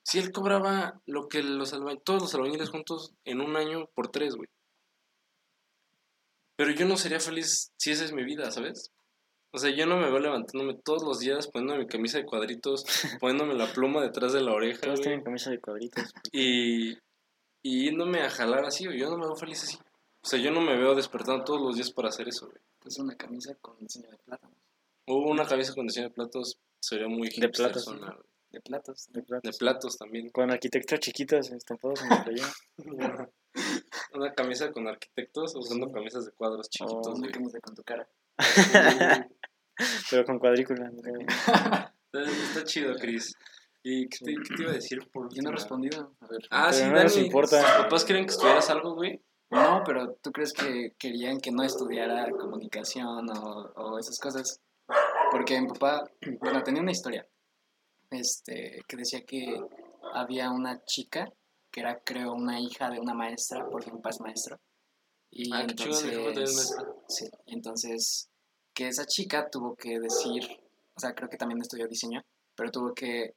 Si 0.04 0.18
él 0.18 0.32
cobraba 0.32 1.02
lo 1.06 1.28
que 1.28 1.44
los 1.44 1.74
albañiles, 1.74 2.04
todos 2.04 2.22
los 2.22 2.36
albañiles 2.36 2.70
juntos 2.70 3.14
en 3.26 3.42
un 3.42 3.56
año 3.56 3.86
por 3.94 4.10
tres, 4.10 4.36
güey. 4.36 4.50
Pero 6.56 6.72
yo 6.72 6.86
no 6.88 6.98
sería 6.98 7.20
feliz 7.20 7.72
si 7.78 7.92
esa 7.92 8.06
es 8.06 8.12
mi 8.12 8.24
vida, 8.24 8.50
¿sabes? 8.52 8.92
O 9.52 9.58
sea, 9.58 9.72
yo 9.72 9.86
no 9.88 9.98
me 9.98 10.10
veo 10.10 10.20
levantándome 10.20 10.76
todos 10.76 11.04
los 11.04 11.20
días 11.20 11.48
poniéndome 11.48 11.84
mi 11.86 11.88
camisa 11.88 12.18
de 12.20 12.26
cuadritos, 12.26 12.86
poniéndome 13.20 13.56
la 13.56 13.72
pluma 13.74 14.02
detrás 14.02 14.34
de 14.34 14.42
la 14.42 14.54
oreja, 14.54 14.82
Todos 14.82 15.02
tienen 15.02 15.24
camisa 15.24 15.50
de 15.50 15.60
cuadritos. 15.60 16.14
y, 16.32 16.92
y 17.64 17.86
yéndome 17.86 18.22
a 18.22 18.30
jalar 18.30 18.66
así, 18.66 18.86
güey. 18.86 19.00
Yo 19.00 19.10
no 19.10 19.18
me 19.18 19.26
veo 19.26 19.36
feliz 19.36 19.64
así. 19.64 19.78
O 20.22 20.28
sea, 20.28 20.38
yo 20.40 20.52
no 20.52 20.62
me 20.62 20.78
veo 20.78 20.94
despertando 20.96 21.44
todos 21.46 21.62
los 21.62 21.76
días 21.76 21.92
para 21.92 22.10
hacer 22.10 22.28
eso, 22.28 22.46
güey. 22.48 22.60
Pues 22.80 22.98
una 23.00 23.16
camisa 23.16 23.56
con 23.56 23.78
diseño 23.80 24.10
de 24.12 24.18
plátanos. 24.18 24.56
Hubo 25.08 25.32
una 25.32 25.46
cabeza 25.46 25.74
con 25.74 25.88
diseño 25.88 26.10
de 26.10 26.14
platos, 26.14 26.60
sería 26.80 27.08
muy 27.08 27.30
De 27.30 27.50
platos, 27.50 27.84
hipsterzona, 27.88 28.12
güey. 28.14 28.28
De 28.52 28.62
platos. 28.62 29.08
De 29.12 29.22
De 29.22 29.26
platos. 29.28 29.58
platos 29.58 29.98
también. 29.98 30.30
Con 30.30 30.52
arquitectos 30.52 31.00
chiquitos 31.00 31.52
estampados 31.52 32.02
en 32.04 32.10
la 32.10 32.24
playa. 32.24 32.46
Una 34.14 34.34
camisa 34.34 34.72
con 34.72 34.88
arquitectos 34.88 35.56
usando 35.56 35.92
camisas 35.92 36.26
de 36.26 36.32
cuadros 36.34 36.70
chiquitos, 36.70 37.08
Oh, 37.08 37.16
Una 37.16 37.32
camisa 37.32 37.60
con 37.60 37.76
tu 37.76 37.84
cara. 37.84 38.08
Pero 40.10 40.26
con 40.26 40.40
cuadrícula. 40.40 40.92
Está, 42.12 42.32
está 42.32 42.64
chido, 42.64 42.96
Chris. 42.96 43.36
¿Y 43.84 44.08
qué 44.10 44.18
te, 44.26 44.34
qué 44.34 44.56
te 44.56 44.62
iba 44.64 44.72
a 44.72 44.76
decir 44.76 45.08
por 45.12 45.32
Yo 45.34 45.44
no 45.44 45.50
he 45.50 45.54
respondido. 45.54 46.16
A 46.22 46.28
ver. 46.28 46.42
Ah, 46.50 46.68
Pero 46.72 46.74
sí, 46.74 46.84
no 46.86 46.90
Dani. 46.96 47.04
nos 47.04 47.18
importa. 47.18 47.62
¿Tus 47.62 47.84
papás 47.84 48.04
querían 48.04 48.26
que 48.26 48.32
estudiaras 48.32 48.70
algo, 48.72 48.96
güey? 48.96 49.22
No, 49.52 49.84
pero 49.86 50.14
¿tú 50.22 50.32
crees 50.32 50.52
que 50.54 50.96
querían 50.98 51.40
que 51.40 51.52
no 51.52 51.64
estudiara 51.64 52.30
comunicación 52.32 53.30
o, 53.30 53.72
o 53.76 54.00
esas 54.00 54.18
cosas? 54.20 54.60
Porque 55.32 55.62
mi 55.62 55.68
papá, 55.68 56.10
bueno, 56.40 56.64
tenía 56.64 56.82
una 56.82 56.92
historia 56.92 57.28
este, 58.10 58.82
que 58.88 58.98
decía 58.98 59.24
que 59.26 59.60
había 60.14 60.50
una 60.52 60.84
chica 60.86 61.32
que 61.72 61.82
era, 61.82 62.00
creo, 62.04 62.34
una 62.34 62.60
hija 62.60 62.90
de 62.90 63.00
una 63.00 63.14
maestra, 63.14 63.68
porque 63.70 63.92
mi 63.92 63.98
papá 63.98 64.10
es 64.10 64.20
maestro. 64.22 64.60
Y 65.30 65.54
Ah, 65.54 65.62
entonces, 65.62 66.12
maestro. 66.18 67.04
sí, 67.08 67.30
entonces 67.46 68.30
que 68.74 68.88
esa 68.88 69.06
chica 69.06 69.50
tuvo 69.50 69.76
que 69.76 70.00
decir, 70.00 70.44
o 70.96 71.00
sea, 71.00 71.14
creo 71.14 71.30
que 71.30 71.38
también 71.38 71.62
estudió 71.62 71.88
diseño, 71.88 72.24
pero 72.56 72.72
tuvo 72.72 72.94
que 72.94 73.36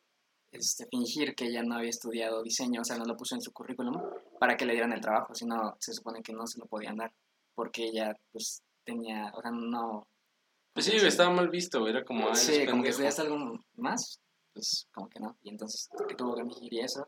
este, 0.53 0.87
fingir 0.87 1.35
que 1.35 1.47
ella 1.47 1.63
no 1.63 1.77
había 1.77 1.91
estudiado 1.91 2.43
diseño, 2.43 2.83
o 2.83 2.85
sea, 2.85 2.99
no 2.99 3.05
lo 3.05 3.17
puso 3.17 3.35
en 3.35 3.41
su 3.41 3.53
currículum 3.53 4.01
para 4.39 4.57
que 4.57 4.67
le 4.67 4.75
dieran 4.75 4.93
el 4.93 5.01
trabajo, 5.01 5.35
si 5.35 5.47
no, 5.47 5.77
se 5.79 5.95
supone 5.95 6.23
que 6.23 6.33
no 6.33 6.47
se 6.47 6.59
lo 6.59 6.67
podían 6.67 6.97
dar, 6.97 7.13
porque 7.55 7.85
ella, 7.85 8.17
pues, 8.31 8.63
tenía, 8.85 9.33
o 9.35 9.41
sea, 9.41 9.51
no... 9.51 10.07
Pues 10.75 10.87
sí, 10.87 10.97
estaba 10.97 11.31
mal 11.31 11.51
visto. 11.51 11.87
Era 11.87 12.03
como, 12.03 12.35
sí, 12.35 12.67
como 12.67 12.83
que 12.83 12.91
estudiaste 12.91 13.23
algo 13.23 13.59
más, 13.77 14.21
pues, 14.53 14.89
como 14.93 15.09
que 15.09 15.21
no, 15.21 15.37
y 15.43 15.51
entonces 15.51 15.89
tuvo 16.17 16.35
que 16.35 16.45
fingir 16.45 16.75
y 16.75 16.81
eso. 16.81 17.05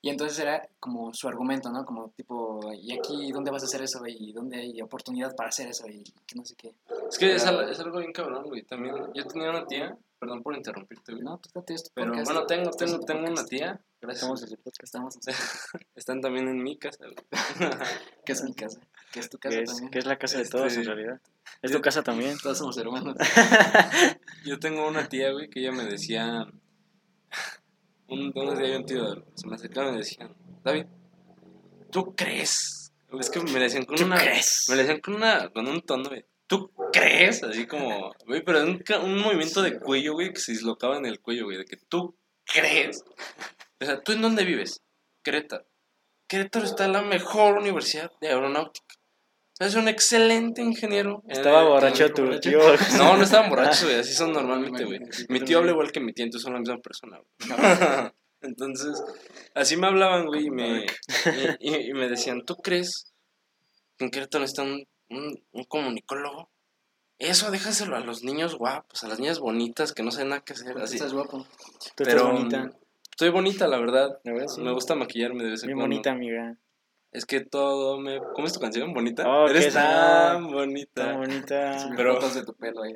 Y 0.00 0.10
entonces 0.10 0.38
era 0.38 0.62
como 0.78 1.12
su 1.12 1.26
argumento, 1.26 1.70
¿no? 1.70 1.84
Como 1.84 2.10
tipo, 2.10 2.60
¿y 2.72 2.96
aquí 2.96 3.32
dónde 3.32 3.50
vas 3.50 3.62
a 3.64 3.66
hacer 3.66 3.82
eso? 3.82 4.00
¿Y 4.06 4.32
dónde 4.32 4.58
hay 4.58 4.80
oportunidad 4.80 5.34
para 5.34 5.48
hacer 5.48 5.66
eso? 5.68 5.88
Y 5.88 6.04
que 6.24 6.36
no 6.36 6.44
sé 6.44 6.54
qué. 6.56 6.72
Es 7.10 7.18
que 7.18 7.34
es, 7.34 7.42
Pero- 7.42 7.58
al- 7.58 7.68
es 7.70 7.80
algo 7.80 7.98
bien 7.98 8.12
cabrón, 8.12 8.44
güey. 8.44 8.62
También, 8.62 8.94
yo 9.12 9.24
tenía 9.26 9.50
una 9.50 9.66
tía, 9.66 9.98
perdón 10.20 10.42
por 10.44 10.54
interrumpirte, 10.56 11.12
güey. 11.12 11.24
No, 11.24 11.38
tú 11.38 11.48
date 11.52 11.74
esto. 11.74 11.90
Pero 11.94 12.12
podcast, 12.12 12.30
bueno, 12.30 12.46
tengo, 12.46 12.70
estás 12.70 12.92
en 12.92 13.00
tengo, 13.00 13.06
tengo 13.24 13.32
una 13.32 13.44
tía. 13.44 13.80
Gracias. 14.00 14.22
Estamos 14.22 14.42
en 14.44 14.50
el 14.50 14.58
podcast. 14.58 14.84
Estamos 14.84 15.14
en 15.16 15.34
Están 15.96 16.20
también 16.20 16.46
en 16.48 16.62
mi 16.62 16.76
casa, 16.78 16.98
güey. 17.04 17.16
que 18.24 18.32
es 18.32 18.42
mi 18.44 18.54
casa, 18.54 18.78
que 19.12 19.18
es 19.18 19.28
tu 19.28 19.38
casa 19.38 19.56
Que 19.56 19.62
es, 19.64 19.70
también. 19.70 19.90
que 19.90 19.98
es 19.98 20.06
la 20.06 20.16
casa 20.16 20.38
de 20.38 20.44
todos, 20.48 20.66
Este- 20.68 20.80
en 20.80 20.86
realidad. 20.86 21.20
Es 21.60 21.72
tu 21.72 21.80
casa 21.80 22.04
también. 22.04 22.36
Todos 22.40 22.58
somos 22.58 22.78
hermanos. 22.78 23.16
Yo 24.44 24.60
tengo 24.60 24.86
una 24.86 25.08
tía, 25.08 25.32
güey, 25.32 25.50
que 25.50 25.58
ella 25.60 25.72
me 25.72 25.84
decía. 25.84 26.46
Un, 28.08 28.32
unos 28.34 28.58
días 28.58 28.78
un 28.78 28.86
tío 28.86 29.24
se 29.34 29.46
me 29.46 29.54
acercaron 29.54 29.90
y 29.90 29.92
me 29.92 29.98
decían, 29.98 30.34
David, 30.64 30.86
¿tú 31.90 32.14
crees? 32.14 32.92
Es 33.18 33.30
que 33.30 33.40
me 33.40 33.58
decían 33.60 33.84
con 33.84 33.96
¿Tú 33.96 34.04
una. 34.04 34.18
crees? 34.18 34.66
Me 34.68 34.76
decían 34.76 35.00
con 35.00 35.14
una. 35.14 35.50
con 35.50 35.66
un 35.66 35.80
tono 35.82 36.08
de. 36.10 36.26
¿Tú 36.46 36.70
crees? 36.92 37.42
Así 37.42 37.66
como. 37.66 38.12
Güey, 38.26 38.42
pero 38.44 38.62
un, 38.62 38.82
un 39.02 39.18
movimiento 39.20 39.62
de 39.62 39.78
cuello, 39.78 40.14
güey, 40.14 40.32
que 40.32 40.40
se 40.40 40.52
dislocaba 40.52 40.96
en 40.98 41.06
el 41.06 41.20
cuello, 41.20 41.44
güey, 41.44 41.58
de 41.58 41.64
que 41.64 41.76
tú 41.76 42.16
crees. 42.44 43.04
O 43.80 43.84
sea, 43.84 44.00
¿tú 44.02 44.12
en 44.12 44.22
dónde 44.22 44.44
vives? 44.44 44.82
Querétaro. 45.22 45.66
Querétaro 46.28 46.64
está 46.66 46.88
la 46.88 47.02
mejor 47.02 47.58
universidad 47.58 48.10
de 48.20 48.28
aeronáutica. 48.28 48.94
Es 49.58 49.74
un 49.74 49.88
excelente 49.88 50.62
ingeniero. 50.62 51.22
en 51.26 51.32
Estaba 51.32 51.62
en 51.62 51.68
borracho 51.68 52.12
tu 52.12 52.38
tío. 52.38 52.60
no, 52.96 53.16
no 53.16 53.22
estaban 53.24 53.50
borrachos, 53.50 53.84
güey. 53.84 53.96
Así 53.96 54.14
son 54.14 54.32
normalmente, 54.32 54.84
güey. 54.84 55.00
Mi 55.28 55.40
tío 55.40 55.58
habla 55.58 55.72
igual 55.72 55.90
que 55.90 56.00
mi 56.00 56.12
tía, 56.12 56.24
entonces 56.24 56.44
son 56.44 56.54
la 56.54 56.60
misma 56.60 56.78
persona, 56.78 57.18
gügüey. 57.18 58.12
Entonces, 58.40 59.02
así 59.54 59.76
me 59.76 59.88
hablaban, 59.88 60.26
güey, 60.26 60.46
y 60.46 60.50
me, 60.50 60.86
y, 61.58 61.92
me 61.92 62.08
decían, 62.08 62.44
¿tú 62.44 62.54
crees 62.54 63.12
que 63.96 64.04
en 64.04 64.12
Querétaro 64.12 64.44
está 64.44 64.62
un, 64.62 64.86
un, 65.10 65.42
un 65.50 65.64
comunicólogo? 65.64 66.48
Eso 67.18 67.50
déjaselo 67.50 67.96
a 67.96 68.00
los 68.00 68.22
niños 68.22 68.54
guapos, 68.54 69.02
a 69.02 69.08
las 69.08 69.18
niñas 69.18 69.40
bonitas 69.40 69.92
que 69.92 70.04
no 70.04 70.12
saben 70.12 70.28
nada 70.28 70.42
que 70.42 70.52
hacer. 70.52 70.78
Así. 70.78 70.94
Estás 70.94 71.12
guapo. 71.12 71.38
Tú 71.96 72.04
Pero, 72.04 72.10
estás 72.10 72.32
bonita. 72.32 72.70
Estoy 73.10 73.30
bonita, 73.30 73.66
la 73.66 73.80
verdad. 73.80 74.20
La 74.22 74.32
verdad, 74.32 74.46
sí. 74.46 74.60
Me 74.60 74.72
gusta 74.72 74.94
maquillarme 74.94 75.42
de 75.42 75.50
vez 75.50 75.64
en 75.64 75.70
cuando. 75.70 75.82
bonita, 75.82 76.12
amiga. 76.12 76.56
Es 77.10 77.24
que 77.24 77.40
todo 77.40 77.98
me... 77.98 78.18
¿Cómo 78.34 78.46
es 78.46 78.52
tu 78.52 78.60
canción? 78.60 78.92
¿Bonita? 78.92 79.26
Oh, 79.26 79.48
Eres 79.48 79.66
qué 79.66 79.72
tan 79.72 80.50
bonita. 80.52 81.04
Tan 81.06 81.18
bonita. 81.18 81.90
Pero- 81.96 82.18
de 82.20 82.44
tu 82.44 82.54
pelo 82.54 82.82
ahí. 82.82 82.92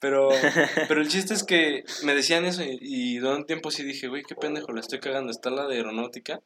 Pero, 0.00 0.28
pero 0.88 1.00
el 1.00 1.08
chiste 1.08 1.34
es 1.34 1.44
que 1.44 1.84
me 2.04 2.14
decían 2.14 2.44
eso 2.44 2.64
y, 2.64 2.78
y 2.80 3.18
durante 3.18 3.40
un 3.42 3.46
tiempo 3.46 3.70
sí 3.70 3.84
dije, 3.84 4.08
güey, 4.08 4.24
qué 4.24 4.34
pendejo, 4.34 4.72
la 4.72 4.80
estoy 4.80 4.98
cagando, 4.98 5.30
está 5.30 5.50
la 5.50 5.66
de 5.68 5.76
aeronáutica. 5.76 6.40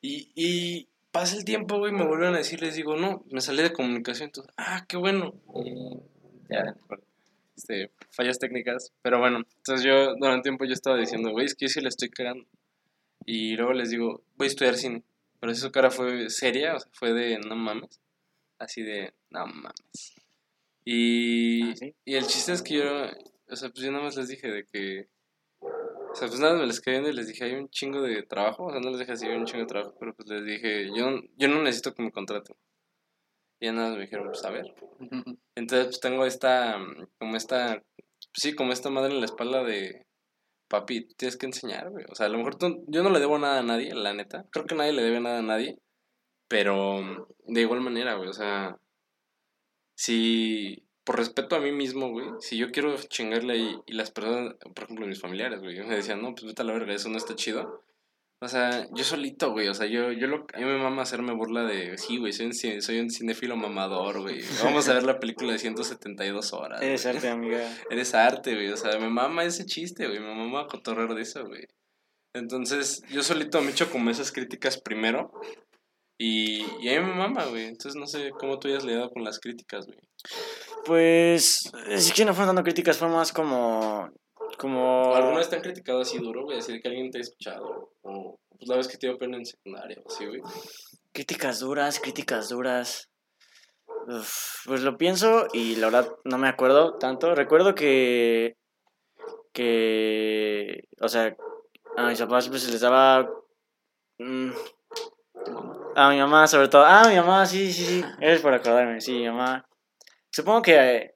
Y, 0.00 0.32
y 0.34 0.88
pasa 1.10 1.36
el 1.36 1.44
tiempo, 1.44 1.78
güey, 1.78 1.92
me 1.92 2.06
vuelven 2.06 2.34
a 2.34 2.38
decir, 2.38 2.62
les 2.62 2.74
digo, 2.74 2.96
no, 2.96 3.24
me 3.30 3.40
salí 3.42 3.62
de 3.62 3.72
comunicación, 3.72 4.28
entonces, 4.28 4.52
ah, 4.56 4.84
qué 4.88 4.96
bueno. 4.96 5.34
Y 5.54 5.98
ya, 6.50 6.74
este, 7.56 7.90
fallas 8.10 8.38
técnicas. 8.38 8.92
Pero 9.02 9.18
bueno, 9.20 9.42
entonces 9.58 9.84
yo 9.84 10.14
durante 10.16 10.36
un 10.36 10.42
tiempo 10.42 10.64
yo 10.64 10.72
estaba 10.72 10.96
diciendo, 10.96 11.30
güey, 11.30 11.44
es 11.46 11.54
que 11.54 11.66
yo 11.66 11.68
sí 11.68 11.80
la 11.82 11.90
estoy 11.90 12.08
cagando. 12.08 12.46
Y 13.26 13.54
luego 13.56 13.74
les 13.74 13.90
digo, 13.90 14.22
voy 14.36 14.46
a 14.46 14.48
estudiar 14.48 14.76
cine. 14.76 15.04
Pero 15.42 15.56
su 15.56 15.72
cara 15.72 15.90
fue 15.90 16.30
seria, 16.30 16.76
o 16.76 16.78
sea, 16.78 16.88
fue 16.92 17.12
de, 17.12 17.36
no 17.40 17.56
mames. 17.56 18.00
Así 18.60 18.80
de, 18.82 19.12
no 19.28 19.44
mames. 19.44 20.14
Y, 20.84 21.64
Ah, 21.64 21.74
¿sí? 21.74 21.96
y 22.04 22.14
el 22.14 22.28
chiste 22.28 22.52
es 22.52 22.62
que 22.62 22.74
yo, 22.74 22.84
o 23.48 23.56
sea, 23.56 23.70
pues 23.70 23.84
yo 23.84 23.90
nada 23.90 24.04
más 24.04 24.16
les 24.16 24.28
dije 24.28 24.46
de 24.48 24.66
que, 24.68 25.08
o 25.60 26.14
sea, 26.14 26.28
pues 26.28 26.38
nada, 26.38 26.54
me 26.54 26.64
les 26.64 26.80
quedé 26.80 26.94
viendo 27.00 27.10
y 27.10 27.14
les 27.14 27.26
dije, 27.26 27.42
hay 27.42 27.54
un 27.54 27.68
chingo 27.70 28.02
de 28.02 28.22
trabajo, 28.22 28.66
o 28.66 28.70
sea, 28.70 28.78
no 28.78 28.90
les 28.90 29.00
dije 29.00 29.10
así, 29.10 29.26
hay 29.26 29.34
un 29.34 29.44
chingo 29.44 29.62
de 29.62 29.66
trabajo, 29.66 29.96
pero 29.98 30.14
pues 30.14 30.28
les 30.28 30.44
dije, 30.44 30.86
yo, 30.96 31.10
yo 31.36 31.48
no 31.48 31.60
necesito 31.60 31.92
que 31.92 32.04
me 32.04 32.12
contraten. 32.12 32.54
Y 33.58 33.66
ya 33.66 33.72
nada 33.72 33.88
más 33.88 33.96
me 33.96 34.04
dijeron, 34.04 34.28
pues 34.28 34.44
a 34.44 34.50
ver. 34.50 34.72
Entonces, 35.56 35.86
pues 35.86 35.98
tengo 35.98 36.24
esta, 36.24 36.78
como 37.18 37.34
esta, 37.34 37.82
sí, 38.32 38.54
como 38.54 38.72
esta 38.72 38.90
madre 38.90 39.12
en 39.12 39.18
la 39.18 39.26
espalda 39.26 39.64
de, 39.64 40.06
papi, 40.72 41.06
tienes 41.16 41.36
que 41.36 41.46
enseñar, 41.46 41.90
güey. 41.90 42.04
O 42.10 42.14
sea, 42.16 42.26
a 42.26 42.28
lo 42.30 42.38
mejor 42.38 42.56
tú- 42.56 42.84
yo 42.88 43.02
no 43.04 43.10
le 43.10 43.20
debo 43.20 43.38
nada 43.38 43.60
a 43.60 43.62
nadie, 43.62 43.94
la 43.94 44.14
neta. 44.14 44.46
Creo 44.50 44.66
que 44.66 44.74
nadie 44.74 44.92
le 44.92 45.02
debe 45.02 45.20
nada 45.20 45.38
a 45.40 45.42
nadie. 45.42 45.78
Pero 46.48 47.28
de 47.46 47.60
igual 47.60 47.80
manera, 47.82 48.14
güey, 48.14 48.28
o 48.28 48.32
sea, 48.32 48.76
si, 49.94 50.82
por 51.04 51.16
respeto 51.18 51.56
a 51.56 51.60
mí 51.60 51.72
mismo, 51.72 52.10
güey, 52.10 52.26
si 52.40 52.56
yo 52.56 52.70
quiero 52.70 52.96
chingarle 52.96 53.52
ahí 53.54 53.76
y 53.86 53.92
las 53.94 54.10
personas, 54.10 54.54
por 54.74 54.84
ejemplo, 54.84 55.06
mis 55.06 55.20
familiares, 55.20 55.60
güey, 55.60 55.78
me 55.86 55.96
decían, 55.96 56.22
no, 56.22 56.32
pues 56.34 56.44
vete 56.46 56.64
la 56.64 56.72
verga, 56.72 56.94
eso 56.94 57.08
no 57.08 57.18
está 57.18 57.34
chido. 57.36 57.82
O 58.42 58.48
sea, 58.48 58.88
yo 58.90 59.04
solito, 59.04 59.52
güey, 59.52 59.68
o 59.68 59.74
sea, 59.74 59.86
yo, 59.86 60.10
yo 60.10 60.26
lo, 60.26 60.46
a 60.52 60.58
mí 60.58 60.64
me 60.64 60.76
mama 60.76 61.02
hacerme 61.02 61.32
burla 61.32 61.62
de, 61.62 61.96
sí, 61.96 62.18
güey, 62.18 62.32
soy 62.32 62.46
un, 62.46 62.82
soy 62.82 62.98
un 62.98 63.08
cinéfilo 63.08 63.56
mamador, 63.56 64.20
güey. 64.20 64.40
Vamos 64.64 64.88
a 64.88 64.94
ver 64.94 65.04
la 65.04 65.20
película 65.20 65.52
de 65.52 65.60
172 65.60 66.52
horas. 66.52 66.82
Eres 66.82 67.04
güey. 67.04 67.14
arte, 67.14 67.28
amiga. 67.28 67.60
Eres 67.90 68.14
arte, 68.14 68.54
güey, 68.54 68.72
o 68.72 68.76
sea, 68.76 68.98
me 68.98 69.08
mama 69.08 69.44
ese 69.44 69.64
chiste, 69.64 70.08
güey, 70.08 70.18
me 70.18 70.34
mama 70.34 70.66
cotorrear 70.66 71.14
de 71.14 71.22
eso, 71.22 71.46
güey. 71.46 71.68
Entonces, 72.34 73.04
yo 73.10 73.22
solito 73.22 73.62
me 73.62 73.70
echo 73.70 73.88
como 73.92 74.10
esas 74.10 74.32
críticas 74.32 74.76
primero 74.76 75.30
y, 76.18 76.62
y 76.80 76.88
a 76.88 77.00
mí 77.00 77.06
me 77.06 77.14
mama, 77.14 77.44
güey. 77.44 77.66
Entonces, 77.66 77.94
no 77.94 78.08
sé 78.08 78.30
cómo 78.30 78.58
tú 78.58 78.66
hayas 78.66 78.84
lidiado 78.84 79.10
con 79.10 79.22
las 79.22 79.38
críticas, 79.38 79.86
güey. 79.86 80.00
Pues, 80.84 81.70
es 81.88 82.12
que 82.12 82.24
no 82.24 82.34
fueron 82.34 82.56
dando 82.56 82.64
críticas, 82.64 82.98
fue 82.98 83.08
más 83.08 83.32
como... 83.32 84.10
Como... 84.58 85.10
¿O 85.10 85.14
alguna 85.14 85.38
vez 85.38 85.48
te 85.48 85.56
han 85.56 85.62
criticado 85.62 86.00
así 86.00 86.18
duro, 86.18 86.44
güey? 86.44 86.58
Así 86.58 86.72
de 86.72 86.80
que 86.80 86.88
alguien 86.88 87.10
te 87.10 87.18
ha 87.18 87.20
escuchado. 87.20 87.92
O 88.02 88.38
pues 88.62 88.68
la 88.68 88.76
vez 88.76 88.88
que 88.88 88.96
te 88.96 89.08
dio 89.08 89.18
pena 89.18 89.36
en 89.36 89.46
secundaria, 89.46 89.98
o 90.04 90.08
así, 90.08 90.24
güey. 90.26 90.40
Críticas 91.12 91.60
duras, 91.60 91.98
críticas 91.98 92.48
duras. 92.48 93.10
Uf, 94.06 94.64
pues 94.66 94.82
lo 94.82 94.96
pienso 94.96 95.46
y 95.52 95.76
la 95.76 95.86
verdad 95.86 96.08
no 96.24 96.38
me 96.38 96.48
acuerdo 96.48 96.96
tanto. 96.98 97.34
Recuerdo 97.34 97.74
que. 97.74 98.56
que. 99.52 100.84
O 101.00 101.08
sea, 101.08 101.36
a 101.96 102.08
mis 102.08 102.20
papás 102.20 102.48
pues 102.48 102.68
les 102.70 102.80
daba. 102.80 103.28
mm, 104.18 104.50
a 105.94 106.10
mi 106.10 106.18
mamá, 106.18 106.46
sobre 106.46 106.68
todo. 106.68 106.84
Ah, 106.84 107.08
mi 107.08 107.16
mamá, 107.16 107.44
sí, 107.46 107.72
sí, 107.72 107.84
sí. 107.84 108.04
Eres 108.20 108.40
por 108.40 108.54
acordarme, 108.54 109.00
sí, 109.00 109.12
mi 109.12 109.28
mamá. 109.28 109.66
Supongo 110.30 110.62
que. 110.62 110.74
eh, 110.76 111.14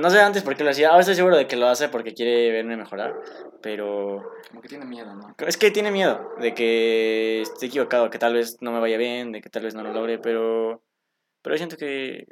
no 0.00 0.10
sé 0.10 0.20
antes 0.20 0.42
por 0.42 0.56
qué 0.56 0.64
lo 0.64 0.70
hacía. 0.70 0.88
Ahora 0.88 1.00
estoy 1.00 1.14
seguro 1.14 1.36
de 1.36 1.46
que 1.46 1.56
lo 1.56 1.66
hace 1.68 1.88
porque 1.88 2.14
quiere 2.14 2.50
verme 2.50 2.76
mejorar. 2.76 3.14
Pero. 3.62 4.22
Como 4.48 4.60
que 4.62 4.68
tiene 4.68 4.84
miedo, 4.86 5.14
¿no? 5.14 5.34
Es 5.38 5.56
que 5.56 5.70
tiene 5.70 5.90
miedo 5.90 6.30
de 6.40 6.54
que 6.54 7.42
esté 7.42 7.66
equivocado, 7.66 8.10
que 8.10 8.18
tal 8.18 8.34
vez 8.34 8.58
no 8.60 8.72
me 8.72 8.80
vaya 8.80 8.96
bien, 8.96 9.32
de 9.32 9.40
que 9.40 9.50
tal 9.50 9.62
vez 9.64 9.74
no 9.74 9.82
lo 9.82 9.92
logre, 9.92 10.18
pero, 10.18 10.82
pero 11.42 11.56
siento 11.56 11.76
que, 11.76 12.26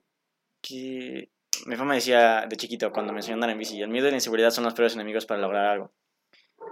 que 0.62 1.30
mi 1.66 1.76
mamá 1.76 1.90
me 1.90 1.94
decía 1.96 2.46
de 2.48 2.56
chiquito 2.56 2.92
cuando 2.92 3.12
me 3.12 3.20
enseñó 3.20 3.34
a 3.34 3.36
andar 3.36 3.50
en 3.50 3.58
bici, 3.58 3.80
el 3.80 3.88
miedo 3.88 4.06
y 4.08 4.10
la 4.10 4.16
inseguridad 4.16 4.50
son 4.50 4.64
los 4.64 4.74
peores 4.74 4.94
enemigos 4.94 5.26
para 5.26 5.40
lograr 5.40 5.66
algo. 5.66 5.92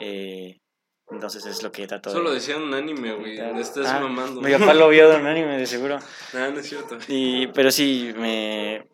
Eh, 0.00 0.60
entonces 1.08 1.46
es 1.46 1.62
lo 1.62 1.70
que 1.70 1.86
trato 1.86 2.10
Eso 2.10 2.20
lo 2.20 2.30
de... 2.30 2.36
decía 2.36 2.56
un 2.56 2.72
anime, 2.74 3.12
güey. 3.14 3.38
Estás 3.60 3.86
Ah, 3.86 4.00
mamando. 4.00 4.40
Mi 4.40 4.50
papá 4.52 4.74
lo 4.74 4.88
vio 4.88 5.08
de 5.08 5.16
un 5.20 5.26
anime, 5.26 5.56
de 5.58 5.66
seguro. 5.66 5.98
Nah, 6.32 6.50
no 6.50 6.58
es 6.60 6.68
cierto. 6.68 6.98
Y, 7.08 7.46
pero 7.48 7.70
sí, 7.70 8.12
me... 8.16 8.88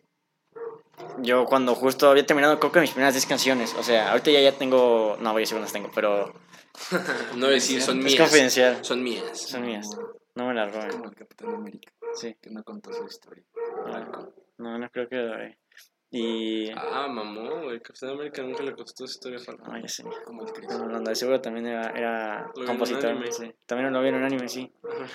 Yo 1.19 1.45
cuando 1.45 1.75
justo 1.75 2.09
había 2.09 2.25
terminado, 2.25 2.59
creo 2.59 2.71
que 2.71 2.79
mis 2.81 2.91
primeras 2.91 3.13
10 3.13 3.25
canciones, 3.25 3.73
o 3.75 3.83
sea, 3.83 4.11
ahorita 4.11 4.31
ya, 4.31 4.41
ya 4.41 4.51
tengo... 4.51 5.17
No, 5.19 5.31
voy 5.31 5.41
a 5.41 5.43
decir 5.43 5.55
cuántas 5.55 5.73
tengo, 5.73 5.89
pero 5.93 6.33
No 7.35 7.41
voy 7.41 7.49
a 7.49 7.49
decir, 7.51 7.81
son 7.81 7.99
es 7.99 8.05
mías. 8.05 8.19
confidencial. 8.19 8.83
Son 8.85 9.03
mías. 9.03 9.37
Son 9.39 9.65
mías. 9.65 9.89
No 10.35 10.47
me 10.47 10.53
las 10.53 10.73
roben. 10.73 10.91
Como 10.91 11.05
el 11.05 11.15
Capitán 11.15 11.55
América, 11.55 11.91
Sí. 12.15 12.35
que 12.41 12.49
no 12.49 12.63
contó 12.63 12.91
su 12.93 13.05
historia. 13.05 13.43
No, 13.85 14.33
no, 14.57 14.77
no 14.79 14.89
creo 14.89 15.07
que 15.09 15.15
lo 15.15 15.33
haré. 15.33 15.57
Y... 16.11 16.69
Ah, 16.71 17.07
mamón, 17.07 17.63
güey. 17.63 17.79
Capitán 17.81 18.11
América 18.11 18.43
nunca 18.43 18.61
le 18.63 18.73
costó 18.73 19.07
su 19.07 19.13
historia 19.13 19.39
Falcon. 19.39 19.67
Ah, 19.71 19.79
ya 19.81 19.87
sé. 19.87 20.03
Como 20.25 20.45
el 20.45 20.53
Chris. 20.53 20.69
No, 20.69 20.87
no, 20.87 20.99
de 21.01 21.15
seguro 21.15 21.41
también 21.41 21.65
era, 21.67 21.89
era 21.89 22.51
compositor. 22.67 23.17
sí. 23.31 23.51
También 23.65 23.91
lo 23.91 24.01
vi 24.01 24.09
en 24.09 24.15
un 24.15 24.23
anime, 24.23 24.47
sí. 24.47 24.71
Ajá. 24.83 25.07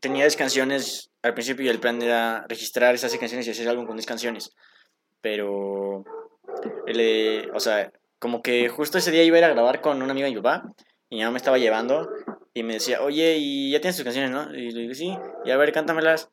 Tenía 0.00 0.24
10 0.24 0.36
canciones 0.36 1.10
al 1.22 1.34
principio 1.34 1.64
y 1.66 1.68
el 1.68 1.80
plan 1.80 2.00
era 2.02 2.44
registrar 2.48 2.94
esas 2.94 3.12
10 3.12 3.20
canciones 3.20 3.46
y 3.46 3.50
hacer 3.50 3.68
álbum 3.68 3.86
con 3.86 3.96
10 3.96 4.06
canciones. 4.06 4.54
Pero, 5.20 6.04
le- 6.86 7.50
o 7.52 7.60
sea, 7.60 7.92
como 8.18 8.42
que 8.42 8.68
justo 8.68 8.98
ese 8.98 9.10
día 9.10 9.22
iba 9.24 9.36
a 9.36 9.38
ir 9.40 9.44
a 9.44 9.50
grabar 9.50 9.80
con 9.80 10.02
una 10.02 10.12
amiga 10.12 10.28
mi 10.28 10.36
papá 10.36 10.72
y 11.08 11.16
mi 11.16 11.22
mamá 11.22 11.32
me 11.32 11.36
estaba 11.38 11.58
llevando 11.58 12.08
y 12.54 12.62
me 12.62 12.74
decía, 12.74 13.02
oye, 13.02 13.36
¿y 13.38 13.70
ya 13.72 13.80
tienes 13.80 13.96
tus 13.96 14.04
canciones, 14.04 14.30
no? 14.30 14.54
Y 14.54 14.70
le 14.70 14.80
digo, 14.82 14.94
sí, 14.94 15.16
y 15.44 15.50
a 15.50 15.56
ver, 15.56 15.72
cántamelas. 15.72 16.30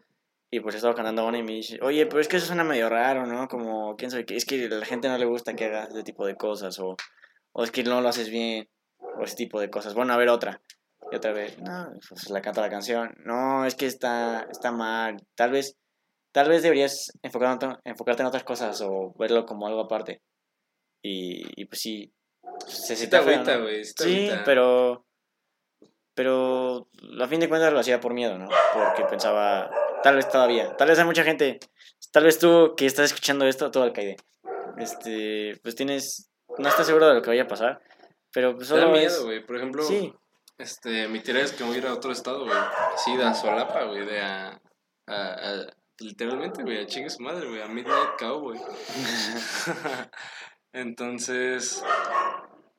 Y 0.50 0.62
pues 0.62 0.76
estaba 0.76 0.96
cantando 0.96 1.26
una 1.28 1.38
y 1.38 1.44
me 1.44 1.54
dice, 1.54 1.78
oye, 1.82 2.06
pero 2.06 2.22
es 2.22 2.30
que 2.30 2.38
eso 2.38 2.46
suena 2.46 2.64
medio 2.64 2.88
raro, 2.88 3.26
¿no? 3.26 3.50
Como, 3.50 3.98
quién 3.98 4.12
sabe 4.12 4.26
es 4.30 4.46
que 4.46 4.66
a 4.66 4.70
la 4.70 4.86
gente 4.86 5.10
no 5.10 5.18
le 5.18 5.26
gusta 5.26 5.56
que 5.56 5.66
hagas 5.66 5.90
ese 5.90 6.04
tipo 6.04 6.26
de 6.26 6.36
cosas 6.36 6.80
o, 6.80 6.96
o 7.52 7.64
es 7.66 7.72
que 7.72 7.84
no 7.84 8.00
lo 8.00 8.08
haces 8.08 8.30
bien 8.30 8.70
o 9.20 9.24
ese 9.24 9.36
tipo 9.36 9.60
de 9.60 9.70
cosas. 9.70 9.94
Bueno, 9.94 10.14
a 10.14 10.18
ver 10.18 10.30
otra. 10.30 10.62
Y 11.12 11.16
otra 11.16 11.32
vez, 11.32 11.58
no, 11.60 11.90
pues 12.10 12.30
la 12.30 12.42
canta 12.42 12.62
la 12.62 12.70
canción. 12.70 13.16
No, 13.24 13.66
es 13.66 13.76
que 13.76 13.86
está, 13.86 14.48
está 14.52 14.72
mal. 14.72 15.18
Tal 15.36 15.52
vez, 15.52 15.78
tal 16.32 16.50
vez 16.50 16.64
deberías 16.64 17.12
enfocarte, 17.22 17.68
enfocarte 17.86 18.22
en 18.24 18.28
otras 18.28 18.44
cosas 18.44 18.82
o 18.82 19.14
verlo 19.18 19.46
como 19.46 19.68
algo 19.68 19.82
aparte. 19.82 20.22
Y, 21.02 21.44
y 21.62 21.66
pues 21.66 21.80
sí, 21.80 22.14
se 22.66 22.96
feo, 22.96 23.22
agüita, 23.22 23.58
¿no? 23.58 23.64
güey. 23.64 23.84
Sí, 23.86 24.28
agüita. 24.28 24.44
pero, 24.44 25.06
pero 26.14 26.90
a 27.22 27.28
fin 27.28 27.40
de 27.40 27.50
cuentas 27.50 27.72
lo 27.72 27.80
hacía 27.80 28.00
por 28.00 28.14
miedo, 28.14 28.38
¿no? 28.38 28.50
Porque 28.74 29.04
pensaba, 29.10 29.70
tal 30.04 30.16
vez 30.16 30.30
todavía, 30.30 30.76
tal 30.76 30.90
vez 30.90 31.00
hay 31.00 31.06
mucha 31.06 31.24
gente, 31.24 31.60
tal 32.12 32.24
vez 32.24 32.40
tú 32.40 32.74
que 32.76 32.86
estás 32.86 33.06
escuchando 33.06 33.46
esto, 33.46 33.72
tú 33.72 33.82
alcaide, 33.82 34.18
este, 34.78 35.60
pues 35.62 35.76
tienes, 35.76 36.30
no 36.58 36.68
estás 36.68 36.88
seguro 36.88 37.08
de 37.08 37.16
lo 37.16 37.22
que 37.22 37.30
vaya 37.30 37.44
a 37.44 37.48
pasar, 37.48 37.82
pero 38.34 38.56
pues 38.56 38.68
Te 38.68 38.76
da 38.76 38.82
solo 38.82 38.94
miedo, 38.94 39.08
es, 39.08 39.24
güey. 39.24 39.46
Por 39.46 39.58
ejemplo, 39.58 39.84
sí, 39.84 40.14
este, 40.58 41.08
mi 41.08 41.22
tarea 41.22 41.44
es 41.44 41.52
que 41.54 41.64
voy 41.64 41.76
a 41.76 41.78
ir 41.80 41.88
a 41.88 41.94
otro 41.94 42.12
estado, 42.12 42.46
güey. 42.46 42.58
Así 42.96 43.16
de 43.18 43.24
a 43.24 43.34
solapa, 43.34 43.84
güey. 43.84 44.06
De 44.06 44.22
a, 44.22 44.60
a, 45.08 45.16
a- 45.16 45.74
Literalmente, 46.00 46.62
güey, 46.62 46.84
a 46.84 46.86
chingue 46.86 47.10
su 47.10 47.24
madre, 47.24 47.48
güey. 47.50 47.62
A 47.62 47.68
Midnight 47.68 48.20
Cowboy. 48.20 48.60
Entonces. 50.74 51.84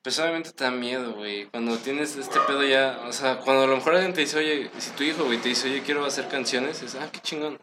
Pues 0.02 0.18
obviamente 0.20 0.52
te 0.52 0.64
da 0.64 0.70
miedo, 0.70 1.14
güey. 1.14 1.46
Cuando 1.46 1.76
tienes 1.78 2.16
este 2.16 2.38
pedo 2.46 2.62
ya. 2.62 3.00
O 3.06 3.12
sea, 3.12 3.38
cuando 3.38 3.64
a 3.64 3.66
lo 3.66 3.76
mejor 3.76 3.94
alguien 3.94 4.14
te 4.14 4.20
dice, 4.20 4.38
oye, 4.38 4.70
si 4.78 4.90
tu 4.92 5.02
hijo, 5.02 5.24
güey, 5.24 5.38
te 5.38 5.48
dice, 5.48 5.68
oye, 5.68 5.82
quiero 5.82 6.04
hacer 6.04 6.28
canciones, 6.28 6.82
es, 6.82 6.94
ah, 6.94 7.08
qué 7.12 7.20
chingón. 7.20 7.58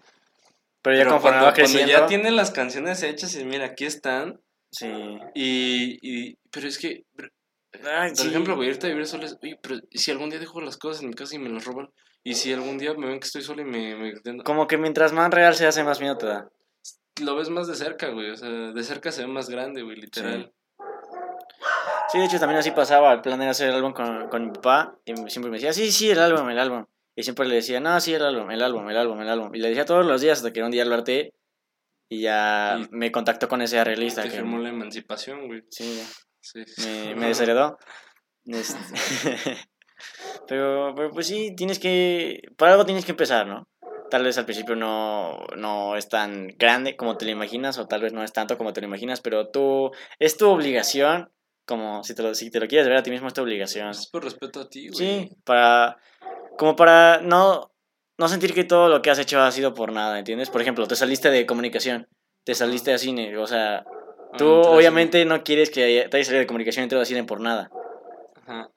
pero 0.82 0.96
ya 0.98 1.04
Pero 1.04 1.12
conforme 1.14 1.38
cuando, 1.40 1.46
va 1.46 1.54
cuando 1.54 1.72
creciendo, 1.72 1.92
ya 1.94 2.06
tiene 2.08 2.32
las 2.32 2.52
canciones 2.52 3.02
hechas 3.04 3.34
y 3.36 3.46
mira, 3.46 3.68
aquí 3.68 3.86
están. 3.86 4.42
sí, 4.72 4.88
Y. 5.34 5.98
y 6.02 6.38
pero 6.52 6.68
es 6.68 6.78
que. 6.78 7.04
Ay, 7.84 8.10
Por 8.10 8.18
sí. 8.18 8.28
ejemplo, 8.30 8.56
güey, 8.56 8.70
irte 8.70 8.88
a 8.88 8.90
vivir 8.90 9.06
solo 9.08 9.26
es, 9.26 9.38
oye, 9.42 9.58
pero 9.62 9.76
¿y 9.90 9.98
si 10.00 10.12
algún 10.12 10.30
día 10.30 10.40
dejo 10.40 10.62
las 10.62 10.78
cosas 10.78 11.02
en 11.04 11.10
mi 11.10 11.16
casa 11.16 11.36
y 11.36 11.40
me 11.40 11.50
las 11.50 11.66
roban? 11.66 11.90
Y 12.24 12.34
si 12.36 12.52
algún 12.54 12.78
día 12.78 12.94
me 12.96 13.08
ven 13.08 13.20
que 13.20 13.26
estoy 13.28 13.42
solo 13.44 13.62
y 13.62 13.66
me, 13.66 13.96
me 13.96 14.44
como 14.44 14.68
que 14.68 14.78
mientras 14.78 15.14
más 15.14 15.30
real 15.32 15.54
se 15.56 15.68
hace, 15.68 15.84
más 15.84 16.00
miedo 16.00 16.18
te 16.18 16.26
da. 16.26 16.50
lo 17.22 17.36
ves 17.36 17.50
más 17.50 17.68
de 17.68 17.76
cerca, 17.76 18.10
güey, 18.10 18.32
o 18.32 18.36
sea, 18.36 18.50
de 18.50 18.84
cerca 18.84 19.12
se 19.12 19.22
ve 19.22 19.28
más 19.28 19.50
grande, 19.50 19.84
güey, 19.84 19.96
literal. 19.98 20.52
Sí, 22.12 22.20
de 22.20 22.26
hecho 22.26 22.40
también 22.40 22.60
así 22.60 22.72
pasaba, 22.72 23.14
el 23.14 23.22
plan 23.22 23.42
era 23.42 23.52
hacer 23.52 23.70
el 23.70 23.76
álbum 23.76 23.94
con, 23.94 24.30
con 24.30 24.46
mi 24.46 24.52
papá 24.52 24.98
y 25.06 25.14
siempre 25.30 25.50
me 25.52 25.58
decía, 25.58 25.74
sí, 25.74 25.92
sí, 25.92 26.10
el 26.12 26.20
álbum, 26.20 26.50
el 26.50 26.60
álbum. 26.60 26.86
Y 27.16 27.24
siempre 27.24 27.48
le 27.48 27.56
decía, 27.56 27.80
no, 27.80 28.00
sí, 28.00 28.14
el 28.14 28.24
álbum, 28.24 28.50
el 28.52 28.62
álbum, 28.62 28.90
el 28.90 28.98
álbum, 28.98 29.22
el 29.22 29.30
álbum. 29.30 29.56
Y 29.56 29.60
le 29.60 29.70
decía 29.70 29.86
todos 29.86 30.06
los 30.06 30.22
días 30.22 30.40
hasta 30.40 30.52
que 30.54 30.62
un 30.64 30.72
día 30.72 30.86
lo 30.86 30.96
harté 30.96 31.34
y 32.10 32.22
ya 32.22 32.78
Y- 32.80 32.88
me 32.96 33.12
contactó 33.12 33.48
con 33.48 33.62
ese 33.62 33.80
arreglista 33.80 34.22
Te 34.22 34.30
que 34.30 34.36
firmó 34.36 34.60
la 34.60 34.70
emancipación, 34.70 35.48
güey. 35.48 35.64
sí, 35.70 35.98
ya, 35.98 36.06
Sí. 36.46 36.64
me, 36.86 37.16
me 37.16 37.28
desheredó. 37.28 37.78
Este, 38.46 38.78
pero, 40.48 40.94
pero 40.96 41.12
pues 41.12 41.28
sí, 41.28 41.56
tienes 41.56 41.80
que, 41.80 42.42
por 42.58 42.70
algo 42.70 42.86
tienes 42.86 43.06
que 43.06 43.12
empezar, 43.12 43.48
¿no? 43.48 43.68
Tal 44.12 44.24
vez 44.24 44.38
al 44.38 44.46
principio 44.46 44.76
no, 44.76 45.40
no 45.58 45.98
es 45.98 46.08
tan 46.08 46.50
grande 46.60 46.96
como 46.96 47.18
te 47.18 47.26
lo 47.26 47.32
imaginas 47.32 47.80
o 47.80 47.88
tal 47.88 48.02
vez 48.02 48.14
no 48.14 48.24
es 48.24 48.32
tanto 48.32 48.58
como 48.58 48.72
te 48.72 48.82
lo 48.82 48.88
imaginas, 48.88 49.22
pero 49.22 49.50
tú, 49.50 49.92
es 50.20 50.38
tu 50.38 50.48
obligación, 50.48 51.32
como 51.66 52.04
si 52.04 52.14
te 52.14 52.22
lo, 52.22 52.36
si 52.36 52.52
te 52.52 52.60
lo 52.60 52.68
quieres 52.68 52.88
ver 52.88 52.98
a 52.98 53.04
ti 53.04 53.10
mismo 53.10 53.28
es 53.28 53.34
tu 53.34 53.42
obligación. 53.42 53.90
Es 53.90 54.08
por 54.08 54.24
respeto 54.24 54.62
a 54.62 54.70
ti, 54.70 54.90
güey. 54.90 54.98
Sí, 54.98 55.32
para, 55.44 55.98
como 56.60 56.76
para 56.76 57.20
no, 57.22 57.72
no 58.20 58.28
sentir 58.28 58.54
que 58.54 58.64
todo 58.64 58.90
lo 58.90 59.02
que 59.02 59.10
has 59.10 59.18
hecho 59.18 59.42
ha 59.42 59.52
sido 59.52 59.74
por 59.74 59.92
nada, 59.92 60.20
¿entiendes? 60.20 60.52
Por 60.52 60.62
ejemplo, 60.62 60.88
te 60.88 60.96
saliste 60.96 61.32
de 61.32 61.48
comunicación, 61.48 62.08
te 62.44 62.54
saliste 62.54 62.92
de 62.92 63.00
cine, 63.00 63.36
o 63.38 63.48
sea, 63.48 63.84
tú 64.38 64.46
entonces, 64.46 64.74
obviamente 64.74 65.26
no 65.26 65.44
quieres 65.44 65.70
que 65.70 65.84
haya- 65.84 66.10
te 66.10 66.18
hayas 66.18 66.28
salido 66.28 66.42
de 66.42 66.48
comunicación 66.48 66.86
y 66.86 66.88
te 66.90 66.96
a 66.96 67.06
cine 67.06 67.24
por 67.24 67.42
nada. 67.42 67.70
Ajá. 68.36 68.70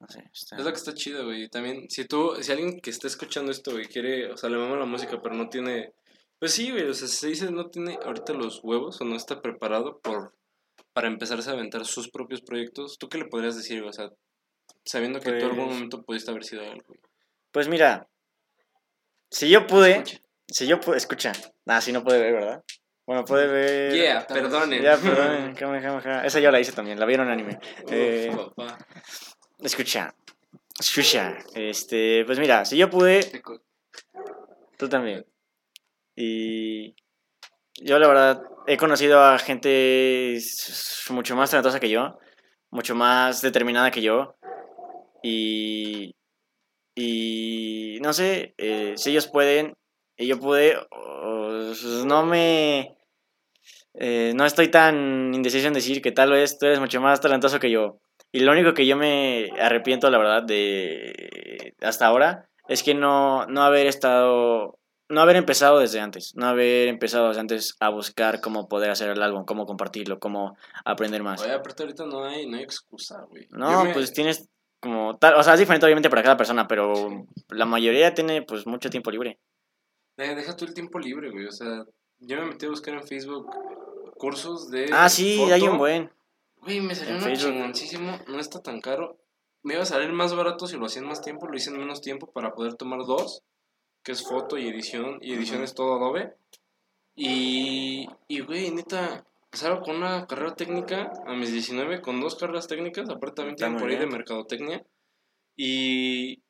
No 0.00 0.08
sé, 0.08 0.24
está- 0.32 0.56
Es 0.56 0.64
lo 0.64 0.70
que 0.70 0.76
está 0.76 0.94
chido, 0.94 1.24
güey. 1.24 1.48
También, 1.48 1.88
si 1.90 2.04
tú, 2.04 2.34
si 2.40 2.52
alguien 2.52 2.80
que 2.80 2.90
está 2.90 3.06
escuchando 3.06 3.50
esto, 3.50 3.72
güey, 3.72 3.86
quiere, 3.86 4.30
o 4.30 4.36
sea, 4.36 4.50
le 4.50 4.56
mama 4.58 4.76
la 4.76 4.84
música, 4.84 5.20
pero 5.22 5.34
no 5.34 5.48
tiene, 5.48 5.92
pues 6.38 6.52
sí, 6.52 6.70
güey, 6.70 6.84
o 6.88 6.94
sea, 6.94 7.08
se 7.08 7.28
dice 7.28 7.50
no 7.50 7.70
tiene 7.70 7.98
ahorita 8.04 8.32
los 8.34 8.60
huevos 8.62 9.00
o 9.00 9.04
no 9.04 9.16
está 9.16 9.40
preparado 9.40 10.00
por, 10.00 10.34
para 10.92 11.08
empezarse 11.08 11.48
a 11.50 11.54
aventar 11.54 11.84
sus 11.86 12.10
propios 12.10 12.40
proyectos, 12.42 12.98
¿tú 12.98 13.08
qué 13.08 13.18
le 13.18 13.24
podrías 13.26 13.56
decir, 13.56 13.78
güey? 13.80 13.90
O 13.90 13.92
sea, 13.92 14.10
sabiendo 14.84 15.20
que 15.20 15.30
tú 15.30 15.36
en 15.36 15.42
algún 15.44 15.64
Pues- 15.64 15.74
momento 15.74 16.02
pudiste 16.02 16.30
haber 16.30 16.44
sido 16.44 16.62
él, 16.62 16.82
güey. 16.86 17.00
Pues 17.50 17.68
mira, 17.68 18.08
si 19.30 19.48
yo 19.48 19.66
pude, 19.66 19.92
Escucha. 19.98 20.18
si 20.48 20.66
yo 20.66 20.80
pude, 20.80 20.96
escucha, 20.98 21.32
ah, 21.66 21.80
si 21.80 21.92
no 21.92 22.04
puede 22.04 22.20
ver, 22.20 22.32
¿verdad? 22.34 22.62
Bueno, 23.06 23.24
puede 23.24 23.46
ver... 23.46 23.92
Yeah, 23.92 24.26
perdonen. 24.26 24.82
Ya. 24.82 24.94
Esa 26.24 26.40
yo 26.40 26.50
la 26.50 26.60
hice 26.60 26.72
también, 26.72 26.98
la 26.98 27.06
vieron 27.06 27.26
en 27.26 27.32
anime. 27.32 27.58
Eh, 27.90 28.32
papá. 28.34 28.78
escucha, 29.60 30.14
escucha, 30.78 31.36
este, 31.54 32.24
pues 32.24 32.38
mira, 32.38 32.64
si 32.64 32.78
yo 32.78 32.88
pude, 32.88 33.20
Tú 34.76 34.88
también. 34.88 35.24
Y 36.16 36.94
yo 37.76 37.98
la 37.98 38.08
verdad 38.08 38.42
he 38.66 38.76
conocido 38.76 39.20
a 39.20 39.38
gente 39.38 40.38
mucho 41.10 41.36
más 41.36 41.50
talentosa 41.50 41.80
que 41.80 41.90
yo, 41.90 42.18
mucho 42.70 42.94
más 42.94 43.42
determinada 43.42 43.90
que 43.90 44.02
yo. 44.02 44.36
Y, 45.22 46.14
y 46.94 47.98
no 48.00 48.12
sé, 48.12 48.54
eh, 48.58 48.94
si 48.96 49.10
ellos 49.10 49.28
pueden 49.28 49.74
y 50.16 50.26
yo 50.26 50.38
pude, 50.38 50.76
o- 50.90 51.72
no 52.06 52.24
me... 52.24 52.96
eh, 53.94 54.32
no 54.34 54.44
estoy 54.44 54.68
tan 54.68 55.32
indeciso 55.34 55.68
en 55.68 55.74
decir 55.74 56.02
que 56.02 56.12
tal 56.12 56.30
vez 56.32 56.58
tú 56.58 56.66
eres 56.66 56.80
mucho 56.80 57.00
más 57.00 57.20
talentoso 57.20 57.58
que 57.60 57.70
yo. 57.70 57.98
Y 58.32 58.40
lo 58.40 58.52
único 58.52 58.74
que 58.74 58.86
yo 58.86 58.96
me 58.96 59.50
arrepiento, 59.60 60.10
la 60.10 60.18
verdad, 60.18 60.42
de 60.42 61.74
hasta 61.80 62.06
ahora 62.06 62.48
es 62.68 62.82
que 62.82 62.94
no, 62.94 63.46
no 63.46 63.62
haber 63.62 63.86
estado, 63.86 64.78
no 65.08 65.20
haber 65.20 65.36
empezado 65.36 65.78
desde 65.78 66.00
antes, 66.00 66.32
no 66.34 66.46
haber 66.46 66.88
empezado 66.88 67.28
desde 67.28 67.40
antes 67.40 67.76
a 67.78 67.90
buscar 67.90 68.40
cómo 68.40 68.68
poder 68.68 68.90
hacer 68.90 69.10
el 69.10 69.22
álbum, 69.22 69.44
cómo 69.44 69.66
compartirlo, 69.66 70.18
cómo 70.18 70.56
aprender 70.84 71.22
más. 71.22 71.42
Oye, 71.42 71.52
aparte 71.52 71.84
ahorita 71.84 72.06
no 72.06 72.24
hay, 72.24 72.46
no 72.48 72.56
hay 72.56 72.64
excusa, 72.64 73.22
güey. 73.28 73.46
No, 73.50 73.84
me- 73.84 73.92
pues 73.92 74.12
tienes 74.12 74.48
como 74.80 75.16
tal, 75.16 75.34
o 75.34 75.42
sea, 75.42 75.54
es 75.54 75.60
diferente 75.60 75.86
obviamente 75.86 76.10
para 76.10 76.22
cada 76.22 76.36
persona, 76.36 76.66
pero 76.66 77.26
la 77.50 77.64
mayoría 77.66 78.14
tiene 78.14 78.42
pues 78.42 78.66
mucho 78.66 78.90
tiempo 78.90 79.10
libre. 79.10 79.38
Deja, 80.16 80.34
deja 80.34 80.56
tú 80.56 80.64
el 80.64 80.74
tiempo 80.74 80.98
libre, 80.98 81.30
güey. 81.30 81.46
O 81.46 81.52
sea, 81.52 81.84
yo 82.18 82.36
me 82.38 82.46
metí 82.46 82.66
a 82.66 82.70
buscar 82.70 82.94
en 82.94 83.06
Facebook 83.06 83.50
cursos 84.16 84.70
de. 84.70 84.88
Ah, 84.92 85.08
sí, 85.08 85.40
hay 85.50 85.62
un 85.62 85.78
buen. 85.78 86.10
Güey, 86.58 86.80
me 86.80 86.94
salió 86.94 87.16
uno 87.16 87.34
chingoncísimo. 87.34 88.18
No 88.28 88.38
está 88.38 88.60
tan 88.60 88.80
caro. 88.80 89.18
Me 89.62 89.74
iba 89.74 89.82
a 89.82 89.86
salir 89.86 90.12
más 90.12 90.34
barato 90.34 90.66
si 90.66 90.76
lo 90.76 90.86
hacía 90.86 91.02
en 91.02 91.08
más 91.08 91.22
tiempo. 91.22 91.46
Lo 91.46 91.56
hice 91.56 91.70
en 91.70 91.78
menos 91.78 92.00
tiempo 92.00 92.30
para 92.32 92.54
poder 92.54 92.74
tomar 92.74 93.00
dos. 93.06 93.42
Que 94.02 94.12
es 94.12 94.22
foto 94.22 94.58
y 94.58 94.68
edición. 94.68 95.18
Y 95.20 95.32
edición 95.32 95.62
es 95.62 95.74
todo 95.74 95.94
Adobe. 95.94 96.34
Y, 97.16 98.06
y, 98.28 98.40
güey, 98.40 98.70
neta, 98.70 99.24
salgo 99.52 99.82
con 99.82 99.96
una 99.96 100.26
carrera 100.26 100.54
técnica 100.54 101.12
a 101.26 101.34
mis 101.34 101.52
19, 101.52 102.00
con 102.00 102.20
dos 102.20 102.34
carreras 102.34 102.66
técnicas, 102.66 103.08
aparte 103.08 103.36
también 103.36 103.56
tienen 103.56 103.78
por 103.78 103.88
ahí 103.88 103.96
de 103.96 104.06
mercadotecnia. 104.06 104.84
Y, 105.56 106.42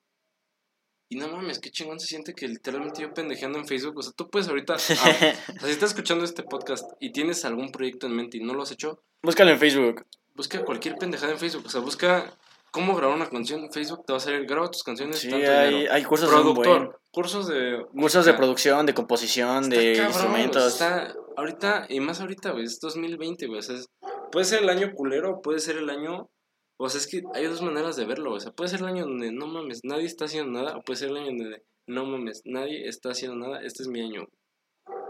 y 1.15 1.19
no 1.19 1.29
mames, 1.29 1.59
qué 1.59 1.71
chingón 1.71 2.01
se 2.01 2.07
siente 2.07 2.35
que 2.35 2.49
literalmente 2.49 3.03
yo 3.03 3.15
pendejeando 3.15 3.59
en 3.59 3.67
Facebook. 3.67 3.99
O 3.99 4.03
sea, 4.03 4.13
tú 4.17 4.29
puedes 4.31 4.49
ahorita, 4.49 4.75
ah, 4.75 4.77
o 4.77 4.79
sea, 4.79 5.35
si 5.63 5.71
estás 5.71 5.91
escuchando 5.91 6.25
este 6.25 6.43
podcast 6.43 6.85
y 7.01 7.13
tienes 7.13 7.45
algún 7.45 7.71
proyecto 7.71 8.07
en 8.07 8.17
mente 8.17 8.37
y 8.39 8.41
no 8.41 8.55
lo 8.55 8.63
has 8.63 8.73
hecho, 8.73 9.03
Búscalo 9.23 9.51
en 9.53 9.59
Facebook. 9.59 10.05
busca 10.35 10.65
cualquier 10.65 10.97
pendejada 10.97 11.33
en 11.33 11.39
Facebook. 11.39 11.65
O 11.67 11.69
sea, 11.71 11.81
busca 11.81 12.37
cómo 12.71 12.95
grabar 12.97 13.17
una 13.17 13.29
canción 13.31 13.61
en 13.65 13.73
Facebook, 13.73 14.05
te 14.05 14.13
va 14.13 14.17
a 14.17 14.21
salir, 14.21 14.47
graba 14.47 14.69
tus 14.71 14.83
canciones, 14.83 15.21
Sí, 15.21 15.31
tanto 15.31 15.47
hay, 15.51 15.71
dinero. 15.75 15.93
hay 15.93 16.03
cursos 16.05 16.29
de. 16.29 16.35
Productor, 16.37 17.01
cursos 17.13 17.47
de... 17.47 17.87
Cursos 17.93 18.27
de 18.27 18.35
producción, 18.35 18.85
de 18.87 18.95
composición, 18.95 19.65
Está 19.65 19.77
de 19.79 19.93
cabrón, 19.95 20.13
instrumentos. 20.13 20.73
Está 20.73 21.15
ahorita, 21.37 21.87
y 21.89 22.01
más 22.01 22.21
ahorita, 22.21 22.51
güey, 22.51 22.65
es 22.65 22.81
2020, 22.81 23.47
güey. 23.47 23.61
O 23.61 23.63
sea, 23.63 23.77
es- 23.77 23.87
puede 24.33 24.45
ser 24.45 24.65
el 24.65 24.69
año 24.69 24.93
culero, 24.95 25.41
puede 25.41 25.61
ser 25.61 25.77
el 25.77 25.89
año. 25.89 26.29
O 26.77 26.89
sea, 26.89 27.01
es 27.01 27.07
que 27.07 27.23
hay 27.35 27.47
dos 27.47 27.63
maneras 27.63 27.97
de 27.97 28.05
verlo. 28.05 28.33
O 28.33 28.41
sea, 28.41 28.53
puede 28.53 28.71
ser 28.71 28.81
el 28.81 28.87
año 28.87 29.05
donde 29.05 29.33
no 29.33 29.47
mames, 29.47 29.81
nadie 29.85 30.07
está 30.07 30.25
haciendo 30.25 30.61
nada, 30.61 30.77
o 30.77 30.83
puede 30.83 30.99
ser 30.99 31.11
el 31.11 31.17
año 31.19 31.27
donde 31.27 31.63
no 31.87 32.05
mames, 32.05 32.43
nadie 32.45 32.89
está 32.89 33.11
haciendo 33.11 33.37
nada. 33.37 33.63
Este 33.63 33.83
es 33.83 33.89
mi 33.89 34.01
año. 34.01 34.27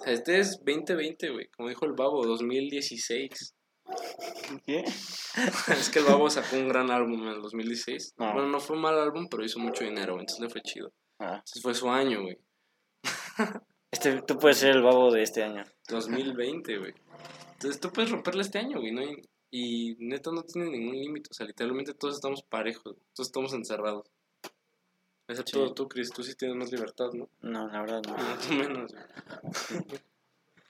Este 0.07 0.39
es 0.39 0.59
2020, 0.59 1.31
güey. 1.31 1.49
Como 1.57 1.69
dijo 1.69 1.87
el 1.87 1.93
babo, 1.93 2.25
2016. 2.27 3.55
¿Qué? 4.67 4.85
es 5.69 5.91
que 5.91 5.99
el 5.99 6.05
babo 6.07 6.29
sacó 6.31 6.57
un 6.57 6.69
gran 6.69 6.91
álbum 6.91 7.23
en 7.23 7.29
el 7.35 7.43
2016. 7.43 8.15
Ah. 8.19 8.33
Bueno, 8.35 8.49
no 8.49 8.61
fue 8.61 8.77
un 8.77 8.83
mal 8.83 8.99
álbum, 8.99 9.29
pero 9.31 9.45
hizo 9.45 9.59
mucho 9.59 9.85
dinero, 9.85 10.12
entonces 10.15 10.41
le 10.41 10.49
fue 10.51 10.62
chido. 10.62 10.93
Ah, 11.19 11.35
Entonces 11.35 11.62
fue 11.62 11.75
su 11.75 11.89
año, 11.89 12.23
güey. 12.23 12.39
este, 13.91 14.23
tú 14.23 14.39
puedes 14.39 14.59
ser 14.59 14.71
el 14.77 14.83
babo 14.83 15.11
de 15.12 15.23
este 15.23 15.43
año. 15.43 15.65
2020, 15.89 16.79
güey. 16.79 16.93
Entonces 17.53 17.81
tú 17.81 17.91
puedes 17.91 18.11
romperle 18.11 18.43
este 18.43 18.59
año, 18.59 18.81
güey. 18.81 18.93
¿no? 18.93 19.01
hay- 19.01 19.23
Y 19.57 19.94
neta 20.00 20.32
no 20.32 20.42
tiene 20.42 20.68
ningún 20.68 20.96
límite. 20.98 21.28
O 21.30 21.34
sea, 21.34 21.46
literalmente 21.46 21.94
todos 21.94 22.16
estamos 22.16 22.42
parejos. 22.42 22.96
Todos 23.14 23.28
estamos 23.28 23.52
encerrados. 23.52 24.05
Excepto 25.28 25.68
Sí. 25.68 25.72
tú, 25.76 25.88
Chris. 25.88 26.11
Tú 26.11 26.24
sí 26.24 26.34
tienes 26.34 26.57
más 26.57 26.72
libertad, 26.72 27.11
¿no? 27.12 27.28
No, 27.40 27.68
la 27.68 27.80
verdad 27.82 28.02
no. 28.05 28.14
Más 28.18 28.50
o 28.50 28.55
menos. 28.55 28.94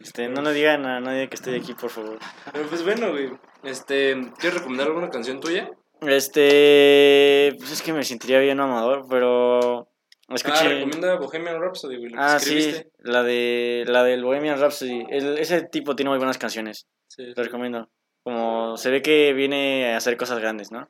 Este, 0.01 0.29
no 0.29 0.43
le 0.43 0.53
digan 0.53 0.85
a 0.85 1.01
nadie 1.01 1.31
que 1.31 1.35
estoy 1.37 1.55
aquí, 1.59 1.73
por 1.73 1.89
favor. 1.89 2.19
Pero 2.53 2.69
pues 2.69 2.85
bueno, 2.85 3.11
güey. 3.11 3.31
Este, 3.63 4.13
¿quieres 4.39 4.59
recomendar 4.59 4.89
alguna 4.89 5.09
canción 5.09 5.41
tuya? 5.41 5.71
Este, 6.03 7.55
pues 7.59 7.73
es 7.73 7.81
que 7.81 7.95
me 7.95 8.05
sentiría 8.05 8.39
bien 8.41 8.61
amador, 8.61 9.07
pero 9.09 9.89
Ah, 10.29 10.35
escuché. 10.35 10.69
recomienda 10.69 11.17
Bohemian 11.17 11.59
Rhapsody, 11.59 11.97
güey. 11.97 12.13
Ah, 12.19 12.39
sí, 12.39 12.71
la 12.99 13.23
de 13.23 13.85
la 13.87 14.05
del 14.05 14.23
Bohemian 14.25 14.61
Rhapsody. 14.61 15.07
El- 15.09 15.39
ese 15.39 15.63
tipo 15.63 15.97
tiene 15.97 16.11
muy 16.11 16.19
buenas 16.19 16.37
canciones. 16.37 16.87
Sí, 17.09 17.33
Lo 17.35 17.43
recomiendo. 17.43 17.89
Como 18.25 18.77
se 18.79 18.91
ve 18.91 19.03
que 19.03 19.33
viene 19.35 19.93
a 19.93 19.99
hacer 19.99 20.17
cosas 20.17 20.41
grandes, 20.41 20.73
¿no? 20.73 20.89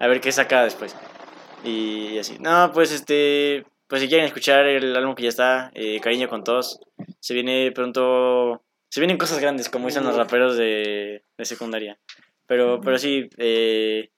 A 0.00 0.08
ver 0.08 0.20
qué 0.20 0.32
saca 0.32 0.64
después. 0.64 0.94
Y 1.64 2.18
así. 2.18 2.36
No, 2.40 2.72
pues 2.74 2.92
este. 2.92 3.64
Pues 3.86 4.02
si 4.02 4.08
quieren 4.08 4.26
escuchar 4.26 4.66
el 4.66 4.96
álbum 4.96 5.14
que 5.14 5.22
ya 5.22 5.28
está, 5.28 5.70
eh, 5.74 6.00
Cariño 6.00 6.28
con 6.28 6.42
Todos, 6.42 6.80
se 7.20 7.32
viene 7.32 7.70
pronto. 7.72 8.62
Se 8.90 9.00
vienen 9.00 9.18
cosas 9.18 9.40
grandes, 9.40 9.68
como 9.68 9.86
dicen 9.86 10.04
los 10.04 10.16
raperos 10.16 10.56
de, 10.56 11.22
de 11.36 11.44
secundaria. 11.44 11.98
Pero, 12.46 12.80
pero 12.80 12.98
sí, 12.98 13.28
eh, 13.38 14.10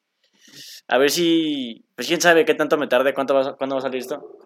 a 0.89 0.99
ver 0.99 1.11
si. 1.11 1.85
Pues 1.95 2.09
quién 2.09 2.21
sabe 2.21 2.45
qué 2.45 2.55
tanto 2.55 2.79
me 2.79 2.87
tarde, 2.87 3.13
cuánto 3.13 3.35
va, 3.35 3.57
cuándo 3.57 3.77
va 3.77 3.81
a 3.81 3.83
salir 3.83 4.01
esto. 4.01 4.39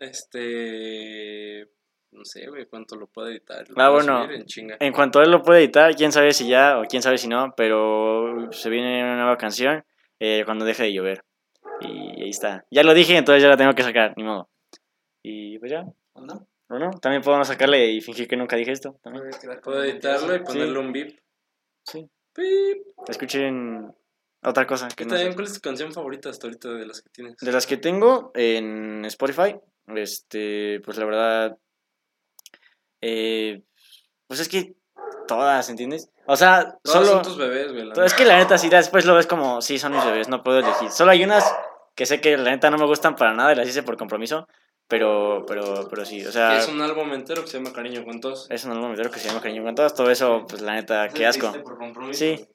Este. 0.00 1.68
No 2.12 2.24
sé, 2.24 2.46
güey, 2.46 2.66
cuánto 2.66 2.96
lo 2.96 3.06
puedo 3.06 3.28
editar. 3.28 3.64
Lo 3.70 3.82
Ah, 3.82 3.90
bueno. 3.90 4.28
En. 4.30 4.44
En 4.78 4.92
cuanto 4.92 5.22
él 5.22 5.30
lo 5.30 5.42
pueda 5.42 5.58
editar, 5.58 5.94
quién 5.96 6.12
sabe 6.12 6.32
si 6.32 6.46
ya 6.46 6.78
o 6.78 6.84
quién 6.84 7.02
sabe 7.02 7.18
si 7.18 7.26
no, 7.26 7.54
pero 7.56 8.52
se 8.52 8.68
viene 8.68 9.02
una 9.02 9.16
nueva 9.16 9.38
canción 9.38 9.84
eh, 10.20 10.42
cuando 10.44 10.64
deje 10.64 10.84
de 10.84 10.92
llover. 10.92 11.24
Y 11.80 12.22
ahí 12.22 12.30
está. 12.30 12.64
Ya 12.70 12.82
lo 12.82 12.94
dije, 12.94 13.16
entonces 13.16 13.42
ya 13.42 13.48
la 13.48 13.56
tengo 13.56 13.74
que 13.74 13.82
sacar, 13.82 14.12
ni 14.16 14.24
modo. 14.24 14.48
Y 15.22 15.58
pues 15.58 15.72
ya. 15.72 15.84
¿No? 16.14 16.46
¿O 16.68 16.78
no? 16.78 16.90
También 17.00 17.22
podemos 17.22 17.48
sacarle 17.48 17.90
y 17.90 18.00
fingir 18.00 18.28
que 18.28 18.36
nunca 18.36 18.56
dije 18.56 18.72
esto. 18.72 18.98
También. 19.02 19.24
Puedo 19.62 19.82
editarlo 19.82 20.34
y 20.36 20.40
ponerle 20.40 20.78
un 20.78 20.92
beep. 20.92 21.18
Sí. 21.84 22.08
Beep. 22.36 22.82
Escuchen 23.08 23.92
otra 24.42 24.66
cosa 24.66 24.88
que 24.88 24.96
¿Qué 24.96 25.04
no 25.04 25.10
también? 25.10 25.34
¿Cuál 25.34 25.46
es 25.46 25.54
tu 25.54 25.60
canción 25.60 25.92
favorita 25.92 26.28
hasta 26.30 26.46
ahorita 26.46 26.68
de 26.72 26.86
las 26.86 27.00
que 27.02 27.08
tienes? 27.10 27.36
De 27.36 27.52
las 27.52 27.66
que 27.66 27.76
tengo 27.76 28.32
en 28.34 29.04
Spotify, 29.06 29.56
este, 29.94 30.80
pues 30.84 30.98
la 30.98 31.04
verdad, 31.04 31.58
eh, 33.02 33.62
pues 34.26 34.40
es 34.40 34.48
que 34.48 34.74
todas, 35.28 35.68
¿entiendes? 35.68 36.10
O 36.26 36.36
sea, 36.36 36.78
Todos 36.82 37.06
solo... 37.06 37.06
son 37.06 37.22
tus 37.22 37.36
bebés, 37.36 37.72
güey. 37.72 38.06
Es 38.06 38.14
que 38.14 38.24
la 38.24 38.38
neta, 38.38 38.56
si 38.58 38.68
después 38.68 39.04
lo 39.04 39.14
ves 39.14 39.26
como, 39.26 39.60
sí, 39.60 39.78
son 39.78 39.92
mis 39.92 40.04
bebés, 40.04 40.28
no 40.28 40.42
puedo 40.42 40.58
elegir. 40.60 40.90
Solo 40.90 41.10
hay 41.10 41.24
unas 41.24 41.44
que 41.94 42.06
sé 42.06 42.20
que 42.20 42.36
la 42.36 42.50
neta 42.50 42.70
no 42.70 42.78
me 42.78 42.86
gustan 42.86 43.16
para 43.16 43.34
nada 43.34 43.52
y 43.52 43.56
las 43.56 43.68
hice 43.68 43.82
por 43.82 43.96
compromiso, 43.96 44.48
pero, 44.88 45.44
pero, 45.46 45.88
pero 45.90 46.04
sí, 46.04 46.24
o 46.24 46.32
sea, 46.32 46.58
es 46.58 46.68
un 46.68 46.80
álbum 46.80 47.12
entero 47.12 47.42
que 47.42 47.48
se 47.48 47.58
llama 47.58 47.72
Cariño 47.72 48.04
con 48.04 48.20
Todos. 48.20 48.46
es 48.50 48.64
un 48.64 48.72
álbum 48.72 48.90
entero 48.90 49.10
que 49.10 49.18
se 49.18 49.28
llama 49.28 49.40
Cariño 49.40 49.62
con 49.62 49.74
Todos, 49.74 49.94
todo 49.94 50.10
eso, 50.10 50.46
pues 50.48 50.62
la 50.62 50.74
neta, 50.74 51.08
qué 51.08 51.26
asco. 51.26 51.52
Por 51.62 51.76
compromiso, 51.78 52.18
Sí. 52.18 52.48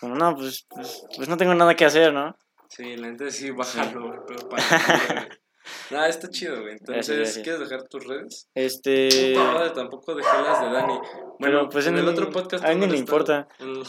Como, 0.00 0.16
no, 0.16 0.34
pues, 0.36 0.66
pues, 0.68 1.06
pues 1.16 1.28
no 1.28 1.36
tengo 1.36 1.54
nada 1.54 1.74
que 1.74 1.84
hacer, 1.84 2.12
¿no? 2.12 2.36
Sí, 2.68 2.96
la 2.96 3.10
neta 3.10 3.30
sí, 3.30 3.50
bájalo, 3.50 4.08
güey. 4.08 4.20
Pero 4.26 4.48
para. 4.48 4.62
Nada, 5.90 6.08
está 6.08 6.28
chido, 6.30 6.60
güey. 6.62 6.72
Entonces, 6.72 6.94
Gracias, 6.94 7.16
gracias. 7.18 7.44
¿quieres 7.44 7.60
dejar 7.60 7.88
tus 7.88 8.06
redes? 8.06 8.48
Este... 8.54 9.32
Puta 9.34 9.52
madre, 9.52 9.70
tampoco 9.70 10.14
dejé 10.14 10.36
las 10.42 10.60
de 10.60 10.66
Dani. 10.72 10.94
Bueno, 10.94 11.38
Pero, 11.38 11.68
pues, 11.68 11.86
en 11.86 11.94
en- 11.94 12.00
el 12.00 12.08
otro 12.08 12.30
podcast. 12.30 12.64
a 12.64 12.68
mí 12.68 12.74
¿dónde 12.80 12.88
le 12.94 12.98
importa. 12.98 13.48
En- 13.58 13.82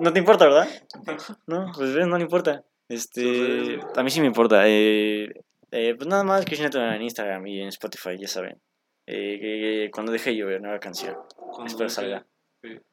No 0.00 0.12
te 0.12 0.18
importa, 0.18 0.44
¿verdad? 0.46 0.68
No, 1.46 1.72
pues 1.74 1.90
no 2.06 2.16
le 2.18 2.22
importa. 2.24 2.62
Este, 2.88 3.80
a 3.96 4.02
mí 4.02 4.10
sí 4.10 4.20
me 4.20 4.26
importa. 4.26 4.62
Eh, 4.66 5.28
eh, 5.70 5.94
pues 5.96 6.06
nada 6.08 6.24
más, 6.24 6.44
Chris 6.44 6.60
Neto 6.60 6.78
en 6.80 7.02
Instagram 7.02 7.46
y 7.46 7.60
en 7.62 7.68
Spotify, 7.68 8.16
ya 8.18 8.28
saben. 8.28 8.60
Eh, 9.06 9.38
que- 9.40 9.90
cuando 9.92 10.12
deje 10.12 10.30
de 10.30 10.36
llover, 10.36 10.60
nueva 10.60 10.78
canción. 10.78 11.16
Cuando 11.36 11.66
Espero 11.66 11.88
salga. 11.90 12.26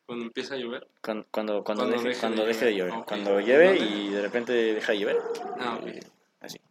Cuando 0.06 0.26
empieza 0.26 0.54
a 0.54 0.58
llover. 0.58 0.88
Cuando, 1.02 1.26
cuando, 1.32 1.64
cuando, 1.64 1.84
Cuando 1.86 1.98
deje, 2.04 2.10
deje 2.10 2.16
de 2.16 2.22
cuando 2.22 2.46
deje 2.46 2.66
de 2.66 2.72
llover. 2.76 2.92
llover. 2.92 3.02
Ok. 3.02 3.08
Cuando 3.08 3.40
llueve 3.40 3.78
y 3.80 4.10
de 4.10 4.22
repente 4.22 4.54
deja 4.54 4.92
de 4.92 5.00
llover. 5.00 5.18
Ah, 5.60 5.80
ok. 5.82 5.88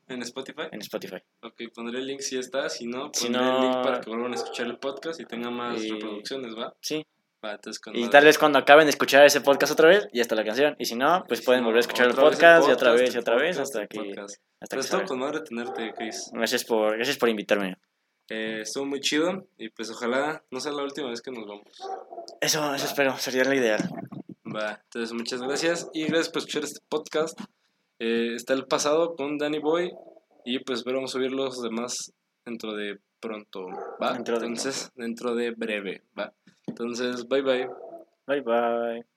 En 0.08 0.22
Spotify. 0.22 0.62
En 0.72 0.80
Spotify. 0.80 1.16
Ok, 1.42 1.62
pondré 1.74 1.98
el 1.98 2.06
link 2.06 2.20
si 2.20 2.38
está. 2.38 2.68
Si 2.68 2.86
no, 2.86 3.10
Si 3.12 3.24
pondré 3.24 3.42
no- 3.42 3.56
el 3.56 3.62
link 3.62 3.82
para 3.84 4.00
que 4.00 4.10
vuelvan 4.10 4.32
a 4.32 4.36
escuchar 4.36 4.66
el 4.66 4.78
podcast 4.78 5.20
y 5.20 5.24
tenga 5.24 5.50
más 5.50 5.82
Y- 5.82 5.90
reproducciones, 5.90 6.54
¿va? 6.56 6.74
Sí. 6.80 7.04
Va, 7.44 7.52
entonces 7.52 7.78
cuando. 7.80 8.00
Y 8.00 8.08
tal 8.08 8.24
vez 8.24 8.38
cuando 8.38 8.58
acaben 8.58 8.86
de 8.86 8.90
escuchar 8.90 9.24
ese 9.26 9.40
podcast 9.42 9.72
otra 9.72 9.88
vez, 9.88 10.08
ya 10.14 10.22
está 10.22 10.34
la 10.34 10.44
canción. 10.44 10.76
Y 10.78 10.86
si 10.86 10.94
no, 10.96 11.24
pues 11.28 11.40
Si 11.40 11.46
pueden 11.46 11.62
no, 11.62 11.66
volver 11.68 11.78
a 11.78 11.80
escuchar 11.80 12.06
el 12.06 12.12
vez 12.12 12.20
podcast, 12.24 12.68
y 12.68 12.72
otra 12.72 12.92
vez 12.92 13.14
y 13.14 13.18
otra 13.18 13.34
vez 13.36 13.56
podcast, 13.56 13.60
hasta 13.60 13.82
el 13.82 13.88
que, 13.88 13.98
podcast. 13.98 14.36
hasta 14.60 14.76
Pero 14.76 14.82
que 14.82 14.88
salga. 14.88 15.06
con 15.06 15.18
madre 15.18 15.40
tenerte, 15.40 15.92
Chris. 15.96 16.30
Gracias 16.32 16.64
por, 16.64 16.96
gracias 16.96 17.18
por 17.18 17.28
invitarme. 17.28 17.76
Eh, 18.30 18.60
estuvo 18.62 18.86
muy 18.86 19.00
chido 19.00 19.46
y 19.58 19.68
pues 19.68 19.90
ojalá 19.90 20.42
no 20.50 20.58
sea 20.58 20.72
la 20.72 20.82
última 20.84 21.10
vez 21.10 21.20
que 21.20 21.30
nos 21.30 21.46
vamos. 21.46 21.68
Eso, 22.40 22.74
eso 22.74 22.86
espero, 22.86 23.14
sería 23.18 23.44
la 23.44 23.54
ideal. 23.54 23.80
Va, 24.46 24.80
entonces 24.84 25.12
muchas 25.12 25.42
gracias 25.42 25.90
y 25.92 26.04
gracias 26.04 26.30
por 26.30 26.38
escuchar 26.38 26.64
este 26.64 26.80
podcast. 26.88 27.38
Eh, 28.06 28.34
está 28.34 28.52
el 28.52 28.66
pasado 28.66 29.16
con 29.16 29.38
Danny 29.38 29.60
Boy 29.60 29.90
y 30.44 30.58
pues 30.58 30.84
vamos 30.84 31.10
a 31.10 31.12
subir 31.14 31.32
los 31.32 31.62
demás 31.62 32.12
dentro 32.44 32.74
de 32.74 32.98
pronto, 33.18 33.64
¿va? 33.98 34.12
Dentro 34.12 34.38
de 34.38 34.46
entonces, 34.46 34.92
dentro 34.94 35.34
de 35.34 35.52
breve, 35.52 36.02
¿va? 36.18 36.30
Entonces, 36.66 37.26
bye 37.26 37.40
bye. 37.40 37.66
Bye 38.26 38.42
bye. 38.42 39.13